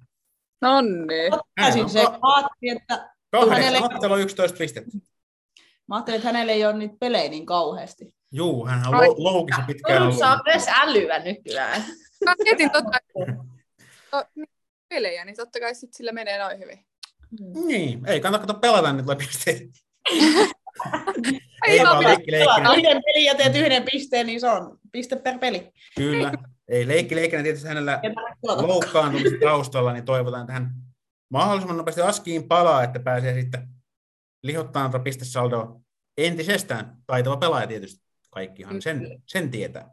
Nonni. 0.62 1.30
Ottaisin 1.32 1.90
se. 1.90 2.04
Mä 2.04 2.10
ajattelin, 2.36 2.78
että, 2.82 3.10
Kahdeksan 3.32 3.64
hänelle- 3.64 3.96
ottelua 3.96 4.18
11 4.18 4.58
pistettä. 4.58 4.92
mä 5.88 5.96
ajattelin, 5.96 6.18
että 6.18 6.28
hänellä 6.30 6.52
ei 6.54 6.66
ole 6.66 6.74
niitä 6.78 6.96
pelejä 7.00 7.30
niin 7.30 7.46
kauheasti. 7.46 8.16
Juu, 8.32 8.66
hän 8.68 8.94
Ai. 8.94 9.08
lou- 9.08 9.16
louki 9.18 9.54
se 9.56 9.62
pitkään 9.68 10.02
Turussa 10.02 10.26
on 10.26 10.32
ollut. 10.32 10.46
myös 10.46 10.66
älyä 10.68 11.20
nykyään. 11.20 11.84
Mä 12.26 12.36
mietin 12.44 12.72
totta, 12.72 12.98
to, 14.12 14.24
niin, 14.36 14.48
pelejä, 14.90 15.26
niin 15.26 15.36
totta 15.36 15.60
kai 15.60 15.76
sit 15.76 15.94
sillä 15.94 16.12
menee 16.12 16.38
noin 16.38 16.60
hyvin. 16.60 16.86
Niin, 17.68 18.06
ei 18.06 18.22
kannata 18.22 18.48
kato 18.48 18.60
pelata 18.60 18.94
nyt 18.94 19.06
pisteitä. 19.18 19.80
Ei 21.68 21.80
Ei 21.80 21.86
vaan 21.86 22.04
leikki 22.04 22.32
leikkinä. 22.32 22.74
Yhden 22.74 23.02
pelin 23.06 23.26
ja 23.26 23.36
teet 23.36 23.56
yhden 23.56 23.84
pisteen, 23.92 24.26
niin 24.26 24.40
se 24.40 24.48
on 24.48 24.78
piste 24.92 25.16
per 25.16 25.40
peli. 25.40 25.72
Kyllä. 25.96 26.32
Ei 26.68 26.88
leikki 26.88 27.16
leikkinä 27.16 27.44
tietysti 27.44 27.68
hänellä 27.68 28.00
En 28.04 28.16
tarvitse 28.16 28.40
pelata. 28.42 28.68
loukkaantumista 28.68 29.38
taustalla, 29.42 29.94
niin 29.94 30.06
toivotaan, 30.06 30.42
että 30.42 30.54
hän 30.54 30.72
mahdollisimman 31.30 31.78
nopeasti 31.78 32.02
askiin 32.02 32.48
palaa, 32.48 32.84
että 32.84 33.00
pääsee 33.00 33.42
sitten 33.42 33.68
lihottaan 34.44 34.92
tuota 34.92 35.04
pistesaldoa 35.04 35.82
entisestään. 36.18 36.98
Taitava 37.08 37.38
pelaaja 37.38 37.68
tietysti. 37.68 38.04
Kaikkihan 38.30 38.82
sen, 38.82 39.22
sen 39.26 39.52
tietää. 39.52 39.90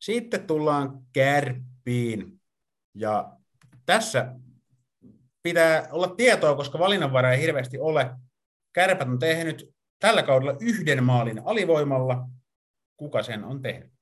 Sitten 0.00 0.46
tullaan 0.46 0.98
kärppiin. 1.12 2.40
Ja 2.94 3.36
tässä 3.86 4.32
pitää 5.44 5.88
olla 5.90 6.08
tietoa, 6.08 6.56
koska 6.56 6.78
valinnanvaraa 6.78 7.32
ei 7.32 7.40
hirveästi 7.40 7.78
ole. 7.78 8.10
Kärpät 8.72 9.08
on 9.08 9.18
tehnyt 9.18 9.74
tällä 9.98 10.22
kaudella 10.22 10.56
yhden 10.60 11.04
maalin 11.04 11.42
alivoimalla. 11.44 12.28
Kuka 12.96 13.22
sen 13.22 13.44
on 13.44 13.62
tehnyt? 13.62 13.92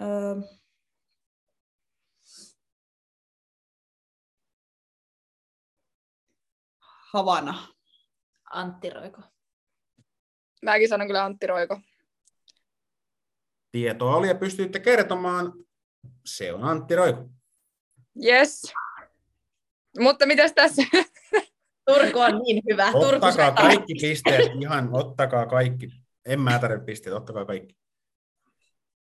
Öö, 0.00 0.34
Havana. 7.12 7.68
Antti 8.50 8.90
Roiko. 8.90 9.22
Mäkin 10.62 10.88
sanon 10.88 11.06
kyllä 11.06 11.24
Antti 11.24 11.46
Roiko. 11.46 11.80
Tietoa 13.78 14.16
oli 14.16 14.28
ja 14.28 14.34
pystyitte 14.34 14.80
kertomaan. 14.80 15.52
Se 16.26 16.52
on 16.52 16.64
Antti 16.64 16.96
Roiko. 16.96 17.28
Yes. 18.24 18.62
Mutta 19.98 20.26
mitäs 20.26 20.52
tässä? 20.52 20.82
Turku 21.86 22.18
on 22.18 22.38
niin 22.44 22.62
hyvä. 22.70 22.92
Turku 22.92 23.06
Ottakaa 23.06 23.32
saa- 23.32 23.50
kaikki 23.52 23.94
pisteet, 24.00 24.50
ihan 24.60 24.88
ottakaa 24.92 25.46
kaikki. 25.46 25.88
En 26.26 26.40
mä 26.40 26.58
tarvitse 26.58 26.84
pisteitä, 26.84 27.16
ottakaa 27.16 27.44
kaikki. 27.44 27.76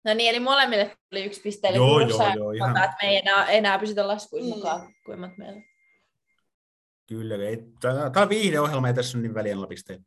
No 0.05 0.13
niin, 0.13 0.29
eli 0.29 0.39
molemmille 0.39 0.97
tuli 1.09 1.23
yksi 1.25 1.41
piste, 1.41 1.67
eli 1.67 1.75
Joo, 1.77 1.99
joo, 1.99 2.33
joo, 2.35 2.51
ihan- 2.51 2.77
että 2.83 2.97
me 3.01 3.09
ei 3.09 3.17
enää, 3.17 3.45
enää 3.51 3.79
pysytä 3.79 4.07
laskuin 4.07 4.43
Mm. 4.43 4.49
mukaan, 4.49 4.93
kuimmat 5.05 5.37
meillä. 5.37 5.61
Kyllä, 7.07 7.35
ei, 7.35 7.57
tämä 7.81 8.21
on 8.21 8.29
viihdeohjelma, 8.29 8.87
ei 8.87 8.93
tässä 8.93 9.17
ole 9.17 9.21
niin 9.21 9.33
väliä 9.33 9.55
pisteitä. 9.69 10.03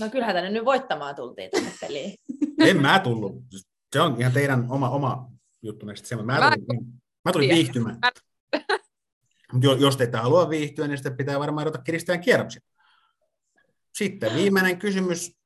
No 0.00 0.08
kyllähän 0.08 0.34
tänne 0.34 0.50
nyt 0.50 0.64
voittamaan 0.64 1.14
tultiin 1.14 1.50
tänne 1.50 1.70
peliin. 1.80 2.14
En 2.70 2.82
mä 2.82 2.98
tullut. 2.98 3.42
Se 3.92 4.00
on 4.00 4.20
ihan 4.20 4.32
teidän 4.32 4.66
oma, 4.70 4.90
oma 4.90 5.30
juttu. 5.62 5.86
Mä, 5.86 5.92
Mä- 6.24 6.50
tulin, 6.50 6.84
mä 7.24 7.32
tulin 7.32 7.48
viihtymään. 7.48 7.98
Mut 9.52 9.62
jo- 9.64 9.74
Jos 9.74 9.96
te 9.96 10.04
ette 10.04 10.16
halua 10.18 10.50
viihtyä, 10.50 10.88
niin 10.88 10.98
sitten 10.98 11.16
pitää 11.16 11.38
varmaan 11.40 11.66
ruveta 11.66 11.82
kiristämään 11.82 12.20
kierroksia. 12.24 12.60
Sitten 13.94 14.34
viimeinen 14.34 14.78
kysymys 14.78 15.36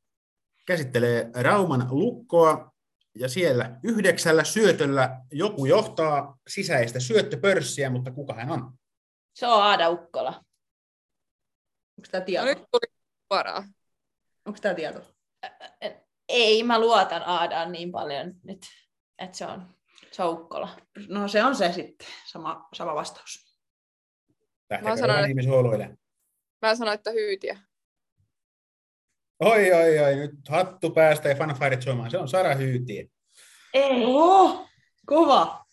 käsittelee 0.67 1.31
Rauman 1.35 1.87
lukkoa. 1.91 2.73
Ja 3.15 3.29
siellä 3.29 3.79
yhdeksällä 3.83 4.45
syötöllä 4.45 5.21
joku 5.33 5.67
johtaa 5.67 6.39
sisäistä 6.49 7.01
syöttöpörssiä, 7.01 7.91
mutta 7.91 8.11
kuka 8.11 8.35
hän 8.35 8.51
on? 8.51 8.73
Se 9.35 9.47
on 9.47 9.63
Aada 9.63 9.89
Ukkola. 9.91 10.29
Onko 11.99 12.09
tämä 12.11 12.21
No 12.21 12.25
tieto? 12.27 12.45
nyt 12.45 12.59
tuli 12.59 12.93
suoraan. 13.33 13.75
Onko 14.45 14.59
tämä 14.63 14.75
tieto? 14.75 15.01
Ei, 16.29 16.63
mä 16.63 16.81
luotan 16.81 17.23
Aadaan 17.23 17.73
niin 17.73 17.93
paljon 17.93 18.35
nyt, 18.45 18.67
että 19.19 19.39
se 19.39 19.47
on, 19.47 19.75
se 20.11 20.23
on 20.23 20.35
Ukkola. 20.35 20.77
No 21.09 21.29
se 21.29 21.45
on 21.45 21.57
se 21.57 21.73
sitten, 21.73 22.09
sama, 22.27 22.69
sama 22.75 22.95
vastaus. 22.95 23.59
Lähteekö 24.71 24.97
sanon, 24.97 25.17
Rauman 25.17 25.81
että-? 25.81 25.97
Mä 26.63 26.75
sanoin, 26.75 26.95
että 26.95 27.11
hyytiä. 27.11 27.59
Oi, 29.41 29.73
oi, 29.73 29.99
oi, 29.99 30.17
nyt 30.17 30.49
hattu 30.49 30.91
päästä 30.91 31.29
ja 31.29 31.35
fanfarit 31.35 31.83
soimaan. 31.83 32.11
Se 32.11 32.19
on 32.19 32.29
Sara 32.29 32.55
Hyytiä. 32.55 33.07
Ei. 33.75 34.05
Oho, 34.05 34.69
kova. 35.07 35.65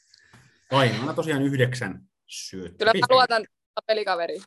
Ainoana 0.72 1.14
tosiaan 1.14 1.42
yhdeksän 1.42 2.02
syöttöä. 2.28 2.78
Kyllä 2.78 2.94
mä 2.94 3.16
luotan 3.16 3.46
pelikaveriin. 3.88 4.42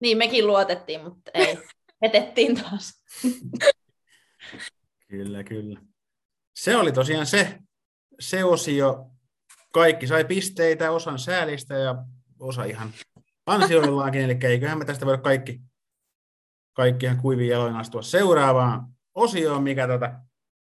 Niin, 0.00 0.18
mekin 0.18 0.46
luotettiin, 0.46 1.04
mutta 1.04 1.30
ei. 1.34 1.58
Hetettiin 2.02 2.62
taas. 2.62 3.02
Kyllä, 5.08 5.44
kyllä. 5.44 5.80
Se 6.54 6.76
oli 6.76 6.92
tosiaan 6.92 7.26
se, 7.26 7.58
se 8.20 8.44
osio. 8.44 9.10
Kaikki 9.72 10.06
sai 10.06 10.24
pisteitä, 10.24 10.90
osan 10.90 11.18
säälistä 11.18 11.74
ja 11.74 12.04
osa 12.38 12.64
ihan 12.64 12.92
ansioillaankin, 13.46 14.22
eli 14.22 14.38
eiköhän 14.42 14.78
me 14.78 14.84
tästä 14.84 15.06
voida 15.06 15.22
kaikki, 15.22 15.60
kaikki 16.72 17.06
ihan 17.06 17.20
kuivin 17.20 17.48
jaloin 17.48 17.76
astua 17.76 18.02
seuraavaan 18.02 18.86
osioon, 19.14 19.62
mikä 19.62 19.86
tota, 19.86 20.20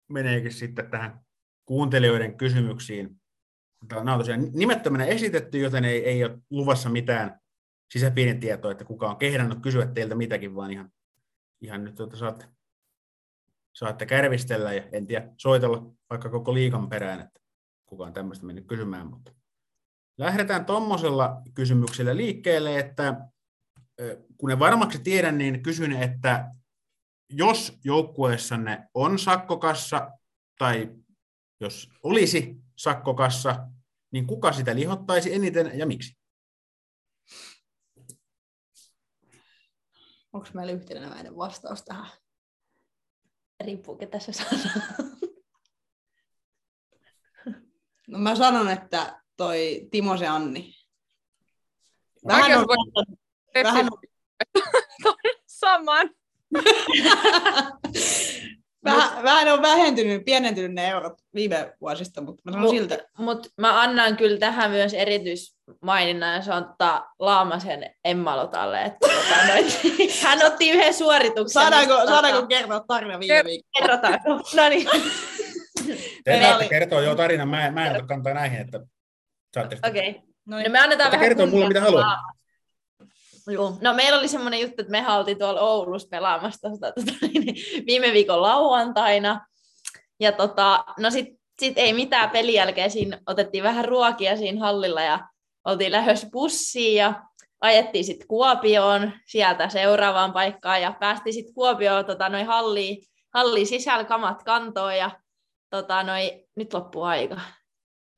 meneekin 0.10 0.54
sitten 0.54 0.92
tähän 0.92 1.26
kuuntelijoiden 1.66 2.38
kysymyksiin. 2.38 3.22
Nämä 3.94 4.14
on 4.14 4.20
tosiaan 4.20 4.52
nimettömänä 4.54 5.06
esitetty, 5.06 5.60
joten 5.60 5.86
ei, 5.86 6.06
ei 6.06 6.24
ole 6.24 6.38
luvassa 6.50 6.90
mitään 6.90 7.40
sisäpiiritietoa, 7.92 8.72
että 8.72 8.86
kuka 8.86 9.10
on 9.10 9.18
kehdannut 9.18 9.62
kysyä 9.62 9.86
teiltä 9.86 10.16
mitäkin, 10.16 10.56
vaan 10.56 10.72
ihan, 10.72 10.92
ihan 11.62 11.84
nyt 11.84 11.96
tuota 11.96 12.18
saatte, 12.18 12.46
saatte 13.78 14.06
kärvistellä 14.06 14.74
ja 14.74 14.84
en 14.92 15.08
tiedä, 15.08 15.32
soitella 15.38 15.92
vaikka 16.10 16.30
koko 16.30 16.54
liikan 16.54 16.90
perään, 16.90 17.20
että 17.20 17.40
kuka 17.86 18.06
on 18.06 18.14
tämmöistä 18.14 18.46
mennyt 18.46 18.68
kysymään, 18.68 19.08
mutta 19.08 19.32
lähdetään 20.18 20.66
tuommoisella 20.66 21.42
kysymyksellä 21.54 22.18
liikkeelle, 22.18 22.80
että 22.80 23.22
kun 24.38 24.52
en 24.52 24.60
varmaksi 24.60 25.00
tiedän, 25.00 25.38
niin 25.38 25.64
kysyn, 25.64 25.92
että 25.92 26.52
jos 27.30 27.80
joukkueessanne 27.84 28.90
on 28.94 29.20
sakkokassa 29.20 30.12
tai 30.58 30.96
jos 31.60 31.90
olisi 32.04 32.56
sakkokassa, 32.76 33.68
niin 34.12 34.28
kuka 34.28 34.54
sitä 34.54 34.76
lihottaisi 34.76 35.34
eniten 35.34 35.80
ja 35.80 35.86
miksi? 35.86 36.18
Onko 40.34 40.48
meillä 40.54 40.72
yhtenäinen 40.72 41.36
vastaus 41.36 41.84
tähän? 41.84 42.12
Riippuu, 43.64 43.96
ketä 43.96 44.20
se 44.20 44.34
sanoo. 44.34 44.66
No 48.08 48.20
mä 48.20 48.36
sanon, 48.36 48.70
että 48.70 49.22
toi 49.38 49.88
Timo 49.92 50.18
se 50.18 50.28
Anni. 50.28 50.74
Mäkin 52.26 52.46
Vähän 52.46 52.60
on, 52.60 52.66
olisin 52.70 52.94
vähän 53.64 53.90
Saman. 55.48 56.10
vähän, 58.96 59.24
vähän 59.24 59.48
on 59.54 59.62
vähentynyt, 59.62 60.26
pienentynyt 60.26 60.74
ne 60.74 60.88
eurot 60.90 61.14
viime 61.36 61.74
vuosista, 61.82 62.22
mutta 62.22 62.42
mä 62.46 62.52
sanon 62.52 62.68
Mu- 62.68 62.70
siltä. 62.72 62.98
Mutta 63.18 63.50
mä 63.62 63.82
annan 63.82 64.18
kyllä 64.18 64.38
tähän 64.38 64.72
myös 64.72 64.94
erityismaininnan, 64.94 66.36
ja 66.36 66.42
se 66.42 66.54
on 66.54 66.64
tota 66.66 67.06
Laamasen 67.20 67.90
Emma 68.06 68.38
Lotalle. 68.38 68.82
Että, 68.82 69.08
tota, 69.08 69.48
noin, 69.48 69.66
hän 70.24 70.46
otti 70.46 70.70
yhden 70.70 70.94
suorituksen. 70.94 71.62
Saadaanko, 71.62 71.94
mistä, 71.94 72.10
saadaanko 72.10 72.42
tota, 72.42 72.48
kertoa 72.48 72.80
tarina 72.88 73.20
viime 73.20 73.44
viikolla? 73.44 73.80
Kerrotaanko? 73.80 74.30
No 74.56 74.70
niin, 74.70 74.88
Te 76.24 76.42
saatte 76.42 76.56
oli- 76.56 76.70
kertoa 76.70 77.02
jo 77.02 77.16
tarinan, 77.16 77.48
mä 77.48 77.68
en, 77.68 77.74
mä 77.74 77.88
en 77.88 77.96
ota 77.96 78.06
kantaa 78.08 78.34
näihin, 78.34 78.62
että 78.62 78.80
saatte 79.54 79.78
okei. 79.88 80.10
Okay. 80.10 80.22
No 80.46 80.58
No 80.58 80.70
me 80.70 80.80
annetaan 80.80 81.12
vähän 81.12 81.26
kertoo 81.28 81.46
mulle, 81.46 81.68
mitä 81.68 81.82
haluat. 81.82 82.06
Joo. 83.48 83.78
No 83.82 83.94
meillä 83.94 84.20
oli 84.20 84.28
semmoinen 84.28 84.60
juttu, 84.60 84.82
että 84.82 84.92
me 84.92 85.14
oltiin 85.14 85.40
tuolla 85.40 85.62
Oulussa 85.62 86.08
pelaamassa 86.12 86.70
tota, 86.70 86.92
tota, 86.92 87.12
niin, 87.22 87.56
viime 87.86 88.14
viikon 88.14 88.42
lauantaina. 88.42 89.48
Ja 90.20 90.32
tota, 90.32 90.86
no 91.00 91.12
sit, 91.12 91.28
sit 91.60 91.78
ei 91.78 91.94
mitään 91.94 92.30
pelin 92.30 92.54
jälkeen, 92.54 92.92
siinä 92.92 93.20
otettiin 93.28 93.64
vähän 93.64 93.86
ruokia 93.86 94.38
siinä 94.38 94.60
hallilla 94.60 95.02
ja 95.02 95.28
oltiin 95.66 95.92
lähdössä 95.92 96.28
bussiin 96.32 96.96
ja 96.96 97.24
ajettiin 97.62 98.06
sitten 98.06 98.28
Kuopioon 98.28 99.12
sieltä 99.26 99.70
seuraavaan 99.70 100.34
paikkaan 100.34 100.82
ja 100.82 100.94
päästiin 101.00 101.34
sitten 101.34 101.54
Kuopioon 101.54 102.06
tota, 102.06 102.30
noin 102.30 102.46
halliin, 102.46 102.98
halliin 103.34 103.68
sisällä 103.68 104.04
kamat 104.04 104.44
kantoon 104.44 104.98
ja 104.98 105.12
tota, 105.70 106.04
noi, 106.04 106.46
nyt 106.56 106.74
loppuu 106.74 107.04
aika. 107.04 107.42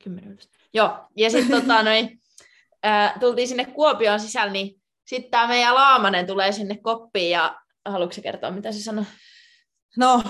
Kymmenen. 0.03 0.37
Joo, 0.73 0.97
ja 1.17 1.29
sitten 1.29 1.61
tota, 1.61 1.83
noin, 1.83 2.21
ää, 2.83 3.17
tultiin 3.19 3.47
sinne 3.47 3.65
Kuopioon 3.65 4.19
sisällä, 4.19 4.53
niin 4.53 4.78
sitten 5.09 5.31
tämä 5.31 5.47
meidän 5.47 5.75
Laamanen 5.75 6.27
tulee 6.27 6.51
sinne 6.51 6.77
koppiin 6.77 7.31
ja 7.31 7.61
haluatko 7.85 8.21
kertoa, 8.21 8.51
mitä 8.51 8.71
se 8.71 8.83
sanoi? 8.83 9.03
No, 9.97 10.23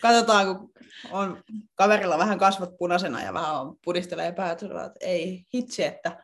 katsotaan, 0.00 0.46
kun 0.46 0.72
on 1.10 1.42
kaverilla 1.74 2.18
vähän 2.18 2.38
kasvot 2.38 2.76
punaisena 2.78 3.22
ja 3.22 3.34
vähän 3.34 3.60
on 3.60 3.76
pudistelee 3.84 4.32
päätä, 4.32 4.66
että 4.66 4.98
ei 5.00 5.44
hitsi, 5.54 5.84
että 5.84 6.22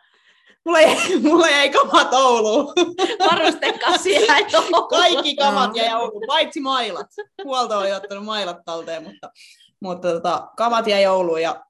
mulla 0.64 0.80
jäi, 0.80 0.96
mulla 1.22 1.48
jäi 1.48 1.70
kamat 1.70 2.12
Ouluun. 2.12 2.72
Varustekassi 3.30 4.26
jäi 4.26 4.44
tuohon. 4.50 4.88
Kaikki 4.88 5.36
kamat 5.36 5.76
jäi 5.76 5.94
Ouluun, 5.94 6.22
paitsi 6.26 6.60
mailat. 6.60 7.06
Huolto 7.44 7.78
oli 7.78 7.92
ottanut 7.92 8.24
mailat 8.24 8.58
talteen, 8.64 9.02
mutta, 9.02 9.30
mutta 9.80 10.12
tota, 10.12 10.48
kamat 10.56 10.86
jäi 10.86 11.06
Ouluun 11.06 11.42
ja 11.42 11.64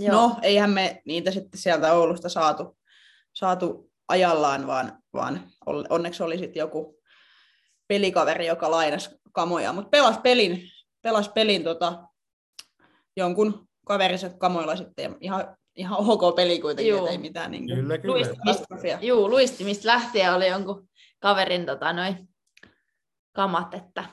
Joo. 0.00 0.14
no, 0.14 0.36
eihän 0.42 0.70
me 0.70 1.02
niitä 1.04 1.30
sitten 1.30 1.60
sieltä 1.60 1.92
Oulusta 1.92 2.28
saatu, 2.28 2.78
saatu 3.32 3.90
ajallaan, 4.08 4.66
vaan, 4.66 4.97
vaan 5.12 5.50
onneksi 5.88 6.22
oli 6.22 6.38
sitten 6.38 6.60
joku 6.60 7.00
pelikaveri, 7.88 8.46
joka 8.46 8.70
lainasi 8.70 9.10
kamoja, 9.32 9.72
mutta 9.72 9.90
pelas 9.90 10.18
pelin, 10.18 10.62
pelas 11.02 11.28
pelin 11.28 11.64
tota, 11.64 12.02
jonkun 13.16 13.68
kaverinsa 13.86 14.30
kamoilla 14.30 14.76
sitten, 14.76 15.04
ja 15.04 15.16
ihan, 15.20 15.56
ihan 15.76 15.98
ok 15.98 16.36
peli 16.36 16.60
kuitenkin, 16.60 16.94
Juu. 16.94 17.06
ei 17.06 17.18
mitään 17.18 17.50
niin 17.50 17.66
kuin, 17.66 17.76
Kyllä, 17.76 17.98
kyllä. 17.98 18.14
Luistimista, 18.14 18.74
juu, 19.00 19.30
luistimista 19.30 19.88
lähtien 19.88 20.34
oli 20.34 20.48
jonkun 20.48 20.88
kaverin 21.18 21.66
tota, 21.66 21.92
noi, 21.92 22.14
kamat, 23.32 23.74
että 23.74 24.04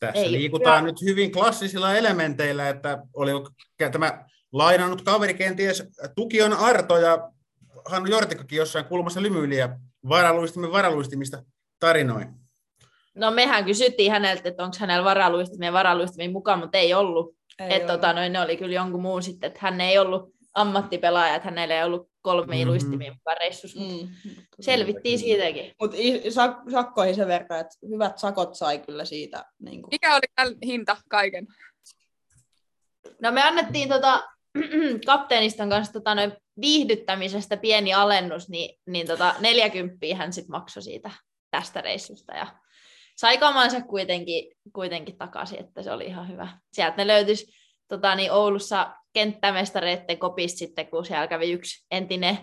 Tässä 0.00 0.22
Ei, 0.22 0.32
liikutaan 0.32 0.76
ja- 0.76 0.82
nyt 0.82 1.02
hyvin 1.02 1.32
klassisilla 1.32 1.94
elementeillä, 1.94 2.68
että 2.68 2.98
oli 3.14 3.30
tämä 3.92 4.24
lainannut 4.52 5.02
kaveri 5.02 5.34
kenties 5.34 5.84
Tukion 6.14 6.52
Arto 6.52 6.98
ja 6.98 7.32
Hannu 7.84 8.10
Jortikkakin 8.10 8.56
jossain 8.56 8.84
kulmassa 8.84 9.22
lymyili 9.22 9.56
ja 9.56 9.78
varaluistimen 10.08 10.72
varaluistimista 10.72 11.42
tarinoi. 11.80 12.22
no 13.14 13.30
mehän 13.30 13.64
kysyttiin 13.64 14.12
häneltä, 14.12 14.48
että 14.48 14.64
onko 14.64 14.76
hänellä 14.80 15.04
varaluistimia 15.04 15.72
varaluistimia 15.72 16.30
mukaan, 16.30 16.58
mutta 16.58 16.78
ei 16.78 16.94
ollut. 16.94 17.36
Ei 17.58 17.74
Et, 17.76 17.82
ole. 17.82 17.92
tota, 17.92 18.12
noin, 18.12 18.32
ne 18.32 18.40
oli 18.40 18.56
kyllä 18.56 18.74
jonkun 18.74 19.02
muun 19.02 19.22
sitten, 19.22 19.48
että 19.48 19.58
hän 19.62 19.80
ei 19.80 19.98
ollut 19.98 20.30
ammattipelaaja, 20.54 21.34
että 21.34 21.48
hänellä 21.48 21.74
ei 21.74 21.84
ollut 21.84 22.10
kolmea 22.22 22.58
Mhm. 22.58 22.68
luistimia 22.68 23.12
mukaan 23.12 23.36
reissussa. 23.40 23.80
Mm. 23.80 24.08
Selvittiin 24.60 25.18
siitäkin. 25.18 25.72
Mutta 25.80 25.96
sakkoihin 26.72 27.14
sen 27.14 27.28
verran, 27.28 27.60
että 27.60 27.74
hyvät 27.88 28.18
sakot 28.18 28.54
sai 28.54 28.78
kyllä 28.78 29.04
siitä. 29.04 29.44
Niin 29.58 29.82
kuin. 29.82 29.88
Mikä 29.90 30.14
oli 30.14 30.26
tämän 30.34 30.54
hinta 30.64 30.96
kaiken? 31.08 31.46
No 33.22 33.32
me 33.32 33.42
annettiin 33.42 33.88
tota, 33.88 34.24
kapteeniston 35.06 35.68
kanssa 35.70 35.92
tota, 35.92 36.14
noin 36.14 36.32
viihdyttämisestä 36.60 37.56
pieni 37.56 37.94
alennus, 37.94 38.48
niin, 38.48 38.80
niin 38.86 39.06
tota, 39.06 39.34
40 39.40 39.96
hän 40.16 40.32
sitten 40.32 40.52
maksoi 40.52 40.82
siitä 40.82 41.10
tästä 41.50 41.80
reissusta. 41.80 42.34
Ja 42.34 42.46
sai 43.16 43.38
kamansa 43.38 43.80
kuitenkin, 43.80 44.56
kuitenkin 44.72 45.18
takaisin, 45.18 45.60
että 45.60 45.82
se 45.82 45.92
oli 45.92 46.04
ihan 46.04 46.28
hyvä. 46.28 46.48
Sieltä 46.72 46.96
ne 46.96 47.06
löytyisi 47.06 47.46
tota, 47.88 48.14
niin 48.14 48.32
Oulussa 48.32 48.94
kenttämestareiden 49.12 50.18
kopissa 50.18 50.58
sitten, 50.58 50.86
kun 50.86 51.06
siellä 51.06 51.26
kävi 51.26 51.52
yksi 51.52 51.86
entinen 51.90 52.38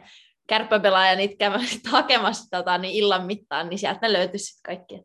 kärppäpelaaja 0.47 1.15
niitä 1.15 1.35
kävi 1.37 1.65
hakemassa 1.91 2.57
tota, 2.57 2.77
niin 2.77 2.93
illan 2.93 3.25
mittaan, 3.25 3.69
niin 3.69 3.79
sieltä 3.79 4.13
löytyi 4.13 4.39
sitten 4.39 4.75
kaikki. 4.75 5.01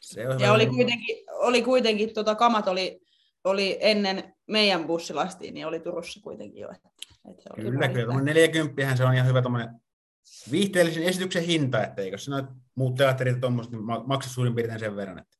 Se 0.00 0.28
on 0.28 0.40
ja 0.40 0.52
oli 0.52 0.66
kuitenkin, 0.66 1.16
oli 1.28 1.62
kuitenkin 1.62 2.14
tota, 2.14 2.34
kamat 2.34 2.68
oli, 2.68 3.00
oli 3.46 3.78
ennen 3.80 4.34
meidän 4.46 4.86
bussilastiin, 4.86 5.54
niin 5.54 5.66
oli 5.66 5.80
Turussa 5.80 6.20
kuitenkin 6.22 6.60
jo. 6.60 6.68
Että, 6.70 6.88
että 7.30 7.42
se 7.42 7.48
oli 7.52 7.70
kyllä, 7.70 7.88
kyllä. 7.88 8.20
40 8.20 8.96
se 8.96 9.04
on 9.04 9.14
ihan 9.14 9.26
hyvä 9.26 9.42
viihteellisen 10.50 11.02
esityksen 11.02 11.42
hinta, 11.42 11.84
että 11.84 12.02
eikö 12.02 12.18
se 12.18 12.30
noit 12.30 12.46
muut 12.74 12.94
teatterit 12.94 13.34
ja 13.34 13.40
tuommoiset 13.40 13.72
niin 13.72 13.84
maksa 14.06 14.30
suurin 14.30 14.54
piirtein 14.54 14.80
sen 14.80 14.96
verran. 14.96 15.18
Että 15.18 15.36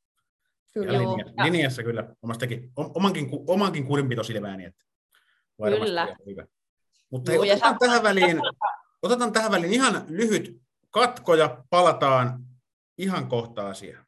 kyllä. 0.75 0.93
Ja 0.93 0.99
linja, 0.99 1.25
linjassa 1.45 1.83
kyllä 1.83 2.15
omastakin, 2.23 2.73
omankin, 2.77 3.29
omankin 3.47 3.87
kurinpitosilmääni, 3.87 4.65
että 4.65 4.85
kyllä. 5.57 6.17
hyvä. 6.27 6.47
Mutta 7.11 7.31
hei, 7.33 7.41
otetaan, 7.41 7.79
tähän 7.79 8.03
väliin, 8.03 8.41
otetaan 9.03 9.33
tähän 9.33 9.51
väliin 9.51 9.73
ihan 9.73 10.05
lyhyt 10.09 10.61
katko 10.91 11.35
ja 11.35 11.65
palataan 11.71 12.45
ihan 12.99 13.29
kohta 13.29 13.69
asiaan. 13.69 14.06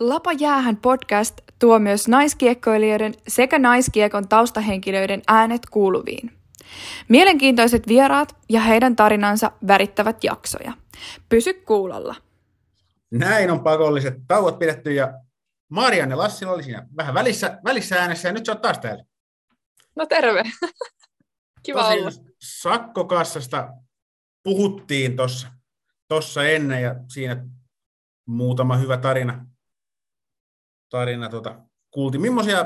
Lapa 0.00 0.32
jäähän 0.32 0.76
podcast 0.76 1.40
tuo 1.58 1.78
myös 1.78 2.08
naiskiekkoilijoiden 2.08 3.14
sekä 3.28 3.58
naiskiekon 3.58 4.28
taustahenkilöiden 4.28 5.22
äänet 5.28 5.62
kuuluviin. 5.70 6.32
Mielenkiintoiset 7.08 7.88
vieraat 7.88 8.36
ja 8.48 8.60
heidän 8.60 8.96
tarinansa 8.96 9.52
värittävät 9.66 10.24
jaksoja. 10.24 10.72
Pysy 11.28 11.52
kuulolla. 11.52 12.14
Näin 13.10 13.50
on 13.50 13.62
pakolliset 13.62 14.14
tauot 14.28 14.58
pidetty 14.58 14.94
ja 14.94 15.12
Marianne 15.70 16.14
Lassila 16.14 16.52
oli 16.52 16.62
siinä 16.62 16.86
vähän 16.96 17.14
välissä, 17.14 17.58
välissä 17.64 18.00
äänessä 18.00 18.28
ja 18.28 18.32
nyt 18.32 18.46
sä 18.46 18.52
oot 18.52 18.62
taas 18.62 18.78
täällä. 18.78 19.04
No 19.96 20.06
terve. 20.06 20.42
Kiva 21.62 21.82
Tosin 21.82 22.00
olla. 22.00 22.10
Sakkokassasta 22.42 23.68
puhuttiin 24.42 25.16
tuossa 25.16 25.48
tossa 26.08 26.44
ennen 26.44 26.82
ja 26.82 26.94
siinä 27.08 27.46
muutama 28.26 28.76
hyvä 28.76 28.96
tarina, 28.96 29.46
tarina 30.90 31.28
tota, 31.28 31.60
kuultiin. 31.90 32.20
Millaisia 32.20 32.64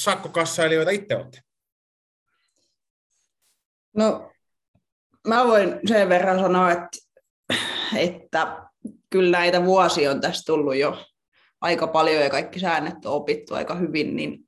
sakkokassailijoita 0.00 0.90
itse 0.90 1.16
olette? 1.16 1.40
No, 3.96 4.32
mä 5.28 5.46
voin 5.46 5.80
sen 5.88 6.08
verran 6.08 6.40
sanoa, 6.40 6.70
että, 6.70 6.98
että 7.96 8.68
kyllä 9.10 9.38
näitä 9.38 9.64
vuosia 9.64 10.10
on 10.10 10.20
tässä 10.20 10.42
tullut 10.46 10.76
jo 10.76 11.04
aika 11.60 11.86
paljon 11.86 12.22
ja 12.22 12.30
kaikki 12.30 12.60
säännöt 12.60 13.04
on 13.04 13.12
opittu 13.12 13.54
aika 13.54 13.74
hyvin, 13.74 14.16
niin 14.16 14.38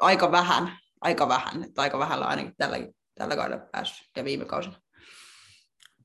aika 0.00 0.32
vähän, 0.32 0.78
aika 1.00 1.28
vähän, 1.28 1.64
että 1.64 1.82
aika 1.82 1.98
vähällä 1.98 2.26
ainakin 2.26 2.54
tällä, 2.56 2.76
tällä 3.14 3.36
kaudella 3.36 3.66
päässyt 3.72 4.08
ja 4.16 4.24
viime 4.24 4.44
kausilla. 4.44 4.83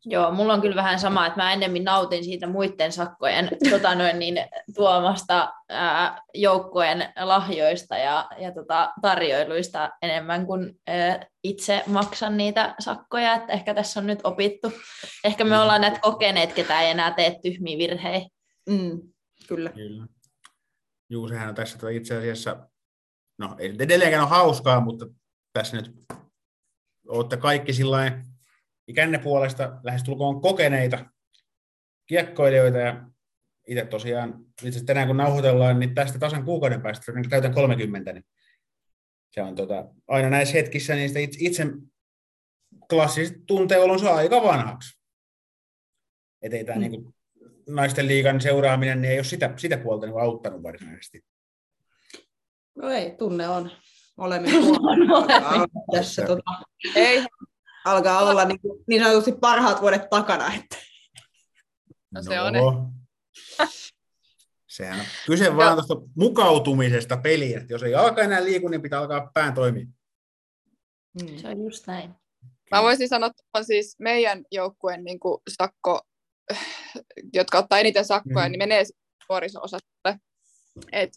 Joo, 0.06 0.32
mulla 0.32 0.54
on 0.54 0.62
kyllä 0.62 0.76
vähän 0.76 1.00
sama, 1.00 1.28
että 1.28 1.40
mä 1.40 1.54
ennemmin 1.54 1.84
nautin 1.84 2.24
siitä 2.24 2.48
muiden 2.48 2.92
sakkojen 2.92 3.50
tota 3.72 3.96
noin, 3.96 4.20
niin, 4.20 4.36
tuomasta 4.76 5.54
ää, 5.70 6.22
joukkojen 6.34 7.14
lahjoista 7.20 7.98
ja, 7.98 8.30
ja 8.38 8.52
tota, 8.52 8.94
tarjoiluista 9.02 9.90
enemmän 10.02 10.46
kuin 10.46 10.80
ää, 10.88 11.26
itse 11.44 11.84
maksan 11.88 12.38
niitä 12.38 12.76
sakkoja, 12.80 13.34
että 13.34 13.54
ehkä 13.54 13.74
tässä 13.74 14.00
on 14.00 14.08
nyt 14.08 14.20
opittu. 14.24 14.72
Ehkä 15.24 15.44
me 15.44 15.60
ollaan 15.60 15.82
näitä 15.82 16.00
kokeneet, 16.00 16.54
ketä 16.54 16.82
ei 16.82 16.90
enää 16.90 17.14
tee 17.14 17.40
tyhmiä 17.44 17.78
virheitä. 17.78 18.28
Mm, 18.70 19.02
kyllä. 19.48 19.70
kyllä. 19.70 20.08
Juu, 21.10 21.28
sehän 21.28 21.50
on 21.50 21.56
tässä 21.56 21.90
itse 21.90 22.18
asiassa, 22.18 22.70
no 23.38 23.56
ei 23.58 23.76
edelleenkään 23.80 24.24
ole 24.24 24.30
hauskaa, 24.30 24.80
mutta 24.80 25.06
tässä 25.54 25.78
nyt 25.78 25.96
olette 27.08 27.38
kaikki 27.38 27.74
sillain 27.74 28.30
ikänne 28.90 29.18
puolesta 29.18 29.80
lähestulkoon 29.84 30.42
kokeneita 30.42 31.06
kiekkoilijoita 32.06 32.78
ja 32.78 33.10
itse 33.68 33.86
tosiaan, 33.86 34.46
itse 34.64 34.86
tänään 34.86 35.08
kun 35.08 35.18
nauhoitellaan, 35.18 35.80
niin 35.80 35.96
tästä 35.96 36.20
tasan 36.20 36.46
kuukauden 36.46 36.82
päästä 36.82 37.12
niin 37.12 37.30
täytän 37.30 37.54
30, 37.54 38.14
niin 38.14 38.26
se 39.32 39.42
on 39.42 39.56
tota, 39.56 39.86
aina 40.08 40.30
näissä 40.30 40.58
hetkissä 40.58 40.96
niin 40.96 41.08
sitä 41.08 41.20
itse, 41.20 41.38
itse 41.42 41.66
klassisesti 42.90 43.40
tuntee 43.48 43.80
olonsa 43.80 44.16
aika 44.16 44.44
vanhaksi. 44.44 45.00
Että 46.42 46.58
ei 46.58 46.66
tämä 46.66 46.80
mm. 46.80 46.82
niin 46.82 47.16
naisten 47.70 48.08
liigan 48.08 48.42
seuraaminen 48.42 49.02
niin 49.02 49.12
ei 49.12 49.18
ole 49.18 49.24
sitä, 49.24 49.54
sitä 49.58 49.78
puolta 49.78 50.06
niin 50.06 50.22
auttanut 50.22 50.64
varsinaisesti. 50.64 51.26
No 52.76 52.90
ei, 52.90 53.12
tunne 53.12 53.48
on. 53.48 53.72
Olemme 54.18 54.50
tässä. 55.96 56.26
Tota, 56.26 56.52
ei, 56.96 57.26
alkaa 57.86 58.20
olla 58.20 58.46
niin, 58.46 58.60
niin 58.88 59.04
sanotusti 59.04 59.32
parhaat 59.32 59.82
vuodet 59.82 60.10
takana. 60.10 60.54
Että. 60.54 60.76
No 62.12 62.24
se 62.24 62.36
no. 62.36 62.68
on. 62.68 62.92
Sehän 64.68 65.00
on 65.00 65.06
kyse 65.26 65.56
vaan 65.56 65.74
tuosta 65.74 65.94
mukautumisesta 66.16 67.18
peliin, 67.18 67.58
että 67.58 67.74
jos 67.74 67.84
ei 67.84 67.96
alkaa 67.96 68.24
enää 68.24 68.44
liiku, 68.44 68.68
niin 68.68 68.82
pitää 68.82 69.00
alkaa 69.00 69.32
pään 69.34 69.54
toimia. 69.54 69.86
Mm. 71.22 71.38
Se 71.38 71.48
on 71.48 71.64
just 71.64 71.88
näin. 71.88 72.16
Mä 72.72 72.82
voisin 72.82 73.10
sanoa, 73.10 73.28
että 73.30 73.64
siis 73.64 73.96
meidän 74.00 74.44
joukkueen 74.52 75.04
niin 75.04 75.20
sakko, 75.50 76.02
jotka 77.34 77.58
ottaa 77.58 77.80
eniten 77.80 78.06
sakkoja, 78.06 78.46
mm. 78.46 78.52
niin 78.52 78.60
menee 78.60 78.84
nuoriso-osastolle. 79.30 80.20
Et 80.92 81.12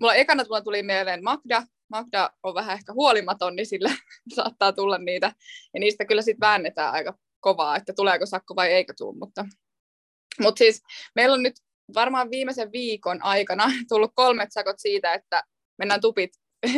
mulla 0.00 0.14
ekana 0.14 0.44
tuli 0.64 0.82
mieleen 0.82 1.24
Magda, 1.24 1.62
Magda 1.90 2.30
on 2.42 2.54
vähän 2.54 2.74
ehkä 2.74 2.92
huolimaton, 2.92 3.56
niin 3.56 3.66
sillä 3.66 3.90
saattaa 4.36 4.72
tulla 4.72 4.98
niitä. 4.98 5.32
Ja 5.74 5.80
niistä 5.80 6.04
kyllä 6.04 6.22
sitten 6.22 6.46
väännetään 6.46 6.92
aika 6.92 7.14
kovaa, 7.40 7.76
että 7.76 7.92
tuleeko 7.92 8.26
sakko 8.26 8.56
vai 8.56 8.72
eikö 8.72 8.92
tule. 8.96 9.18
Mutta, 9.18 9.46
mutta 10.40 10.58
siis 10.58 10.82
meillä 11.14 11.34
on 11.34 11.42
nyt 11.42 11.54
varmaan 11.94 12.30
viimeisen 12.30 12.72
viikon 12.72 13.22
aikana 13.22 13.64
tullut 13.88 14.12
kolmet 14.14 14.52
sakot 14.52 14.76
siitä, 14.78 15.12
että 15.12 15.42
mennään 15.78 16.00
tupit 16.00 16.30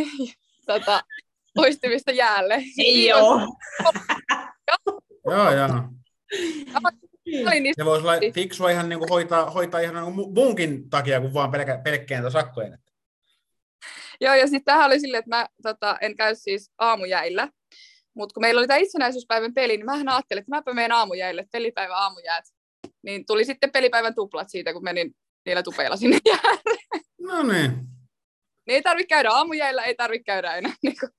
tota, 0.66 1.02
poistumista 1.54 2.12
jäälle. 2.12 2.62
Joo. 3.08 3.40
joo, 5.26 5.54
joo. 5.54 5.68
Se 7.76 7.84
voisi 7.84 8.06
olla 8.06 8.32
fiksua 8.34 8.70
ihan 8.70 8.88
niin 8.88 8.98
kuin 8.98 9.08
hoitaa, 9.08 9.50
hoitaa 9.50 9.80
ihan 9.80 9.94
niin 9.94 10.34
munkin 10.34 10.90
takia, 10.90 11.20
kun 11.20 11.34
vaan 11.34 11.50
pelkä, 11.50 11.80
pelkkään 11.84 12.30
sakkojen. 12.30 12.78
Joo, 14.22 14.34
ja 14.34 14.46
sitten 14.46 14.64
tähän 14.64 14.86
oli 14.86 15.00
silleen, 15.00 15.18
että 15.18 15.36
mä 15.36 15.46
tota, 15.62 15.98
en 16.00 16.16
käy 16.16 16.34
siis 16.34 16.72
aamujäillä, 16.78 17.48
mutta 18.14 18.34
kun 18.34 18.40
meillä 18.40 18.58
oli 18.58 18.66
tämä 18.66 18.78
itsenäisyyspäivän 18.78 19.54
peli, 19.54 19.76
niin 19.76 19.86
mähän 19.86 20.08
ajattelin, 20.08 20.40
että 20.40 20.50
mäpä 20.50 20.74
menen 20.74 20.92
aamujäille, 20.92 21.46
pelipäivän 21.52 21.96
aamujäät. 21.96 22.44
Niin 23.02 23.26
tuli 23.26 23.44
sitten 23.44 23.72
pelipäivän 23.72 24.14
tuplat 24.14 24.50
siitä, 24.50 24.72
kun 24.72 24.84
menin 24.84 25.14
niillä 25.46 25.62
tupeilla 25.62 25.96
sinne 25.96 26.18
jäälle. 26.30 26.78
No 27.20 27.42
niin. 27.42 27.70
Niin 28.66 28.74
ei 28.74 28.82
tarvitse 28.82 29.06
käydä 29.06 29.30
aamujäillä, 29.30 29.84
ei 29.84 29.94
tarvitse 29.94 30.24
käydä 30.24 30.54
enää. 30.54 30.72
Niin 30.82 30.96
kuin. 31.00 31.10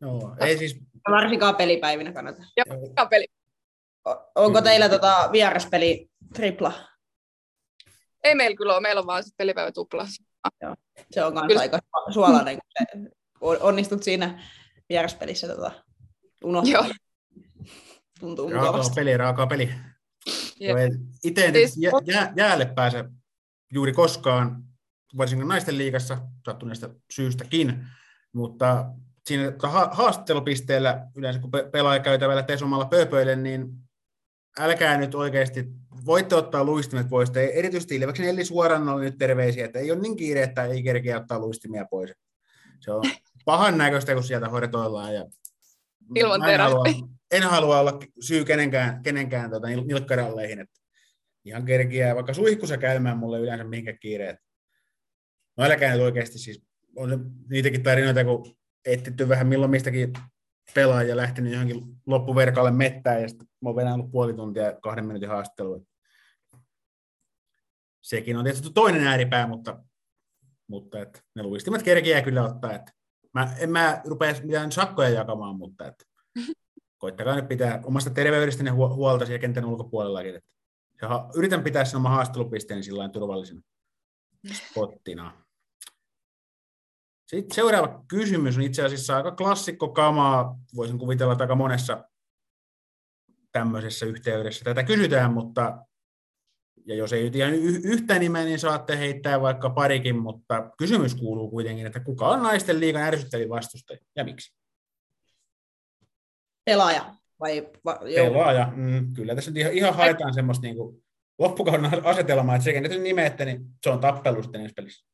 Joo, 0.00 0.36
ei 0.40 0.58
siis... 0.58 0.76
Varsinkaan 1.10 1.56
pelipäivinä 1.56 2.12
kannata. 2.12 2.42
Joo, 2.56 3.06
peli. 3.10 3.26
Onko 4.34 4.62
teillä 4.62 4.88
tota 4.88 5.28
vieraspeli 5.32 6.10
tripla? 6.34 6.72
Ei 8.24 8.34
meillä 8.34 8.56
kyllä 8.56 8.72
ole, 8.72 8.80
meillä 8.80 9.00
on 9.00 9.06
vaan 9.06 9.24
pelipäivä 9.36 9.72
tupla. 9.72 10.06
Joo. 10.62 10.76
Se 11.10 11.24
on 11.24 11.46
myös 11.46 11.60
aika 11.60 11.78
suolainen, 12.10 12.58
kun 13.38 13.56
onnistut 13.60 14.02
siinä 14.02 14.42
vieraspelissä 14.88 15.48
tota, 15.48 15.70
unohtaa. 16.44 16.72
Joo. 16.72 16.84
Tuntuu 18.20 18.50
raakaa 18.50 18.72
mukavasti. 18.72 18.94
peli, 18.94 19.16
raakaa 19.16 19.46
peli. 19.46 19.70
Itse 21.24 21.46
en 21.46 21.54
siis... 21.54 21.78
jää, 22.04 22.32
jäälle 22.36 22.66
pääse 22.66 23.04
juuri 23.72 23.92
koskaan, 23.92 24.62
varsinkin 25.16 25.48
naisten 25.48 25.78
liigassa 25.78 26.18
sattuneesta 26.46 26.90
syystäkin, 27.12 27.86
mutta 28.32 28.86
siinä 29.26 29.52
haastattelupisteellä 29.90 31.06
yleensä 31.16 31.40
kun 31.40 31.50
pelaaja 31.72 32.00
käytävällä 32.00 32.42
tesomalla 32.42 32.84
pööpöille, 32.84 33.36
niin 33.36 33.68
älkää 34.58 34.98
nyt 34.98 35.14
oikeasti, 35.14 35.66
voitte 36.06 36.34
ottaa 36.34 36.64
luistimet 36.64 37.08
pois. 37.08 37.30
Te, 37.30 37.44
erityisesti 37.54 37.96
Ilveksen 37.96 38.26
Elli 38.26 38.44
suoraan 38.44 38.88
oli 38.88 39.04
nyt 39.04 39.18
terveisiä, 39.18 39.64
että 39.64 39.78
ei 39.78 39.90
ole 39.90 40.00
niin 40.00 40.16
kiire, 40.16 40.42
että 40.42 40.64
ei 40.64 40.82
kerkeä 40.82 41.16
ottaa 41.16 41.38
luistimia 41.38 41.86
pois. 41.90 42.12
Se 42.80 42.92
on 42.92 43.02
pahan 43.44 43.78
näköistä, 43.78 44.14
kun 44.14 44.24
sieltä 44.24 44.48
hoidotoillaan. 44.48 45.14
Ja 45.14 45.26
Ilman 46.14 46.50
en 46.50 46.60
halua, 46.60 46.84
en 47.30 47.42
halua 47.42 47.80
olla 47.80 47.98
syy 48.20 48.44
kenenkään, 48.44 49.02
kenenkään 49.02 49.50
tuota, 49.50 49.66
nilkkaralleihin. 49.66 50.60
Että 50.60 50.80
ihan 51.44 51.64
kerkiä, 51.64 52.14
vaikka 52.14 52.34
suihkussa 52.34 52.76
käymään 52.76 53.18
mulle 53.18 53.40
yleensä 53.40 53.64
minkä 53.64 53.92
kiireet. 53.92 54.36
No 55.56 55.64
älkää 55.64 55.92
nyt 55.92 56.02
oikeasti 56.02 56.38
siis, 56.38 56.62
on 56.96 57.30
niitäkin 57.50 57.82
tarinoita, 57.82 58.24
kun 58.24 58.56
etsitty 58.84 59.28
vähän 59.28 59.46
milloin 59.46 59.70
mistäkin 59.70 60.12
pelaaja 60.74 61.16
lähtenyt 61.16 61.52
johonkin 61.52 61.96
loppuverkalle 62.06 62.70
mettään 62.70 63.22
ja 63.22 63.28
sitten 63.28 63.48
mä 63.62 63.70
oon 63.70 63.92
ollut 63.92 64.10
puoli 64.10 64.34
tuntia 64.34 64.72
kahden 64.82 65.04
minuutin 65.04 65.28
haastattelua. 65.28 65.80
Sekin 68.00 68.36
on 68.36 68.44
tietysti 68.44 68.70
toinen 68.74 69.06
ääripää, 69.06 69.46
mutta 69.46 69.82
mutta 70.70 71.00
et, 71.00 71.24
ne 71.34 71.42
luistimet 71.42 71.82
kerkiää 71.82 72.22
kyllä 72.22 72.44
ottaa. 72.44 72.72
Et 72.72 72.82
mä, 73.34 73.54
en 73.58 73.70
mä 73.70 74.00
rupea 74.04 74.34
mitään 74.42 74.72
sakkoja 74.72 75.08
jakamaan, 75.08 75.56
mutta 75.56 75.86
et, 75.86 76.06
koittakaa 76.98 77.36
nyt 77.36 77.48
pitää 77.48 77.80
omasta 77.84 78.10
terveydestäni 78.10 78.70
huolta 78.70 79.26
siellä 79.26 79.40
kentän 79.40 79.64
ulkopuolellakin. 79.64 80.36
Et, 80.36 80.44
ja 81.02 81.28
yritän 81.34 81.64
pitää 81.64 81.84
sen 81.84 81.96
oma 81.96 82.08
haastattelupisteeni 82.08 82.82
sillä 82.82 83.08
turvallisena 83.08 83.60
spottina. 84.52 85.39
Sitten 87.30 87.54
seuraava 87.54 88.04
kysymys 88.08 88.56
on 88.56 88.62
itse 88.62 88.84
asiassa 88.84 89.16
aika 89.16 89.30
klassikko 89.30 89.88
kamaa. 89.88 90.58
Voisin 90.76 90.98
kuvitella, 90.98 91.32
että 91.32 91.44
aika 91.44 91.54
monessa 91.54 92.04
tämmöisessä 93.52 94.06
yhteydessä 94.06 94.64
tätä 94.64 94.82
kysytään, 94.82 95.32
mutta 95.32 95.78
ja 96.86 96.94
jos 96.94 97.12
ei 97.12 97.30
ihan 97.34 97.54
yhtä 97.84 98.18
nimeä, 98.18 98.44
niin 98.44 98.58
saatte 98.58 98.98
heittää 98.98 99.40
vaikka 99.40 99.70
parikin, 99.70 100.16
mutta 100.16 100.70
kysymys 100.78 101.14
kuuluu 101.14 101.50
kuitenkin, 101.50 101.86
että 101.86 102.00
kuka 102.00 102.28
on 102.28 102.42
naisten 102.42 102.80
liigan 102.80 103.02
ärsyttävin 103.02 103.48
vastustaja 103.48 103.98
ja 104.16 104.24
miksi? 104.24 104.54
Pelaaja. 106.64 107.14
Vai, 107.40 107.68
va, 107.84 108.00
Pelaaja, 108.14 108.72
mm, 108.76 109.12
kyllä 109.14 109.34
tässä 109.34 109.52
ihan, 109.54 109.72
ihan 109.72 109.94
haetaan 109.94 110.34
semmoista 110.34 110.62
niin 110.62 110.76
kuin 110.76 111.04
loppukauden 111.38 112.06
asetelmaa, 112.06 112.54
että 112.54 112.64
sekä 112.64 112.80
nyt 112.80 113.02
nimeette, 113.02 113.44
niin 113.44 113.66
se 113.82 113.90
on 113.90 114.00
tappelu 114.00 114.42
sitten 114.42 114.60
ensi 114.60 114.74
pelissä. 114.74 115.09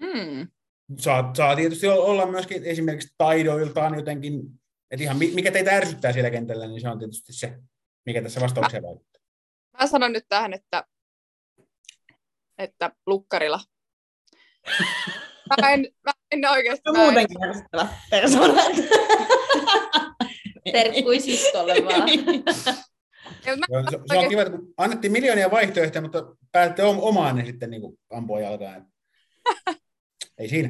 Hmm. 0.00 0.48
Saa, 0.98 1.34
saa 1.34 1.56
tietysti 1.56 1.88
olla 1.88 2.26
myöskin 2.26 2.64
esimerkiksi 2.64 3.14
taidoiltaan 3.18 3.94
jotenkin, 3.94 4.42
että 4.90 5.04
ihan 5.04 5.16
mikä 5.16 5.52
teitä 5.52 5.76
ärsyttää 5.76 6.12
siellä 6.12 6.30
kentällä, 6.30 6.66
niin 6.66 6.80
se 6.80 6.88
on 6.88 6.98
tietysti 6.98 7.32
se, 7.32 7.58
mikä 8.06 8.22
tässä 8.22 8.40
vastaukseen 8.40 8.82
vaikuttaa. 8.82 9.22
Mä 9.80 9.86
sanon 9.86 10.12
nyt 10.12 10.24
tähän, 10.28 10.52
että, 10.52 10.84
että 12.58 12.92
lukkarilla. 13.06 13.60
Mä 15.62 15.72
en, 15.72 15.86
mä 16.04 16.12
en 16.30 16.50
oikeasti... 16.50 16.82
No 16.86 16.92
muutenkin 16.92 17.44
ärsyttävä 17.44 17.88
persoona. 18.10 18.62
Terkkuisistolle 20.72 21.74
vaan. 21.74 22.08
se, 23.44 23.56
se, 24.06 24.18
on 24.18 24.28
kiva, 24.28 24.42
että 24.42 24.58
annettiin 24.76 25.12
miljoonia 25.12 25.50
vaihtoehtoja, 25.50 26.02
mutta 26.02 26.36
päätte 26.52 26.82
omaan, 26.82 27.36
niin 27.36 27.46
sitten 27.46 27.70
niin 27.70 27.98
ampua 28.10 28.40
jalkaan. 28.40 28.86
Ei 30.38 30.48
siinä. 30.48 30.68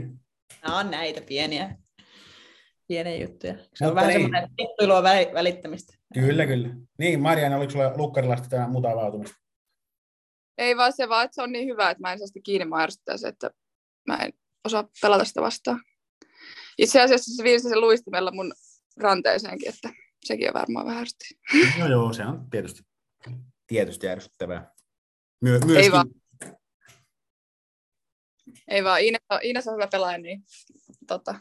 Nämä 0.62 0.78
on 0.78 0.90
näitä 0.90 1.20
pieniä, 1.20 1.76
pieniä 2.88 3.16
juttuja. 3.16 3.54
Se 3.54 3.84
on 3.84 3.90
mutta 3.90 3.94
vähän 3.94 4.08
niin. 4.08 4.20
semmoinen 4.20 4.50
vittuilua 4.62 5.02
välittämistä. 5.34 5.94
Kyllä, 6.14 6.46
kyllä. 6.46 6.68
Niin, 6.98 7.20
Marianne, 7.20 7.56
oliko 7.56 7.70
sulla 7.70 7.96
lukkarilasta 7.96 8.48
tämä 8.48 8.68
mutavautumista? 8.68 9.36
Ei 10.58 10.76
vaan 10.76 10.92
se 10.92 11.08
vaan, 11.08 11.24
että 11.24 11.34
se 11.34 11.42
on 11.42 11.52
niin 11.52 11.68
hyvä, 11.68 11.90
että 11.90 12.00
mä 12.00 12.12
en 12.12 12.18
saa 12.18 12.26
sitä 12.26 12.40
kiinni, 12.44 12.64
mä 12.64 12.86
se, 13.16 13.28
että 13.28 13.50
mä 14.06 14.16
en 14.16 14.32
osaa 14.64 14.88
pelata 15.02 15.24
sitä 15.24 15.42
vastaan. 15.42 15.80
Itse 16.78 17.00
asiassa 17.00 17.36
se 17.36 17.44
viisi 17.44 17.68
sen 17.68 17.80
luistimella 17.80 18.30
mun 18.32 18.52
ranteeseenkin, 18.96 19.68
että 19.68 19.90
sekin 20.24 20.48
on 20.48 20.54
varmaan 20.54 20.86
vähän 20.86 21.06
No 21.78 21.88
joo, 21.88 22.12
se 22.12 22.24
on 22.26 22.50
tietysti, 22.50 22.82
tietysti 23.66 24.08
ärsyttävää. 24.08 24.72
My- 25.40 25.50
myöskin... 25.50 25.76
Ei 25.76 25.92
vaan, 25.92 26.06
ei 28.68 28.84
vaan, 28.84 29.00
Ines 29.00 29.20
on, 29.30 29.38
Ines 29.42 29.68
on 29.68 29.74
hyvä 29.74 29.86
pelaaja, 29.86 30.18
niin 30.18 30.42
tota, 31.06 31.40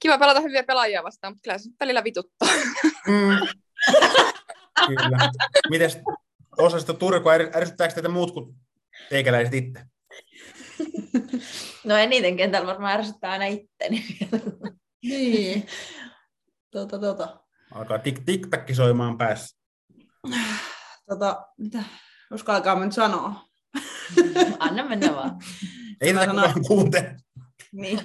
kiva 0.00 0.18
pelata 0.18 0.40
hyviä 0.40 0.62
pelaajia 0.62 1.02
vastaan, 1.02 1.32
mutta 1.32 1.42
kyllä 1.42 1.58
se 1.58 1.70
välillä 1.80 2.04
vituttaa. 2.04 2.48
Mm. 3.06 3.38
kyllä. 4.86 5.30
Mites 5.70 5.98
osasta 6.58 6.94
Turku, 6.94 7.28
ärsyttääkö 7.54 7.94
teitä 7.94 8.08
muut 8.08 8.30
kuin 8.30 8.54
teikäläiset 9.08 9.54
itse? 9.54 9.80
No 11.84 11.96
eniten 11.96 12.36
kentällä 12.36 12.66
varmaan 12.66 12.92
ärsyttää 12.92 13.30
aina 13.30 13.46
itteni. 13.46 14.04
niin. 15.02 15.66
Tota, 16.70 16.98
tota. 16.98 17.47
Alkaa 17.74 17.98
tik 17.98 18.20
tik 18.26 18.46
soimaan 18.72 19.18
päässä. 19.18 19.58
Tota, 21.08 21.46
mitä? 21.58 21.84
Uskalkaa 22.32 22.84
nyt 22.84 22.92
sanoa. 22.92 23.32
Anna 24.58 24.84
mennä 24.84 25.14
vaan. 25.14 25.40
Ei 26.00 26.14
tätä 26.14 26.26
kukaan 26.26 26.64
kuuntele. 26.66 27.16
Niin. 27.72 28.00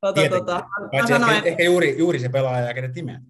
Tota, 0.00 0.28
tota, 0.28 0.64
mä 1.00 1.06
sanoin, 1.08 1.36
ehkä, 1.36 1.48
ehkä 1.48 1.62
juuri, 1.62 1.98
juuri 1.98 2.18
se 2.18 2.28
pelaaja, 2.28 2.74
kenet 2.74 2.94
nimeä. 2.94 3.20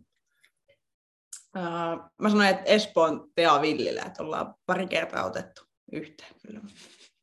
Uh, 1.57 2.11
mä 2.23 2.31
sanoin, 2.31 2.49
että 2.49 2.65
Espoon 2.65 3.31
Tea 3.35 3.63
Villillä, 3.63 4.03
että 4.03 4.23
ollaan 4.23 4.55
pari 4.67 4.87
kertaa 4.87 5.25
otettu 5.25 5.63
yhteen. 5.93 6.35
Kyllä. 6.47 6.61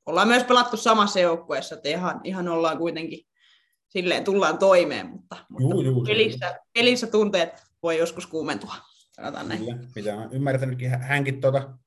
Ollaan 0.06 0.28
myös 0.28 0.44
pelattu 0.44 0.78
samassa 0.78 1.20
joukkueessa, 1.20 1.76
että 1.76 1.90
ihan, 1.90 2.22
ihan 2.24 2.48
ollaan 2.48 2.78
kuitenkin 2.78 3.20
silleen 3.88 4.24
tullaan 4.24 4.58
toimeen, 4.58 5.08
mutta, 5.08 5.38
juu, 5.60 5.82
juu, 5.82 6.04
pelissä, 6.04 6.60
pelissä 6.74 7.08
tunteet 7.08 7.65
voi 7.86 7.98
joskus 7.98 8.28
kuumentua. 8.28 8.76
Sanotaan 9.12 9.48
näin. 9.48 9.60
Kyllä, 9.66 9.78
mitä 9.96 10.16
on 10.16 10.34
ymmärtänytkin, 10.34 10.90
hänkin 10.90 11.42
tuota, 11.42 11.78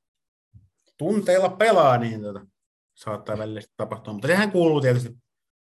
tunteilla 0.98 1.48
pelaa, 1.48 1.98
niin 1.98 2.20
tuota, 2.20 2.46
saattaa 2.94 3.38
välillä 3.38 3.60
tapahtua. 3.76 4.12
Mutta 4.12 4.28
sehän 4.28 4.52
kuuluu 4.52 4.80
tietysti, 4.80 5.10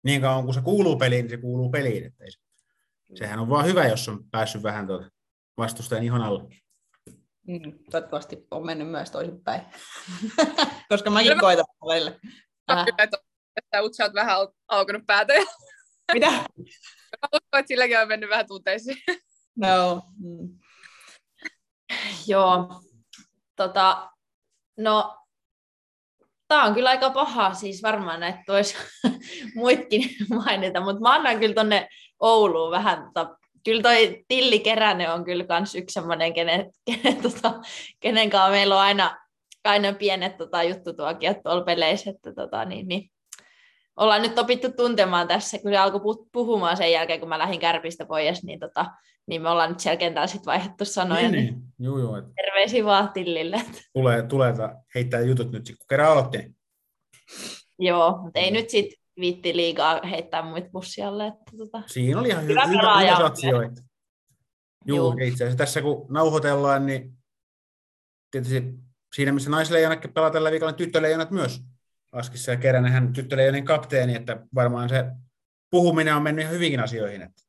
niin 0.04 0.22
kauan 0.22 0.46
kun 0.46 0.54
se 0.54 0.62
kuuluu 0.62 0.98
peliin, 0.98 1.24
niin 1.24 1.30
se 1.30 1.38
kuuluu 1.38 1.70
peliin. 1.70 2.06
Että 2.06 2.24
ei 2.24 2.32
se, 2.32 2.40
sehän 3.16 3.40
on 3.40 3.50
vaan 3.50 3.66
hyvä, 3.66 3.88
jos 3.88 4.10
on 4.10 4.30
päässyt 4.32 4.64
vähän 4.64 4.88
tuota 4.88 5.12
vastustajan 5.58 6.04
ihon 6.04 6.22
alle. 6.22 6.44
Mm, 7.48 7.74
toivottavasti 7.92 8.48
on 8.52 8.66
mennyt 8.66 8.88
myös 8.88 9.12
toisinpäin. 9.12 9.62
Koska 10.90 11.10
mäkin 11.10 11.40
koitan 11.40 11.66
välillä. 11.88 12.20
Että 12.98 13.18
Utsa 13.82 14.06
on 14.06 14.14
vähän 14.14 14.38
aukenut 14.68 15.04
päätä. 15.08 15.34
Mitä? 16.14 16.32
Mä 16.32 17.28
uskon, 17.34 17.60
että 17.60 17.68
silläkin 17.68 18.00
on 18.00 18.08
mennyt 18.08 18.30
vähän 18.30 18.48
tunteisiin. 18.48 18.98
No. 19.58 20.02
Mm. 20.20 20.50
Joo. 22.28 22.82
Tota, 23.56 24.10
no, 24.78 25.18
tämä 26.48 26.64
on 26.64 26.74
kyllä 26.74 26.90
aika 26.90 27.10
paha, 27.10 27.54
siis 27.54 27.84
varmaan 27.84 28.24
että 28.24 28.54
voisi 28.54 28.76
muitkin 29.56 30.10
mainita, 30.30 30.82
mutta 30.82 31.02
mä 31.02 31.14
annan 31.14 31.40
kyllä 31.40 31.54
tonne 31.54 31.88
Ouluun 32.20 32.72
vähän, 32.72 33.04
tota, 33.04 33.38
kyllä 33.66 33.82
toi 33.82 34.24
Tilli 34.28 34.60
Keränen 34.60 35.14
on 35.14 35.26
kyllä 35.26 35.44
kans 35.44 35.76
yksi 35.76 35.94
semmoinen, 35.94 36.34
kenen, 36.34 36.72
kenen, 36.86 37.22
tota, 37.22 37.54
kenen 38.00 38.30
kanssa 38.30 38.52
meillä 38.52 38.76
on 38.76 38.82
aina, 38.82 39.18
aina 39.64 39.94
pienet 39.94 40.38
tota, 40.38 40.64
juttutuokiot 40.64 41.38
tuolla 41.44 41.64
peleissä, 41.64 42.10
että 42.10 42.34
tota, 42.34 42.66
niin, 42.66 42.88
niin, 42.88 43.12
ollaan 43.98 44.22
nyt 44.22 44.40
opittu 44.40 44.72
tuntemaan 44.72 45.28
tässä, 45.28 45.60
kun 45.60 45.72
se 45.72 45.78
alkoi 45.78 46.02
puhumaan 46.32 46.78
sen 46.78 46.92
jälkeen, 46.92 47.20
kun 47.20 47.30
mä 47.30 47.40
lähdin 47.40 47.60
kärpistä 47.60 48.06
pois, 48.06 48.44
niin, 48.44 48.60
tota, 48.60 48.86
niin 49.28 49.42
me 49.42 49.50
ollaan 49.50 49.70
nyt 49.70 49.80
siellä 49.80 49.98
kentällä 49.98 50.28
sitten 50.28 50.46
vaihdettu 50.46 50.86
sanoja. 50.86 51.30
Niin, 51.30 51.32
niin. 51.32 51.62
Juu, 51.80 52.00
juu, 52.00 52.14
terveisiä 52.36 52.86
vaan 52.86 53.14
Tillille. 53.14 53.62
Tulee, 53.94 54.22
tulee 54.22 54.54
heittää 54.96 55.22
jutut 55.22 55.52
nyt, 55.52 55.66
kun 55.68 55.86
kerran 55.90 56.12
aloitti. 56.12 56.52
Joo, 57.80 58.20
mutta 58.24 58.40
ei 58.40 58.52
nyt 58.52 58.70
sitten 58.70 59.00
viitti 59.20 59.56
liikaa 59.56 60.02
heittää 60.10 60.42
muita 60.42 60.70
bussialle. 60.72 61.28
Että, 61.28 61.58
tota, 61.58 61.82
Siinä 61.86 62.20
oli 62.20 62.28
ihan 62.28 62.48
hyvä, 62.48 62.68
hyvä, 62.68 63.00
hyvä 63.00 63.18
satsioita. 63.18 63.82
Juu, 64.86 65.12
itse 65.22 65.44
asiassa 65.44 65.58
tässä 65.58 65.82
kun 65.82 66.06
nauhoitellaan, 66.10 66.86
niin 66.86 67.14
tietysti 68.32 68.64
siinä, 69.16 69.32
missä 69.32 69.50
naisleijonatkin 69.50 70.14
pelaa 70.14 70.32
tällä 70.32 70.52
viikolla, 70.52 70.72
niin 70.72 70.78
tyttöleijonat 70.78 71.32
myös 71.32 71.62
Askissa 72.12 72.52
ja 72.52 72.58
Keränen 72.58 72.92
hän 72.92 73.14
tyttöleijonin 73.14 73.66
kapteeni, 73.66 74.16
että 74.16 74.46
varmaan 74.56 74.90
se 74.90 75.06
puhuminen 75.70 76.16
on 76.16 76.24
mennyt 76.24 76.44
ihan 76.44 76.56
hyvinkin 76.56 76.80
asioihin. 76.80 77.22
Että. 77.22 77.42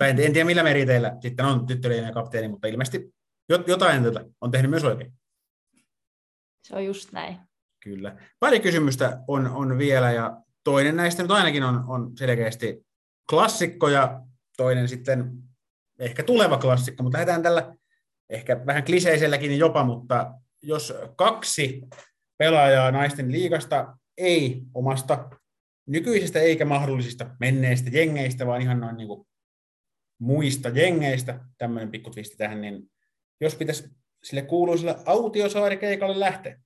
En, 0.00 0.20
en 0.20 0.32
tiedä 0.32 0.44
millä 0.44 0.62
meriteillä 0.62 1.16
sitten 1.22 1.46
on 1.46 1.66
tyttöleijonin 1.66 2.14
kapteeni, 2.14 2.48
mutta 2.48 2.68
ilmeisesti 2.68 3.14
jotain 3.66 4.02
tätä 4.02 4.24
on 4.40 4.50
tehnyt 4.50 4.70
myös 4.70 4.84
oikein. 4.84 5.12
Se 6.62 6.76
on 6.76 6.84
just 6.84 7.12
näin. 7.12 7.36
Kyllä. 7.82 8.16
Pari 8.40 8.60
kysymystä 8.60 9.20
on, 9.28 9.46
on 9.46 9.78
vielä 9.78 10.12
ja 10.12 10.42
toinen 10.64 10.96
näistä 10.96 11.22
nyt 11.22 11.30
ainakin 11.30 11.62
on, 11.62 11.84
on 11.86 12.16
selkeästi 12.16 12.86
klassikko 13.30 13.88
ja 13.88 14.20
toinen 14.56 14.88
sitten 14.88 15.32
ehkä 15.98 16.22
tuleva 16.22 16.58
klassikko, 16.58 17.02
mutta 17.02 17.16
lähdetään 17.16 17.42
tällä 17.42 17.76
ehkä 18.30 18.66
vähän 18.66 18.84
kliseiselläkin 18.84 19.58
jopa, 19.58 19.84
mutta 19.84 20.32
jos 20.62 20.94
kaksi 21.16 21.82
pelaajaa 22.38 22.90
naisten 22.90 23.32
liigasta, 23.32 23.96
ei 24.16 24.62
omasta 24.74 25.30
nykyisestä 25.86 26.40
eikä 26.40 26.64
mahdollisista 26.64 27.36
menneistä 27.40 27.90
jengeistä, 27.92 28.46
vaan 28.46 28.62
ihan 28.62 28.80
noin 28.80 28.96
niin 28.96 29.08
kuin 29.08 29.28
muista 30.18 30.68
jengeistä, 30.68 31.40
tämmöinen 31.58 31.90
pikku 31.90 32.10
twisti 32.10 32.36
tähän, 32.36 32.60
niin 32.60 32.90
jos 33.40 33.54
pitäisi 33.54 33.90
sille 34.24 34.42
kuuluiselle 34.42 34.96
autiosaarikeikalle 35.06 36.20
lähteä, 36.20 36.60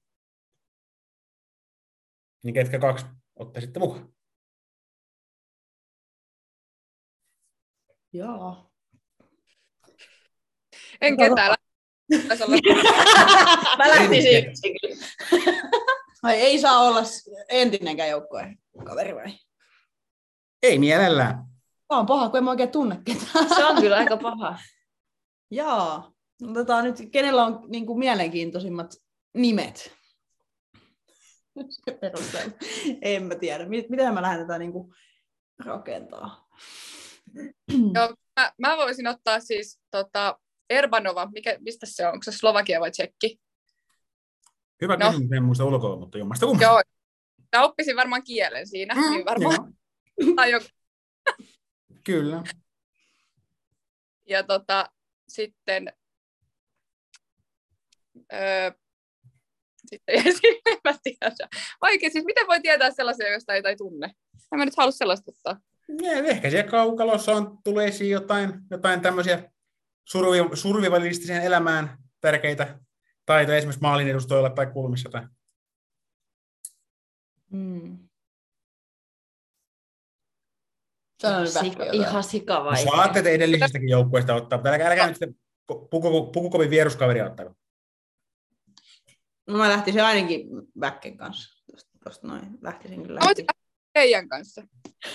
niin 2.45 2.55
ketkä 2.55 2.79
kaksi 2.79 3.07
ottaisitte 3.37 3.79
mukaan? 3.79 4.15
Joo. 8.13 8.73
En 11.01 11.17
ketään. 11.17 11.57
Mä 13.79 13.89
lähtisin 13.89 14.47
yksin 14.49 14.73
Ai 16.23 16.37
ei 16.37 16.59
saa 16.59 16.81
olla 16.81 17.03
entinenkään 17.49 18.09
joukkueen 18.09 18.59
kaveri 18.85 19.15
vai? 19.15 19.33
Ei 20.63 20.79
mielellään. 20.79 21.45
Tämä 21.89 22.01
on 22.01 22.07
paha, 22.07 22.29
kun 22.29 22.39
en 22.39 22.45
mä 22.45 22.51
oikein 22.51 22.71
tunne 22.71 23.01
ketään. 23.05 23.49
Se 23.49 23.65
on 23.65 23.81
kyllä 23.83 23.97
aika 23.97 24.17
paha. 24.27 24.59
Jaa. 25.51 26.13
No, 26.43 26.55
tota, 26.55 26.83
nyt, 26.83 26.97
kenellä 27.13 27.45
on 27.45 27.61
niin 27.69 27.87
kuin, 27.87 27.99
mielenkiintoisimmat 27.99 28.95
nimet? 29.35 29.97
En 33.03 33.23
mä 33.23 33.35
tiedä. 33.35 33.67
Mi- 33.69 33.87
Miten 33.89 34.15
mä 34.15 34.23
lähden 34.23 34.47
tätä 34.47 34.59
niin 34.59 34.73
kuin, 34.73 34.95
rakentaa? 35.65 36.49
Joo, 37.95 38.15
mä, 38.41 38.53
mä 38.59 38.77
voisin 38.77 39.07
ottaa 39.07 39.41
siis 39.41 39.81
tota, 39.91 40.39
Erbanova, 40.71 41.29
mikä, 41.35 41.57
mistä 41.61 41.87
se 41.87 42.07
on? 42.07 42.13
Onko 42.13 42.23
se 42.23 42.33
Slovakia 42.33 42.81
vai 42.81 42.91
Tsekki? 42.91 43.41
Hyvä 44.83 44.97
No. 44.97 45.11
kysymys, 45.11 45.33
en 45.33 45.43
muista 45.45 45.65
ulkoa, 45.65 45.97
mutta 45.97 46.19
jommasta 46.19 46.47
kummasta. 46.47 46.67
Joo, 46.73 46.83
mä 47.57 47.65
oppisin 47.65 47.97
varmaan 47.97 48.23
kielen 48.25 48.67
siinä, 48.67 48.95
mm, 48.95 49.11
niin 49.11 49.25
varmaan 49.25 49.75
tai 50.37 50.51
joku. 50.51 50.67
kyllä. 52.05 52.43
Ja 54.29 54.43
tota, 54.43 54.91
sitten, 55.29 55.93
öö, 58.33 58.71
sitten 59.87 60.15
jäi 60.17 60.25
en 60.67 60.79
mä 60.85 60.95
tiedä. 61.03 61.49
Oikein, 61.83 62.13
siis 62.13 62.25
miten 62.25 62.47
voi 62.47 62.61
tietää 62.61 62.91
sellaisia, 62.91 63.31
joista 63.31 63.55
ei 63.55 63.63
tai 63.63 63.77
tunne? 63.77 64.07
En 64.53 64.59
mä 64.59 64.65
nyt 64.65 64.77
halua 64.77 64.91
sellaista 64.91 65.31
ottaa. 65.37 65.61
Ja 66.03 66.13
ehkä 66.13 66.51
siellä 66.51 66.71
kaukalossa 66.71 67.33
on, 67.33 67.59
tulee 67.65 67.89
esiin 67.89 68.11
jotain, 68.11 68.53
jotain 68.71 69.01
tämmöisiä 69.01 69.51
survi, 70.11 70.57
survivalistiseen 70.57 71.43
elämään 71.43 71.99
tärkeitä 72.21 72.79
taitoja, 73.27 73.59
esimerkiksi 73.59 73.83
maalin 73.83 74.09
edustoilla 74.09 74.51
tai 74.51 74.67
kulmissa. 74.67 75.11
Tai... 75.11 75.27
Mm. 77.51 77.99
Sano 81.23 81.41
nyt 81.41 81.49
Sika, 81.51 81.85
ihan 81.85 82.15
No, 82.15 82.23
sikavaikea. 82.23 82.97
saatte 82.97 83.23
te 83.23 83.31
edellisistäkin 83.31 83.89
joukkueista 83.89 84.35
ottaa, 84.35 84.59
mutta 84.59 84.71
älkää, 84.71 84.89
älkää 84.89 85.07
nyt 85.07 85.17
sitten 85.17 85.37
puku, 85.91 86.27
pukukovin 86.33 86.71
vieruskaveria 86.71 87.27
ottaa. 87.27 87.55
No 89.47 89.59
mä 89.59 89.69
lähtisin 89.69 90.05
ainakin 90.05 90.47
Väkken 90.81 91.17
kanssa. 91.17 91.65
Tosta 92.05 92.27
noin. 92.27 92.59
Lähtisin 92.61 93.03
kyllä. 93.03 93.21
Lähteä 93.21 93.45
teidän 93.93 94.29
kanssa. 94.29 94.63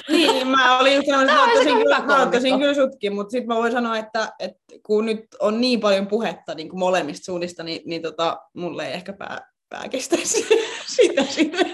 Niin, 0.09 0.47
mä 0.47 0.79
olin 0.79 0.95
just 0.95 1.07
Tää 1.07 1.21
että 1.21 1.41
ottaisin, 1.43 1.77
kyllä, 1.77 1.99
mä 1.99 2.23
ottaisin 2.23 2.59
kyllä 2.59 2.73
sutkin, 2.73 3.13
mutta 3.13 3.31
sitten 3.31 3.47
mä 3.47 3.55
voin 3.55 3.71
sanoa, 3.71 3.97
että, 3.97 4.33
että 4.39 4.59
kun 4.83 5.05
nyt 5.05 5.25
on 5.39 5.61
niin 5.61 5.79
paljon 5.79 6.07
puhetta 6.07 6.55
niin 6.55 6.69
kuin 6.69 6.79
molemmista 6.79 7.25
suunnista, 7.25 7.63
niin, 7.63 7.81
niin 7.85 8.01
tota, 8.01 8.37
mulle 8.53 8.87
ei 8.87 8.93
ehkä 8.93 9.13
pää, 9.13 9.51
pää 9.69 9.89
kestäisi 9.89 10.47
sitä 10.95 11.23
sitten. 11.23 11.71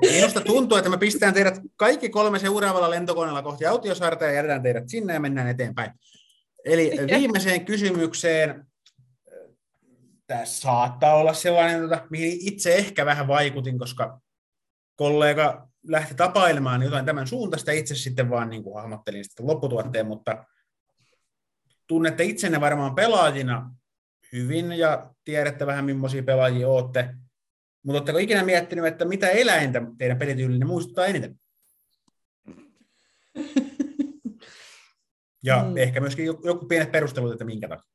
Minusta 0.00 0.40
tuntuu, 0.40 0.78
että 0.78 0.90
me 0.90 0.98
pistetään 0.98 1.34
teidät 1.34 1.60
kaikki 1.76 2.08
kolme 2.08 2.38
seuraavalla 2.38 2.90
lentokoneella 2.90 3.42
kohti 3.42 3.66
Autiosaarta 3.66 4.24
ja 4.24 4.32
jätetään 4.32 4.62
teidät 4.62 4.88
sinne 4.88 5.12
ja 5.12 5.20
mennään 5.20 5.48
eteenpäin. 5.48 5.90
Eli 6.64 6.90
viimeiseen 7.06 7.64
kysymykseen. 7.64 8.66
Tässä 10.26 10.60
saattaa 10.60 11.14
olla 11.14 11.32
sellainen, 11.32 11.80
tota, 11.80 12.06
mihin 12.10 12.38
itse 12.40 12.74
ehkä 12.74 13.06
vähän 13.06 13.28
vaikutin, 13.28 13.78
koska 13.78 14.20
kollega 14.96 15.68
lähti 15.88 16.14
tapailemaan 16.14 16.82
jotain 16.82 17.06
tämän 17.06 17.26
suuntaista, 17.26 17.72
itse 17.72 17.94
sitten 17.94 18.30
vaan 18.30 18.50
niin 18.50 18.62
kuin 18.62 18.74
hahmottelin 18.74 19.24
sitten 19.24 19.46
lopputuotteen, 19.46 20.06
mutta 20.06 20.44
tunnette 21.86 22.24
itsenne 22.24 22.60
varmaan 22.60 22.94
pelaajina 22.94 23.70
hyvin 24.32 24.72
ja 24.72 25.10
tiedätte 25.24 25.66
vähän, 25.66 25.84
millaisia 25.84 26.22
pelaajia 26.22 26.68
olette. 26.68 27.14
Mutta 27.82 27.98
oletteko 27.98 28.18
ikinä 28.18 28.44
miettinyt, 28.44 28.84
että 28.84 29.04
mitä 29.04 29.28
eläintä 29.28 29.82
teidän 29.98 30.18
pelityylinen 30.18 30.68
muistuttaa 30.68 31.06
eniten? 31.06 31.40
Ja 35.46 35.64
Mm. 35.64 35.76
ehkä 35.76 36.00
myöskin 36.00 36.24
joku, 36.24 36.46
joku 36.46 36.66
pienet 36.66 36.92
perustelut, 36.92 37.32
että 37.32 37.44
minkä 37.44 37.68
takia. 37.68 37.90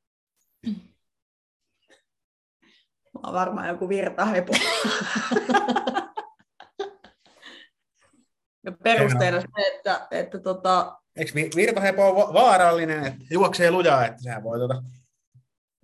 Mä 3.14 3.20
oon 3.24 3.34
varmaan 3.34 3.68
joku 3.68 3.90
virtahepo. 3.90 4.54
ja 8.66 8.72
perusteena 8.84 9.42
se, 9.42 9.48
että, 9.76 10.08
että 10.12 10.40
tota, 10.40 10.98
Eikö 11.16 11.32
vi- 11.36 11.50
virtahepo 11.56 12.10
on 12.10 12.16
va- 12.16 12.34
vaarallinen, 12.34 13.06
että 13.06 13.20
juoksee 13.32 13.72
lujaa, 13.72 14.06
että 14.06 14.24
sehän 14.24 14.44
voi 14.44 14.58
tuota, 14.58 14.84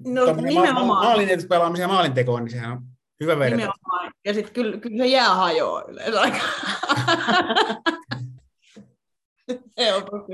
no 0.07 0.25
tommonen 0.25 0.53
ma- 0.53 0.59
ma- 0.59 0.65
nimenomaan. 0.65 1.05
maalin 1.05 1.29
pelaamisen 1.49 1.83
ja 1.83 1.87
maalintekoon, 1.87 2.43
niin 2.43 2.51
sehän 2.51 2.71
on 2.71 2.81
hyvä 3.19 3.39
verta. 3.39 3.55
Nimenomaan. 3.57 4.11
Ja 4.25 4.33
sitten 4.33 4.53
kyllä, 4.53 4.77
kyllä 4.77 4.97
se 4.97 5.07
jää 5.07 5.35
hajoaa 5.35 5.83
yleensä 5.87 6.21
aika. 6.21 6.37
Helposti, 9.77 10.33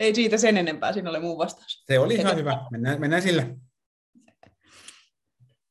ei 0.00 0.14
siitä 0.14 0.38
sen 0.38 0.56
enempää, 0.56 0.92
siinä 0.92 1.10
oli 1.10 1.20
muu 1.20 1.38
vastaus. 1.38 1.84
Se 1.86 1.98
oli 1.98 2.14
ihan 2.14 2.36
hyvä. 2.36 2.58
Mennään, 2.70 3.00
mennään 3.00 3.22
sillä. 3.22 3.42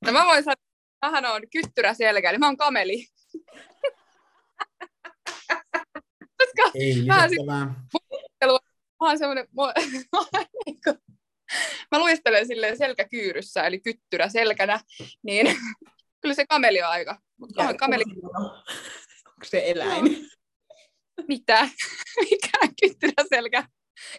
No 0.05 0.11
mä 0.11 0.25
voin 0.25 0.43
sanoa, 0.43 0.53
että 0.53 0.65
mähän 1.07 1.25
on 1.25 1.41
kyttyrä 1.51 1.93
selkä, 1.93 2.31
niin 2.31 2.39
mä 2.39 2.45
oon 2.45 2.57
kameli. 2.57 3.05
Koska 6.63 6.79
Ei 6.79 7.07
Vähän 7.47 7.75
mä 9.01 9.07
oon 9.07 9.17
semmoinen, 9.17 9.47
mä, 9.55 9.63
mä, 10.33 10.45
niinku- 10.65 11.03
mä 11.91 11.99
luistelen 11.99 12.47
silleen 12.47 12.77
selkäkyyryssä, 12.77 13.63
eli 13.63 13.79
kyttyrä 13.79 14.29
selkänä, 14.29 14.79
niin 15.23 15.57
kyllä 16.21 16.35
se 16.35 16.45
kameli 16.45 16.81
on 16.81 16.89
aika. 16.89 17.19
Mutta 17.37 17.73
kameli 17.73 18.03
Onko 19.25 19.45
se 19.45 19.63
eläin? 19.65 20.29
mitä? 21.27 21.69
Mikä 22.29 22.57
kyttyrä 22.81 23.23
selkä? 23.29 23.63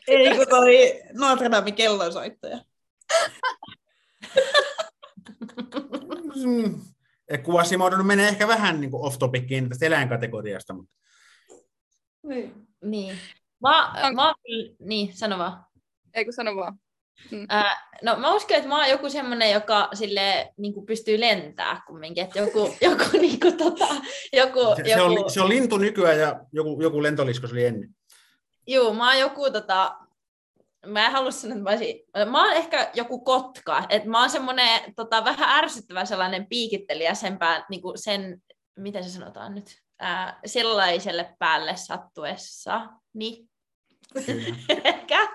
Ei, 0.09 0.37
kun 0.37 0.47
toi 0.51 1.03
Notre 1.13 1.51
Damein 1.51 1.75
kellonsoittaja. 1.75 2.65
Mm. 6.45 6.81
Ja 7.31 7.39
Kuvasimoodon 7.39 8.07
menee 8.07 8.29
ehkä 8.29 8.49
vähän 8.49 8.81
niin 8.81 8.91
kuin 8.91 9.05
off-topiciin 9.05 9.69
tästä 9.69 9.87
eläinkategoriasta, 9.87 10.75
mutta 10.75 10.95
Niin. 12.83 13.19
Mä, 13.63 13.93
mä, 14.15 14.27
oon 14.27 14.35
kyllä- 14.47 14.75
niin, 14.79 15.17
sano 15.17 15.39
vaan. 15.39 15.65
Ei 16.15 16.25
kun 16.25 16.33
sano 16.33 16.57
vaan. 16.57 16.79
Ää, 17.49 17.91
no 18.03 18.17
mä 18.17 18.35
uskon, 18.35 18.57
että 18.57 18.69
mä 18.69 18.79
oon 18.79 18.91
joku 18.91 19.11
semmoinen, 19.11 19.51
joka 19.51 19.89
sille 19.95 20.53
niin 20.57 20.87
pystyy 20.87 21.21
lentää 21.21 21.83
kumminkin. 21.87 22.25
Että 22.25 22.39
joku, 22.39 22.75
joku, 22.91 23.05
niin 23.13 23.41
kuin, 23.41 23.57
tota, 23.57 23.87
joku, 24.33 24.61
se, 24.77 24.83
se, 24.85 24.91
joku, 24.91 25.23
on, 25.25 25.31
se 25.31 25.41
on 25.41 25.49
lintu 25.49 25.79
nykyään 25.79 26.19
ja 26.19 26.41
joku, 26.53 26.83
joku 26.83 27.03
lentolisko 27.03 27.47
se 27.47 27.53
oli 27.53 27.65
ennen. 27.65 27.91
Juu, 28.67 28.95
mä 28.95 29.09
oon 29.09 29.19
joku, 29.21 29.51
tota, 29.51 29.97
mä 30.87 31.07
en 31.07 31.13
halua 31.13 31.31
sanoa, 31.31 31.57
että 31.57 31.65
mä 31.65 31.71
olisin, 31.71 32.31
mä 32.31 32.45
oon 32.45 32.57
ehkä 32.57 32.91
joku 32.95 33.21
kotka, 33.25 33.85
että 33.89 34.09
mä 34.09 34.21
oon 34.21 34.31
semmoinen 34.31 34.95
tota, 34.97 35.25
vähän 35.25 35.65
ärsyttävä 35.65 36.05
sellainen 36.05 36.47
piikittelijä 36.47 37.15
sen, 37.15 37.39
pää, 37.39 37.67
niin 37.71 37.83
kuin 37.83 37.99
sen 37.99 38.43
miten 38.77 39.05
se 39.05 39.11
sanotaan 39.11 39.55
nyt, 39.55 39.83
ää, 40.01 40.41
sellaiselle 40.47 41.35
päälle 41.39 41.77
sattuessa, 41.77 42.89
niin 43.15 43.51
ehkä, 44.85 45.29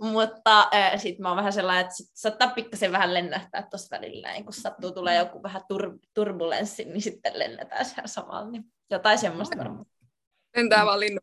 mutta 0.00 0.68
sitten 0.96 1.22
mä 1.22 1.28
oon 1.28 1.36
vähän 1.36 1.52
sellainen, 1.52 1.80
että 1.82 1.94
sit 1.94 2.10
saattaa 2.14 2.48
pikkasen 2.48 2.92
vähän 2.92 3.14
lennähtää 3.14 3.62
tuossa 3.70 3.96
välillä, 3.96 4.28
näin, 4.28 4.44
kun 4.44 4.52
sattuu 4.52 4.90
tulee 4.92 5.18
joku 5.18 5.42
vähän 5.42 5.62
tur- 5.62 5.98
turbulenssi, 6.14 6.84
niin 6.84 7.02
sitten 7.02 7.38
lennetään 7.38 7.84
siellä 7.84 8.06
samalla, 8.06 8.50
niin 8.50 8.64
jotain 8.90 9.18
semmoista 9.18 9.58
varmaan. 9.58 9.86
Lentää 10.56 10.86
vaan 10.86 11.00
linnu. 11.00 11.20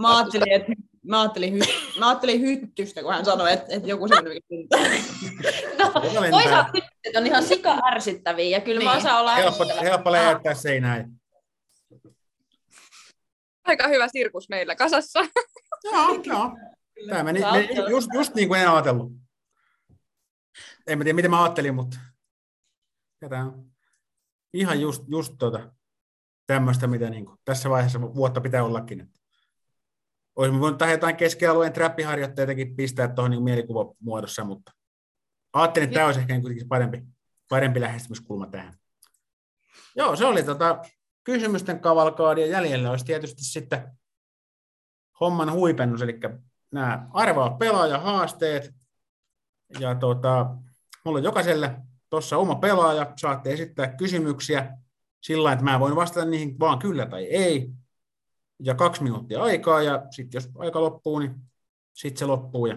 Mä 0.00 0.16
ajattelin, 0.16 0.52
että 0.52 0.72
mä 1.06 1.20
ajattelin, 1.20 1.54
hy- 1.62 1.98
mä 1.98 2.08
ajattelin 2.08 2.40
hyttystä, 2.40 3.02
kun 3.02 3.12
hän 3.12 3.24
sanoi, 3.24 3.52
että, 3.52 3.66
että 3.68 3.88
joku 3.88 4.08
semmoinen, 4.08 4.42
mikä 4.50 4.78
No, 5.78 5.86
Joka 5.86 6.20
lentää. 6.20 6.30
toisaalta 6.30 6.72
tyttöt 6.72 7.16
on 7.16 7.26
ihan 7.26 7.42
sika 7.42 7.78
ärsyttäviä, 7.92 8.48
ja 8.58 8.60
kyllä 8.60 8.78
niin. 8.78 8.90
mä 8.90 8.96
osaan 8.96 9.20
olla 9.20 9.34
Helppo, 9.36 9.64
helppo 9.82 10.12
läjäyttää 10.12 10.54
seinään. 10.54 11.21
Aika 13.64 13.88
hyvä 13.88 14.08
sirkus 14.08 14.48
meillä 14.48 14.76
kasassa. 14.76 15.20
Joo, 15.84 16.22
joo. 16.24 16.56
Tämä 17.08 17.22
meni, 17.22 17.40
meni 17.40 17.90
just, 17.90 18.08
just 18.14 18.34
niin 18.34 18.48
kuin 18.48 18.60
en 18.60 18.70
ajatellut. 18.70 19.12
En 20.86 20.98
mä 20.98 21.04
tiedä, 21.04 21.16
miten 21.16 21.30
mä 21.30 21.42
ajattelin, 21.42 21.74
mutta 21.74 21.96
ja 23.20 23.28
tämä 23.28 23.44
on 23.44 23.72
ihan 24.52 24.80
just, 24.80 25.04
just 25.08 25.34
tota, 25.38 25.72
tämmöistä, 26.46 26.86
mitä 26.86 27.10
niin 27.10 27.26
kuin 27.26 27.38
tässä 27.44 27.70
vaiheessa 27.70 28.00
vuotta 28.00 28.40
pitää 28.40 28.64
ollakin. 28.64 29.00
Että 29.00 29.20
Olisimme 30.36 30.60
voinut 30.60 30.78
tähän 30.78 30.92
jotain 30.92 31.16
keskialueen 31.16 31.72
trappiharjoitteitakin 31.72 32.76
pistää 32.76 33.08
tuohon 33.08 33.30
niin 33.30 33.42
mielikuvamuodossa, 33.42 34.44
mutta 34.44 34.72
ajattelin, 35.52 35.84
että 35.84 35.94
tämä 35.94 36.06
olisi 36.06 36.20
ehkä 36.20 36.32
niin 36.32 36.42
kuitenkin 36.42 36.68
parempi, 36.68 37.02
parempi 37.48 37.80
lähestymiskulma 37.80 38.46
tähän. 38.46 38.74
Joo, 39.96 40.16
se 40.16 40.24
oli 40.24 40.42
tota, 40.42 40.82
kysymysten 41.24 41.80
kavalkaadi 41.80 42.40
ja 42.40 42.46
jäljellä 42.46 42.90
olisi 42.90 43.04
tietysti 43.04 43.44
sitten 43.44 43.98
homman 45.20 45.52
huipennus, 45.52 46.02
eli 46.02 46.20
nämä 46.70 47.06
arvaa 47.10 47.50
pelaajahaasteet. 47.50 48.74
Ja 49.78 49.94
tota, 49.94 50.56
mulla 51.04 51.18
on 51.18 51.24
jokaiselle 51.24 51.76
tuossa 52.10 52.36
oma 52.36 52.54
pelaaja, 52.54 53.12
saatte 53.16 53.52
esittää 53.52 53.96
kysymyksiä. 53.96 54.78
sillä 55.20 55.52
että 55.52 55.64
mä 55.64 55.80
voin 55.80 55.96
vastata 55.96 56.26
niihin 56.26 56.58
vaan 56.58 56.78
kyllä 56.78 57.06
tai 57.06 57.24
ei, 57.24 57.70
ja 58.58 58.74
kaksi 58.74 59.02
minuuttia 59.02 59.42
aikaa, 59.42 59.82
ja 59.82 60.06
sitten 60.10 60.38
jos 60.38 60.50
aika 60.58 60.80
loppuu, 60.80 61.18
niin 61.18 61.34
sitten 61.94 62.18
se 62.18 62.26
loppuu, 62.26 62.66
ja, 62.66 62.76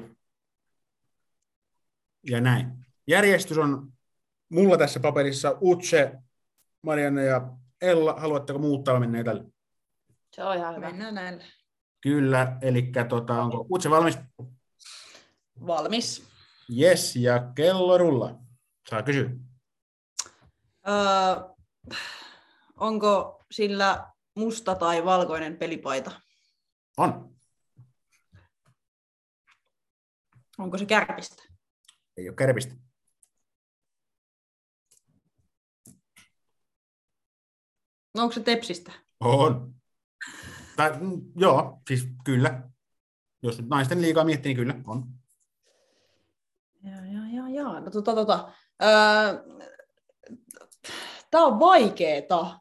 ja 2.30 2.42
näin. 2.42 2.86
Järjestys 3.08 3.58
on 3.58 3.94
mulla 4.50 4.78
tässä 4.78 5.00
paperissa 5.00 5.58
Utse, 5.62 6.12
Marianne 6.82 7.26
ja 7.26 7.50
Ella. 7.86 8.14
Haluatteko 8.14 8.60
muuttaa 8.60 9.00
mennä 9.00 9.24
tälle? 9.24 9.44
Se 10.32 10.44
on 10.44 10.58
ihan 10.58 10.76
hyvä. 10.76 10.88
Mennään 10.90 11.16
näillä. 11.16 11.44
Kyllä, 12.02 12.58
eli 12.62 12.92
tota, 13.10 13.42
onko 13.42 13.68
Utse 13.72 13.90
valmis? 13.90 14.18
Valmis. 15.68 16.24
Yes, 16.80 17.16
ja 17.16 17.52
kello 17.56 17.98
rulla. 17.98 18.36
Saa 18.90 19.04
kysyä. 19.04 19.30
Öö, 20.88 21.56
onko 22.76 23.44
sillä 23.52 24.08
musta 24.36 24.76
tai 24.76 25.06
valkoinen 25.06 25.58
pelipaita? 25.58 26.22
On. 26.98 27.36
Onko 30.58 30.78
se 30.78 30.86
kärpistä? 30.86 31.44
Ei 32.18 32.30
ole 32.30 32.36
kärpistä. 32.36 32.85
No, 38.16 38.22
onko 38.22 38.34
se 38.34 38.40
tepsistä? 38.40 38.92
On. 39.20 39.74
Tai, 40.76 40.92
mm, 41.00 41.22
joo, 41.36 41.82
siis 41.88 42.08
kyllä. 42.24 42.70
Jos 43.44 43.58
nyt 43.58 43.70
naisten 43.70 44.02
liikaa 44.02 44.24
miettii, 44.24 44.50
niin 44.50 44.58
kyllä, 44.58 44.76
on. 44.88 45.06
Jaa, 46.84 47.06
jaa, 47.06 47.28
jaa, 47.34 47.50
jaa. 47.50 47.80
No, 47.80 47.92
tota, 47.92 48.16
tota. 48.16 48.52
Öö, 48.84 48.90
Tämä 51.32 51.46
on 51.46 51.60
vaikeeta. 51.60 52.60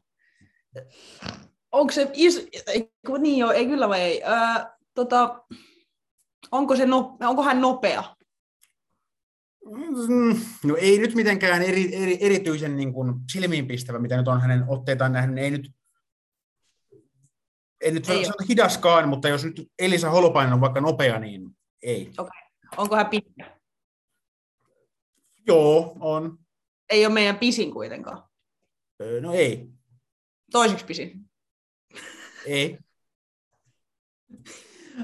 Onko 1.71 1.93
se 1.93 2.09
is... 2.13 2.47
ei, 2.67 2.91
kun 3.07 3.23
niin 3.23 3.37
joo, 3.37 3.51
ei 3.51 3.65
kyllä 3.65 3.89
vai 3.89 4.01
ei. 4.01 4.23
Öö, 4.23 4.65
tota, 4.93 5.45
onko, 6.51 6.75
se 6.75 6.85
no... 6.85 7.17
onko 7.21 7.43
hän 7.43 7.61
nopea? 7.61 8.14
Mm, 9.65 10.39
No 10.63 10.75
ei 10.75 10.99
nyt 10.99 11.15
mitenkään 11.15 11.61
eri, 11.61 11.95
eri, 11.95 12.17
erityisen 12.21 12.75
niin 12.75 12.93
kuin 12.93 13.13
silmiinpistävä, 13.31 13.99
mitä 13.99 14.17
nyt 14.17 14.27
on 14.27 14.41
hänen 14.41 14.63
otteitaan 14.67 15.11
nähnyt. 15.11 15.37
Ei 15.37 15.51
nyt, 15.51 15.71
ei 17.81 17.91
nyt 17.91 18.09
Ei 18.09 18.25
sanota 18.25 18.43
hidaskaan, 18.49 19.09
mutta 19.09 19.29
jos 19.29 19.45
nyt 19.45 19.71
Elisa 19.79 20.09
Holopainen 20.09 20.53
on 20.53 20.61
vaikka 20.61 20.81
nopea, 20.81 21.19
niin 21.19 21.57
ei. 21.83 22.11
Onko 22.77 22.95
hän 22.95 23.09
pitkä? 23.09 23.57
Joo, 25.47 25.97
on. 25.99 26.39
Ei 26.89 27.05
ole 27.05 27.13
meidän 27.13 27.39
pisin 27.39 27.71
kuitenkaan. 27.73 28.23
Öö, 29.01 29.21
No 29.21 29.33
ei. 29.33 29.69
Toiseksi 30.51 30.85
pisin. 30.85 31.29
Ei. 32.45 32.77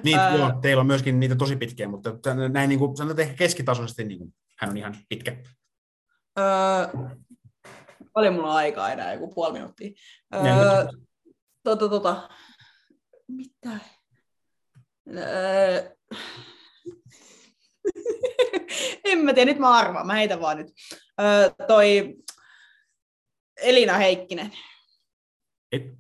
Niin, 0.04 0.20
Ää- 0.20 0.36
joo, 0.36 0.52
teillä 0.62 0.82
on 0.82 0.88
myöskin 0.88 1.20
niitä 1.20 1.36
tosi 1.36 1.56
pitkiä, 1.56 1.88
mutta 1.88 2.16
näin 2.50 2.70
niin 2.70 2.80
kuin, 2.80 2.98
sanotaan 2.98 3.20
ehkä 3.28 3.36
keskitasoisesti 3.36 4.04
niin 4.04 4.18
kuin, 4.20 4.34
hän 4.62 4.70
on 4.70 4.78
ihan 4.78 4.98
pitkä. 5.10 5.36
Öö, 6.40 6.88
paljon 8.14 8.34
mulla 8.34 8.50
on 8.50 8.56
aikaa 8.56 8.92
enää, 8.92 9.14
joku 9.14 9.34
puoli 9.34 9.54
minuuttia. 9.54 9.92
Öö, 10.36 10.88
tota, 11.64 11.90
tota. 11.90 12.30
Mitä? 13.28 13.80
Öö, 15.18 15.96
en 19.06 19.20
mä 19.20 19.34
tiedä, 19.34 19.52
nyt 19.52 19.60
mä 19.60 19.78
arvaan, 19.78 20.08
mä 20.08 20.14
heitän 20.14 20.42
vaan 20.42 20.58
nyt. 20.58 20.68
Öö, 21.22 21.50
toi 21.68 22.16
Elina 23.62 23.98
Heikkinen, 23.98 24.52
Ei. 25.72 25.92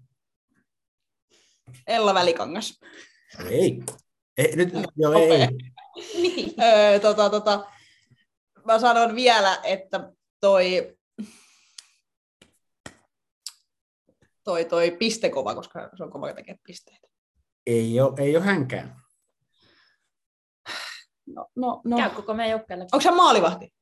Ella 1.88 2.14
Välikangas. 2.14 2.80
Ei. 3.50 3.84
ei 4.38 4.56
nyt, 4.56 4.70
joo, 4.96 5.14
ei, 5.14 5.32
ei. 5.32 5.48
Niin. 6.22 6.54
Öö, 6.62 7.00
tota, 7.00 7.30
tota, 7.30 7.72
mä 8.66 8.80
sanon 8.80 9.16
vielä, 9.16 9.60
että 9.64 10.12
toi, 10.40 10.98
toi, 14.44 14.66
toi 14.66 14.92
pistekova, 14.92 15.56
koska 15.56 15.90
se 15.98 16.04
on 16.04 16.12
kova 16.12 16.34
tekee 16.34 16.56
pisteitä. 16.68 17.08
Ei 17.66 18.00
ole, 18.00 18.14
ei 18.18 18.38
ole 18.38 18.46
hänkään. 18.46 19.02
No, 21.26 21.48
no, 21.56 21.82
no. 21.86 21.98
Käy 21.98 22.10
koko 22.10 22.34
meidän 22.34 22.52
joukkueelle. 22.52 22.84
Onko 22.84 23.02
se 23.02 23.12
maalivahti? 23.12 23.74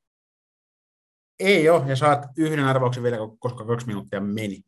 Ei 1.38 1.68
ole, 1.68 1.88
ja 1.88 1.96
saat 1.96 2.26
yhden 2.36 2.64
arvauksen 2.64 3.02
vielä, 3.02 3.16
koska 3.38 3.64
kaksi 3.64 3.86
minuuttia 3.86 4.20
meni. 4.20 4.62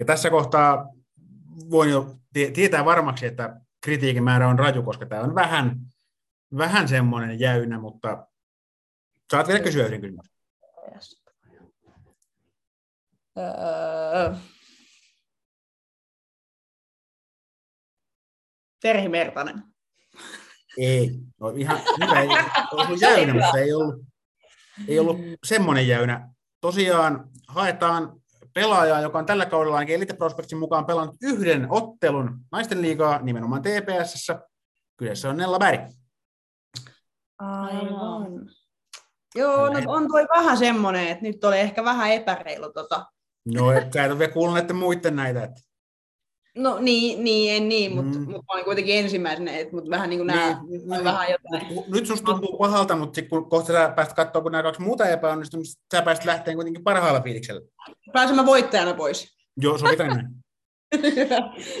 Ja 0.00 0.06
tässä 0.06 0.30
kohtaa 0.30 0.88
voin 1.70 1.90
jo 1.90 2.16
tie- 2.32 2.50
tietää 2.50 2.84
varmaksi, 2.84 3.26
että 3.26 3.60
kritiikin 3.80 4.24
määrä 4.24 4.48
on 4.48 4.58
raju, 4.58 4.82
koska 4.82 5.06
tämä 5.06 5.22
on 5.22 5.34
vähän, 5.34 5.80
vähän 6.58 6.88
semmoinen 6.88 7.40
jäynä, 7.40 7.78
mutta 7.80 8.26
saat 9.32 9.48
vielä 9.48 9.60
kysyä 9.60 9.86
yhden 9.86 10.00
kysymyksen. 10.00 10.34
Öö... 13.38 14.34
Terhi 18.80 19.08
Mertanen. 19.08 19.62
Ei. 20.78 21.10
No 21.40 21.48
ihan 21.48 21.80
hyvä, 22.00 22.20
ei, 22.20 22.28
ollut 22.72 23.00
jäynä, 23.00 23.34
mutta 23.34 23.58
ei 23.58 23.72
ollut, 23.72 24.04
ei 24.88 24.98
ollut 24.98 25.16
semmoinen 25.44 25.88
jäynä. 25.88 26.28
Tosiaan 26.60 27.30
haetaan 27.48 28.20
pelaajaa, 28.54 29.00
joka 29.00 29.18
on 29.18 29.26
tällä 29.26 29.46
kaudella 29.46 29.76
ainakin 29.76 29.96
Elite 29.96 30.14
Prospectsin 30.14 30.58
mukaan 30.58 30.86
pelannut 30.86 31.16
yhden 31.22 31.66
ottelun 31.70 32.40
naisten 32.50 32.82
liigaa 32.82 33.22
nimenomaan 33.22 33.62
TPSssä. 33.62 34.40
Kyseessä 34.96 35.30
on 35.30 35.36
Nella 35.36 35.58
Berg. 35.58 35.80
Aivan. 37.38 38.61
Joo, 39.34 39.68
no 39.68 39.80
on 39.86 40.08
toi 40.08 40.26
vähän 40.36 40.56
semmoinen, 40.58 41.08
että 41.08 41.22
nyt 41.24 41.44
oli 41.44 41.58
ehkä 41.58 41.84
vähän 41.84 42.10
epäreilu. 42.12 42.72
Tota. 42.72 43.06
No, 43.54 43.72
et, 43.72 43.92
sä 43.92 44.04
et 44.04 44.10
ole 44.10 44.18
vielä 44.18 44.32
kuullut 44.32 44.54
näiden 44.54 44.76
muiden 44.76 45.16
näitä. 45.16 45.42
Että... 45.44 45.60
No 46.56 46.78
niin, 46.80 47.24
niin 47.24 47.54
en 47.56 47.68
niin, 47.68 47.94
mutta 47.94 48.18
Mm. 48.18 48.24
mut 48.24 48.32
mä 48.46 48.52
olin 48.54 48.64
kuitenkin 48.64 48.96
ensimmäisenä, 48.98 49.52
että 49.56 49.74
mut 49.76 49.90
vähän 49.90 50.10
niin 50.10 50.18
kuin 50.18 50.26
nämä, 50.26 50.46
Niin, 50.68 50.88
niin, 50.90 51.04
vähän 51.04 51.26
jotain. 51.30 51.84
Nyt 51.88 52.06
susta 52.06 52.24
tuntuu 52.24 52.58
pahalta, 52.58 52.96
mutta 52.96 53.14
sit 53.16 53.28
kun 53.28 53.50
kohta 53.50 53.72
sä 53.72 53.92
pääst 53.96 54.12
katsoa, 54.12 54.42
kun 54.42 54.52
nämä 54.52 54.62
kaksi 54.62 54.80
muuta 54.82 55.08
epäonnistuu, 55.08 55.60
niin 55.60 55.72
sä 55.94 56.02
pääst 56.02 56.24
lähteen 56.24 56.56
kuitenkin 56.56 56.84
parhaalla 56.84 57.20
fiiliksellä. 57.20 57.60
Pääsen 58.12 58.36
mä 58.36 58.46
voittajana 58.46 58.94
pois. 58.94 59.36
Joo, 59.56 59.78
sovitaan 59.78 60.08
näin. 60.10 60.28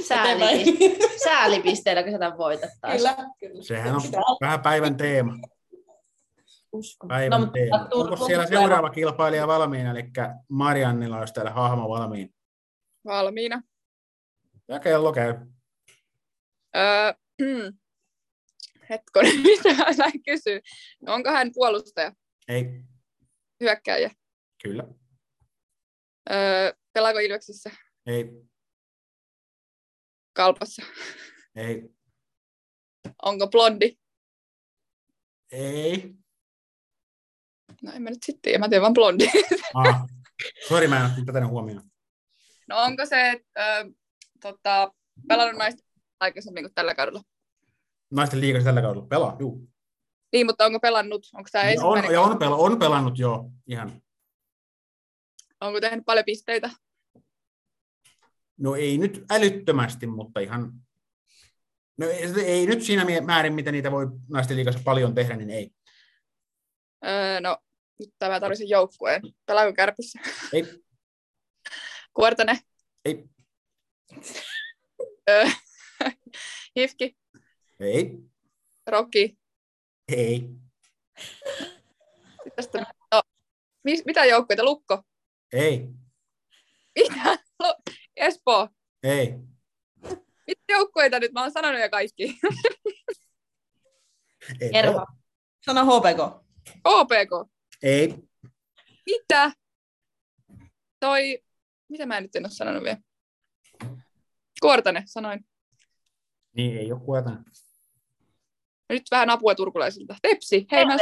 Säälipiste- 0.08 1.18
Säälipisteellä, 1.24 2.02
kun 2.02 2.12
sä 2.12 2.18
tämän 2.18 2.38
voitat 2.38 2.70
taas. 2.80 2.96
Kyllä, 2.96 3.16
kyllä. 3.40 3.62
Sehän 3.62 3.94
on 3.94 4.02
vähän 4.40 4.60
päivän 4.60 4.96
teema. 4.96 5.32
Uskon. 6.72 7.10
Mutta 7.40 7.52
teema. 7.52 7.76
Tur- 7.78 8.12
Onko 8.12 8.26
siellä 8.26 8.46
seuraava 8.46 8.90
kilpailija 8.90 9.46
valmiina, 9.46 9.90
eli 9.90 10.04
Mariannilla 10.48 11.18
olisi 11.18 11.34
täällä 11.34 11.50
hahmo 11.50 11.88
valmiin. 11.88 12.34
Valmiina. 13.04 13.62
Ja 14.68 14.80
kello 14.80 15.12
käy. 15.12 15.34
Öö, 16.76 17.12
hetkonen, 18.90 19.40
mitä 19.46 19.74
näin 19.98 20.22
kysyä? 20.24 20.60
No, 21.02 21.14
onko 21.14 21.30
hän 21.30 21.50
puolustaja, 21.54 22.12
Ei, 22.48 22.64
hyökkääjä? 23.60 24.10
kyllä. 24.62 24.84
Öö, 26.30 26.72
pelaako 26.92 27.18
Ilveksissä, 27.18 27.70
Ei, 28.06 28.26
Kalpassa? 30.32 30.82
ei, 31.56 31.82
Onko 33.22 33.48
blondi? 33.48 33.98
ei. 35.52 36.14
No 37.82 37.92
en 37.92 38.02
mä 38.02 38.10
nyt 38.10 38.22
sitten 38.22 38.42
tiedä, 38.42 38.58
mä 38.58 38.68
teen 38.68 38.82
vaan 38.82 38.92
blondi. 38.92 39.24
Ah, 39.74 40.06
sori, 40.68 40.88
mä 40.88 40.98
en 40.98 41.06
ottanut 41.06 41.26
tätä 41.26 41.46
huomioon. 41.46 41.82
No 42.68 42.76
onko 42.78 43.06
se 43.06 43.40
öö, 43.58 43.84
tota, 44.40 44.92
pelannut 45.28 45.58
naista 45.58 45.82
aikaisemmin 46.20 46.64
kuin 46.64 46.74
tällä 46.74 46.94
kaudella? 46.94 47.22
Naisten 48.10 48.40
liigassa 48.40 48.64
tällä 48.64 48.82
kaudella 48.82 49.06
pelaa, 49.06 49.36
juu. 49.40 49.68
Niin, 50.32 50.46
mutta 50.46 50.66
onko 50.66 50.80
pelannut? 50.80 51.30
Onko 51.34 51.48
tämä 51.52 51.70
Ja 51.70 51.84
on, 51.84 52.12
ja 52.12 52.20
on, 52.20 52.38
pela, 52.38 52.56
on 52.56 52.78
pelannut 52.78 53.18
jo 53.18 53.44
ihan. 53.66 54.02
Onko 55.60 55.80
tehnyt 55.80 56.04
paljon 56.04 56.24
pisteitä? 56.24 56.70
No 58.56 58.74
ei 58.74 58.98
nyt 58.98 59.24
älyttömästi, 59.30 60.06
mutta 60.06 60.40
ihan... 60.40 60.72
No 61.98 62.06
ei, 62.06 62.30
ei 62.44 62.66
nyt 62.66 62.82
siinä 62.82 63.06
määrin, 63.20 63.54
mitä 63.54 63.72
niitä 63.72 63.90
voi 63.90 64.06
naisten 64.28 64.56
liigassa 64.56 64.80
paljon 64.84 65.14
tehdä, 65.14 65.36
niin 65.36 65.50
ei. 65.50 65.70
Öö, 67.06 67.40
no, 67.40 67.58
nyt 68.06 68.14
tämä 68.18 68.40
tarvitsen 68.40 68.68
joukkueen. 68.68 69.22
Pelaako 69.46 69.72
Kärpissä? 69.72 70.18
Ei, 70.52 70.64
Kuortane? 72.14 72.58
ei, 73.04 73.24
Hifki? 76.76 77.16
ei, 77.80 78.18
Rocky? 78.86 79.36
ei, 80.08 80.48
Sitten 82.44 82.52
tästä, 82.56 82.86
no, 83.14 83.22
mis, 83.84 84.04
mitä 84.04 84.24
joukkueita? 84.24 84.64
Lukko? 84.64 85.02
ei, 85.52 85.88
Mitä? 86.94 87.38
No, 87.62 87.76
Espoo. 88.16 88.68
Ei. 89.02 89.34
Mitä 90.46 90.62
joukkueita 90.68 91.20
nyt? 91.20 91.32
Mä 91.32 91.40
oon 91.40 91.52
sanonut 91.52 91.80
jo 91.80 91.90
kaikki. 91.90 92.38
Erva. 94.72 95.06
Sano 95.64 95.84
HPK. 95.84 96.20
OPK. 96.84 97.50
Ei. 97.82 98.14
Mitä? 99.06 99.52
Toi, 101.00 101.42
mitä 101.88 102.06
mä 102.06 102.20
nyt 102.20 102.36
en 102.36 102.44
ole 102.44 102.50
sanonut 102.52 102.82
vielä? 102.82 102.98
Kuortane, 104.60 105.02
sanoin. 105.06 105.46
Niin, 106.56 106.76
ei 106.78 106.92
ole 106.92 107.00
kuotan. 107.00 107.44
Nyt 108.88 109.02
vähän 109.10 109.30
apua 109.30 109.54
turkulaisilta. 109.54 110.16
Tepsi, 110.22 110.66
hei 110.72 110.84
mä 110.86 110.96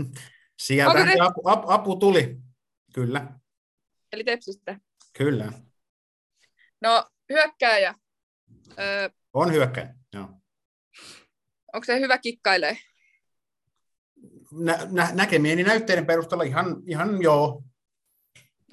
Sieltä 0.62 1.04
te- 1.04 1.20
apu, 1.20 1.48
apu, 1.48 1.70
apu, 1.70 1.96
tuli. 1.96 2.36
Kyllä, 2.94 3.38
eli 4.12 4.24
Tepsistä. 4.24 4.80
kyllä. 5.12 5.52
No, 6.80 7.10
hyökkääjä. 7.28 7.94
Öö, 8.78 9.08
On 9.32 9.52
hyökkäin. 9.52 9.88
Joo. 10.12 10.28
onko 11.72 11.84
se 11.84 12.00
hyvä 12.00 12.18
kikkailee? 12.18 12.76
Nä, 14.52 14.78
nä, 14.90 15.10
näkemieni 15.12 15.62
näytteiden 15.62 16.06
perusteella 16.06 16.44
ihan, 16.44 16.82
ihan 16.86 17.22
joo. 17.22 17.64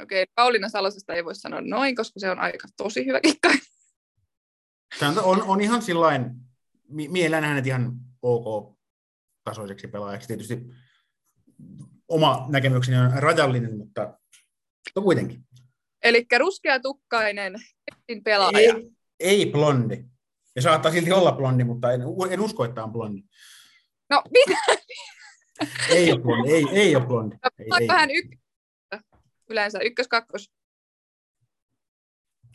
Okei, 0.02 0.26
Pauliina 0.36 0.70
Salosesta 0.70 1.14
ei 1.14 1.26
voi 1.26 1.36
sanoa 1.36 1.62
noin, 1.62 1.96
koska 1.96 2.20
se 2.20 2.30
on 2.30 2.40
aika 2.40 2.68
tosi 2.78 3.06
hyvä. 3.06 3.20
Se 5.00 5.06
on, 5.06 5.44
on, 5.44 5.62
ihan 5.62 5.82
sillain, 5.82 6.32
mi- 6.90 7.08
mielellään 7.08 7.44
hänet 7.44 7.68
ihan 7.68 7.92
ok-tasoiseksi 8.22 9.88
pelaajaksi. 9.88 10.28
Tietysti 10.28 10.60
oma 12.08 12.46
näkemykseni 12.50 12.98
on 12.98 13.12
rajallinen, 13.16 13.78
mutta, 13.78 14.02
mutta 14.88 15.02
kuitenkin. 15.02 15.44
Eli 16.04 16.26
ruskeatukkainen 16.38 17.56
pelaaja. 18.24 18.76
Ei, 18.76 18.92
ei 19.20 19.46
blondi. 19.46 20.06
Ja 20.56 20.62
saattaa 20.62 20.92
silti 20.92 21.12
olla 21.12 21.32
blondi, 21.32 21.64
mutta 21.64 21.92
en, 21.92 22.02
en 22.32 22.40
usko, 22.40 22.66
että 22.66 22.84
on 22.84 22.92
blondi. 22.92 23.22
No, 24.10 24.24
mitä? 24.32 24.60
Ei 25.89 26.12
ole 26.12 26.22
blondi, 26.22 26.51
ei, 26.51 26.66
ei 26.72 26.95
ole 26.95 27.05
blondi. 27.05 27.36
Ei, 27.60 27.68
Olet 27.72 27.82
ei. 27.82 27.88
vähän 27.88 28.10
ykkös. 28.12 28.39
Yleensä 29.49 29.80
ykkös, 29.80 30.07
kakkos. 30.07 30.51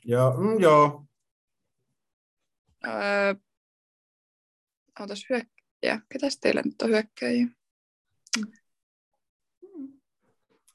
Joo, 0.05 0.37
mm, 0.41 0.61
joo. 0.61 1.05
Öö, 2.87 3.35
otas 5.01 5.27
hyökkäjä. 5.31 6.01
Ketäs 6.13 6.39
teillä 6.41 6.63
nyt 6.65 6.83
on 6.83 6.89
hyökkäjiä? 6.91 7.47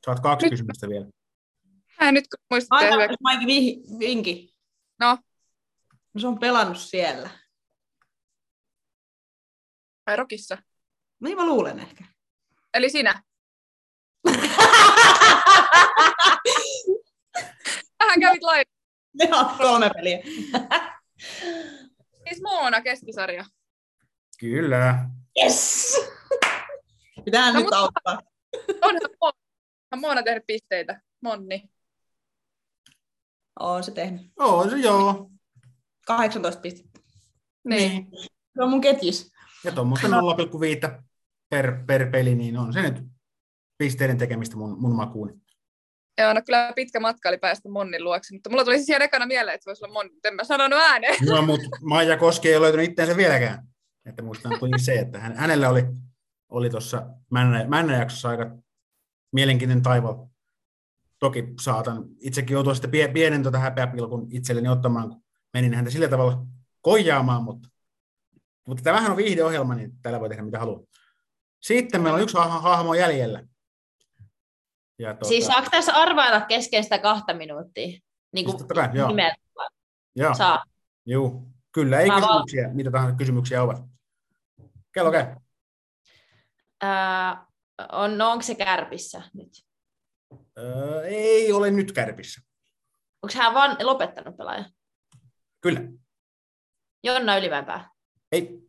Saat 0.05 0.19
kaksi 0.19 0.45
Nyt- 0.45 0.51
kysymystä 0.51 0.89
vielä. 0.89 1.05
Mä 2.01 2.07
en 2.07 2.13
nyt 2.13 2.25
muista 2.49 2.75
teidän 2.80 2.93
Anna 2.93 2.97
hyökkäjä. 2.97 3.17
Maiki 3.21 3.45
vi- 3.45 3.99
vinki. 3.99 4.55
No. 4.99 5.17
no. 6.13 6.21
se 6.21 6.27
on 6.27 6.39
pelannut 6.39 6.77
siellä. 6.77 7.30
Ai 10.05 10.15
Rokissa. 10.15 10.57
Niin 11.19 11.38
mä 11.38 11.45
luulen 11.45 11.80
ehkä. 11.80 12.03
Eli 12.74 12.89
sinä. 12.89 13.24
Vähän 17.99 18.20
kävit 18.20 18.43
lain. 18.43 18.65
Joo, 19.13 19.45
kolme 19.57 19.89
peliä. 19.89 20.17
Siis 22.28 22.41
Moona 22.41 22.82
keskisarja. 22.82 23.45
Kyllä. 24.39 25.09
Yes! 25.43 25.95
Pitää 27.26 27.47
No, 27.47 27.53
nyt 27.53 27.63
mutta- 27.63 27.78
auttaa. 27.78 28.22
Onhan 28.82 29.01
Moona, 29.22 29.38
Moona 29.95 30.24
tehnyt 30.24 30.43
pisteitä. 30.47 31.01
Monni. 31.22 31.63
On 33.59 33.84
se 33.84 33.91
tehnyt. 33.91 34.22
Oo, 34.39 34.70
se 34.70 34.78
joo. 34.78 35.30
18 36.07 36.61
pistettä. 36.61 36.99
Niin. 37.63 38.07
Se 38.55 38.63
on 38.63 38.70
mun 38.70 38.82
ketjis. 38.82 39.32
Ja 39.63 39.72
tuommoista 39.72 40.07
0,5 40.07 41.01
per, 41.50 41.84
per 41.88 42.12
peli, 42.12 42.36
niin 42.36 42.58
on 42.58 42.74
se 42.74 42.82
nyt 42.82 43.04
pisteiden 43.78 44.18
tekemistä 44.18 44.58
mun, 44.58 44.82
mun 44.82 44.95
makuuni. 44.95 45.34
Joo, 46.22 46.34
no 46.34 46.41
kyllä 46.45 46.74
pitkä 46.76 47.00
matka 47.00 47.30
oli 47.30 47.38
päästä 47.38 47.70
Monnin 47.70 48.04
luokse, 48.04 48.34
mutta 48.34 48.50
mulla 48.50 48.64
tuli 48.64 48.78
siis 48.78 48.89
ihan 48.89 49.02
ekana 49.02 49.26
mieleen, 49.26 49.56
että 49.56 49.64
se 49.64 49.68
voisi 49.68 49.86
olla 49.86 49.93
Monni, 49.93 50.14
mutta 50.14 50.28
en 50.28 50.36
mä 50.36 50.43
sanonut 50.43 50.80
ääneen. 50.80 51.16
No, 51.26 51.41
mutta 51.41 51.68
Maija 51.82 52.18
Koski 52.18 52.50
ei 52.50 52.56
ole 52.56 52.64
löytänyt 52.64 52.89
itseänsä 52.89 53.18
vieläkään. 53.18 53.68
Että 54.06 54.22
muistan 54.22 54.60
kuitenkin 54.60 54.86
se, 54.86 54.93
että 54.93 55.20
hän, 55.20 55.36
hänellä 55.36 55.70
oli, 55.70 55.84
oli 56.50 56.70
tuossa 56.70 57.10
männä, 57.32 57.66
männäjaksossa 57.68 58.30
aika 58.30 58.58
mielenkiintoinen 59.32 59.84
taival. 59.84 60.16
Toki 61.20 61.54
saatan 61.62 62.06
itsekin 62.20 62.54
joutua 62.54 62.74
sitten 62.74 62.91
pie, 62.91 63.08
pienen 63.08 63.43
tuota 63.43 63.60
häpeäpilkun 63.60 64.28
itselleni 64.32 64.70
ottamaan, 64.70 65.10
kun 65.10 65.24
menin 65.54 65.74
häntä 65.74 65.91
sillä 65.91 66.08
tavalla 66.08 66.45
koijaamaan, 66.82 67.43
mutta, 67.43 67.70
mutta 68.68 68.84
tämähän 68.84 69.12
on 69.12 69.18
viihdeohjelma, 69.18 69.76
niin 69.76 69.91
täällä 70.02 70.20
voi 70.20 70.30
tehdä 70.30 70.43
mitä 70.43 70.60
haluaa. 70.60 70.82
Sitten 71.62 72.01
meillä 72.01 72.18
on 72.18 72.24
yksi 72.24 72.38
hah- 72.38 72.62
hahmo 72.62 72.93
jäljellä. 72.93 73.43
Ja 74.99 75.14
tuota, 75.14 75.28
Siis 75.28 75.45
saako 75.45 75.68
tässä 75.72 75.93
arvailla 75.93 76.41
kesken 76.41 76.84
sitä 76.84 76.99
kahta 76.99 77.34
minuuttia? 77.34 77.88
Niin 77.88 78.01
siis 78.34 78.45
kuin 78.45 78.57
totta 78.57 78.74
kai, 78.74 78.89
joo, 78.93 79.10
joo, 80.16 80.36
saa. 80.36 80.64
juu, 81.05 81.47
kyllä, 81.72 81.99
ei 81.99 82.07
Mä 82.07 82.14
val- 82.14 82.22
kysymyksiä, 82.22 82.74
mitä 82.74 82.91
tahansa 82.91 83.16
kysymyksiä 83.18 83.64
ovat. 83.64 83.78
Kello 84.93 85.12
käy. 85.12 85.36
Ää, 86.82 87.45
on, 87.91 88.18
no 88.18 88.32
onko 88.32 88.41
se 88.41 88.55
kärpissä 88.55 89.22
nyt? 89.34 89.49
Öö, 90.57 91.03
ei 91.07 91.51
ole 91.53 91.72
nyt 91.72 91.91
kärpissä. 91.91 92.41
Onko 93.22 93.34
hän 93.38 93.53
vaan 93.53 93.78
lopettanut 93.84 94.38
pelaaja? 94.38 94.66
Kyllä. 95.62 95.82
Jonna 97.03 97.38
Ylimäenpää. 97.38 97.89
Ei. 98.32 98.60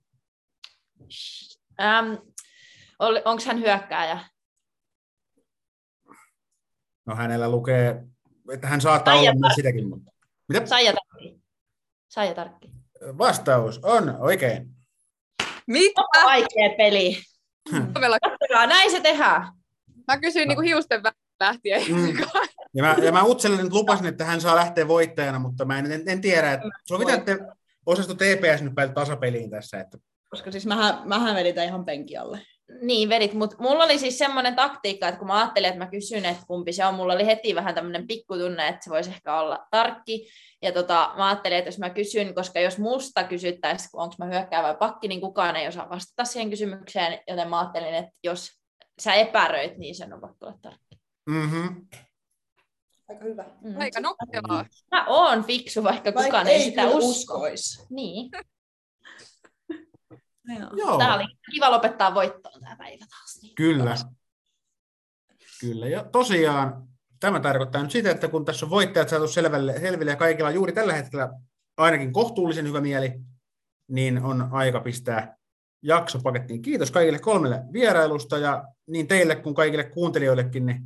Ähm, 1.81 2.15
onko 3.01 3.43
hän 3.47 3.61
hyökkääjä? 3.61 4.21
No 7.07 7.17
hänellä 7.17 7.51
lukee, 7.51 8.03
että 8.53 8.67
hän 8.67 8.81
saattaa 8.81 9.15
Ai, 9.15 9.21
olla 9.21 9.39
myös 9.41 9.55
sitäkin, 9.55 9.89
mutta... 9.89 10.11
Mitä? 10.49 10.67
Saija 10.67 10.93
Tarkki. 10.93 11.41
Saija 12.09 12.35
Tarkki. 12.35 12.71
Vastaus 13.19 13.79
on 13.83 14.17
oikein. 14.19 14.71
Mitä? 15.67 16.03
Vaikea 16.25 16.71
peli. 16.77 17.19
Todella. 17.93 18.19
Katsokaa, 18.21 18.67
näin 18.67 18.91
se 18.91 19.01
tehdään. 19.01 19.53
Mä 20.09 20.19
kysyin 20.19 20.49
niinku 20.49 20.63
hiusten 20.63 21.01
vä- 21.01 21.13
lähtien. 21.41 21.83
Mm. 21.93 22.19
Ja 22.75 22.83
mä, 22.83 22.97
ja 23.03 23.13
mä 23.13 23.23
Utselle 23.23 23.63
nyt 23.63 23.73
lupasin, 23.73 24.07
että 24.07 24.25
hän 24.25 24.41
saa 24.41 24.57
lähteä 24.57 24.89
voittajana, 24.89 25.39
mutta 25.39 25.65
mä 25.65 25.79
en, 25.79 25.93
en, 25.93 26.03
en 26.07 26.21
tiedä, 26.21 26.53
että 26.53 26.69
sovitaan, 26.85 27.19
että 27.19 27.39
osasto 27.87 28.15
TPS 28.15 28.63
nyt 28.63 28.75
päälle 28.75 28.95
tasapeliin 28.95 29.51
tässä. 29.51 29.81
Että... 29.81 29.99
Koska 30.29 30.53
siis 30.53 30.67
mähän, 30.67 31.09
mähän 31.09 31.35
vedin 31.35 31.55
tämän 31.55 31.69
ihan 31.69 31.85
penki 31.85 32.17
alle. 32.17 32.41
Niin, 32.83 33.09
vedit, 33.09 33.33
mutta 33.33 33.57
mulla 33.59 33.85
oli 33.85 33.99
siis 33.99 34.19
semmoinen 34.19 34.57
taktiikka, 34.57 35.09
että 35.09 35.19
kun 35.19 35.27
mä 35.27 35.39
ajattelin, 35.39 35.69
että 35.69 35.85
mä 35.85 35.91
kysyn, 35.91 36.25
että 36.25 36.43
kumpi 36.47 36.73
se 36.73 36.87
on, 36.87 36.95
mulla 36.95 37.13
oli 37.13 37.27
heti 37.27 37.55
vähän 37.55 37.75
tämmöinen 37.75 38.07
pikkutunne, 38.07 38.69
että 38.69 38.85
se 38.85 38.91
voisi 38.91 39.11
ehkä 39.11 39.41
olla 39.41 39.67
tarkki. 39.71 40.29
Ja 40.63 40.73
tota, 40.73 41.13
mä 41.17 41.27
ajattelin, 41.27 41.59
että 41.59 41.69
jos 41.69 41.79
mä 41.79 41.91
kysyn, 41.91 42.35
koska 42.35 42.61
jos 42.61 42.79
musta 42.79 43.25
kysyttäisiin, 43.25 43.91
onko 43.93 44.15
mä 44.19 44.25
hyökkää 44.25 44.63
vai 44.63 44.77
pakki, 44.77 45.09
niin 45.09 45.21
kukaan 45.21 45.57
ei 45.57 45.69
osaa 45.69 45.91
vastata 45.91 46.25
siihen 46.25 46.51
kysymykseen, 46.51 47.19
joten 47.29 47.49
mä 47.49 47.61
ajattelin, 47.61 47.95
että 47.95 48.13
jos 48.25 48.51
sä 49.01 49.15
epäröit, 49.15 49.79
niin 49.79 49.95
sen 49.95 50.13
on 50.13 50.21
pakko 50.21 50.47
olla 50.47 50.59
tarkki. 50.63 51.01
Mm-hmm. 51.27 51.87
Aika 53.09 53.25
hyvä. 53.25 53.45
Mm. 53.61 53.81
Aika 53.81 54.01
nokkevaa. 54.01 54.67
Mä 54.91 55.07
oon 55.07 55.45
fiksu, 55.45 55.85
vaikka 55.85 56.13
kukaan 56.13 56.49
ei, 56.49 56.61
sitä 56.61 56.83
kyllä 56.83 56.97
usko. 56.97 57.35
uskois. 57.35 57.87
Niin. 57.91 58.31
Joo. 60.59 60.71
Joo, 60.77 60.99
Tää 60.99 61.15
oli 61.15 61.25
kiva 61.51 61.71
lopettaa 61.71 62.15
voittoon 62.15 62.61
tämä 62.61 62.77
päivä 62.77 63.07
taas. 63.11 63.39
Niin. 63.43 63.55
kyllä. 63.55 63.97
Kyllä, 65.61 65.89
ja 65.89 66.05
tosiaan 66.05 66.89
tämä 67.21 67.41
tarkoittaa 67.41 67.83
nyt 67.83 67.91
sitä, 67.91 68.11
että 68.11 68.29
kun 68.29 68.45
tässä 68.45 68.67
on 68.67 68.71
voittajat 68.71 69.09
saatu 69.09 69.29
selvälle, 69.29 69.81
selville 69.81 70.11
ja 70.11 70.17
kaikilla 70.17 70.49
on 70.49 70.55
juuri 70.55 70.73
tällä 70.73 70.93
hetkellä 70.93 71.33
ainakin 71.77 72.13
kohtuullisen 72.13 72.67
hyvä 72.67 72.81
mieli, 72.81 73.13
niin 73.89 74.23
on 74.23 74.49
aika 74.53 74.81
pistää 74.81 75.37
jakso 75.83 76.19
pakettiin. 76.23 76.63
Kiitos 76.63 76.91
kaikille 76.91 77.19
kolmelle 77.19 77.63
vierailusta 77.73 78.39
ja 78.39 78.65
niin 78.87 79.09
teille 79.09 79.37
kuin 79.37 79.55
kaikille 79.55 79.85
kuuntelijoillekin, 79.85 80.67
niin 80.67 80.83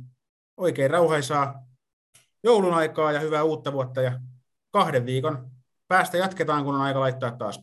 oikein 0.57 0.91
rauhaisaa 0.91 1.63
joulun 2.43 2.73
aikaa 2.73 3.11
ja 3.11 3.19
hyvää 3.19 3.43
uutta 3.43 3.73
vuotta 3.73 4.01
ja 4.01 4.19
kahden 4.71 5.05
viikon 5.05 5.51
päästä 5.87 6.17
jatketaan, 6.17 6.63
kun 6.63 6.75
on 6.75 6.81
aika 6.81 6.99
laittaa 6.99 7.31
taas 7.31 7.61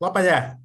lapa 0.00 0.20
jää. 0.20 0.63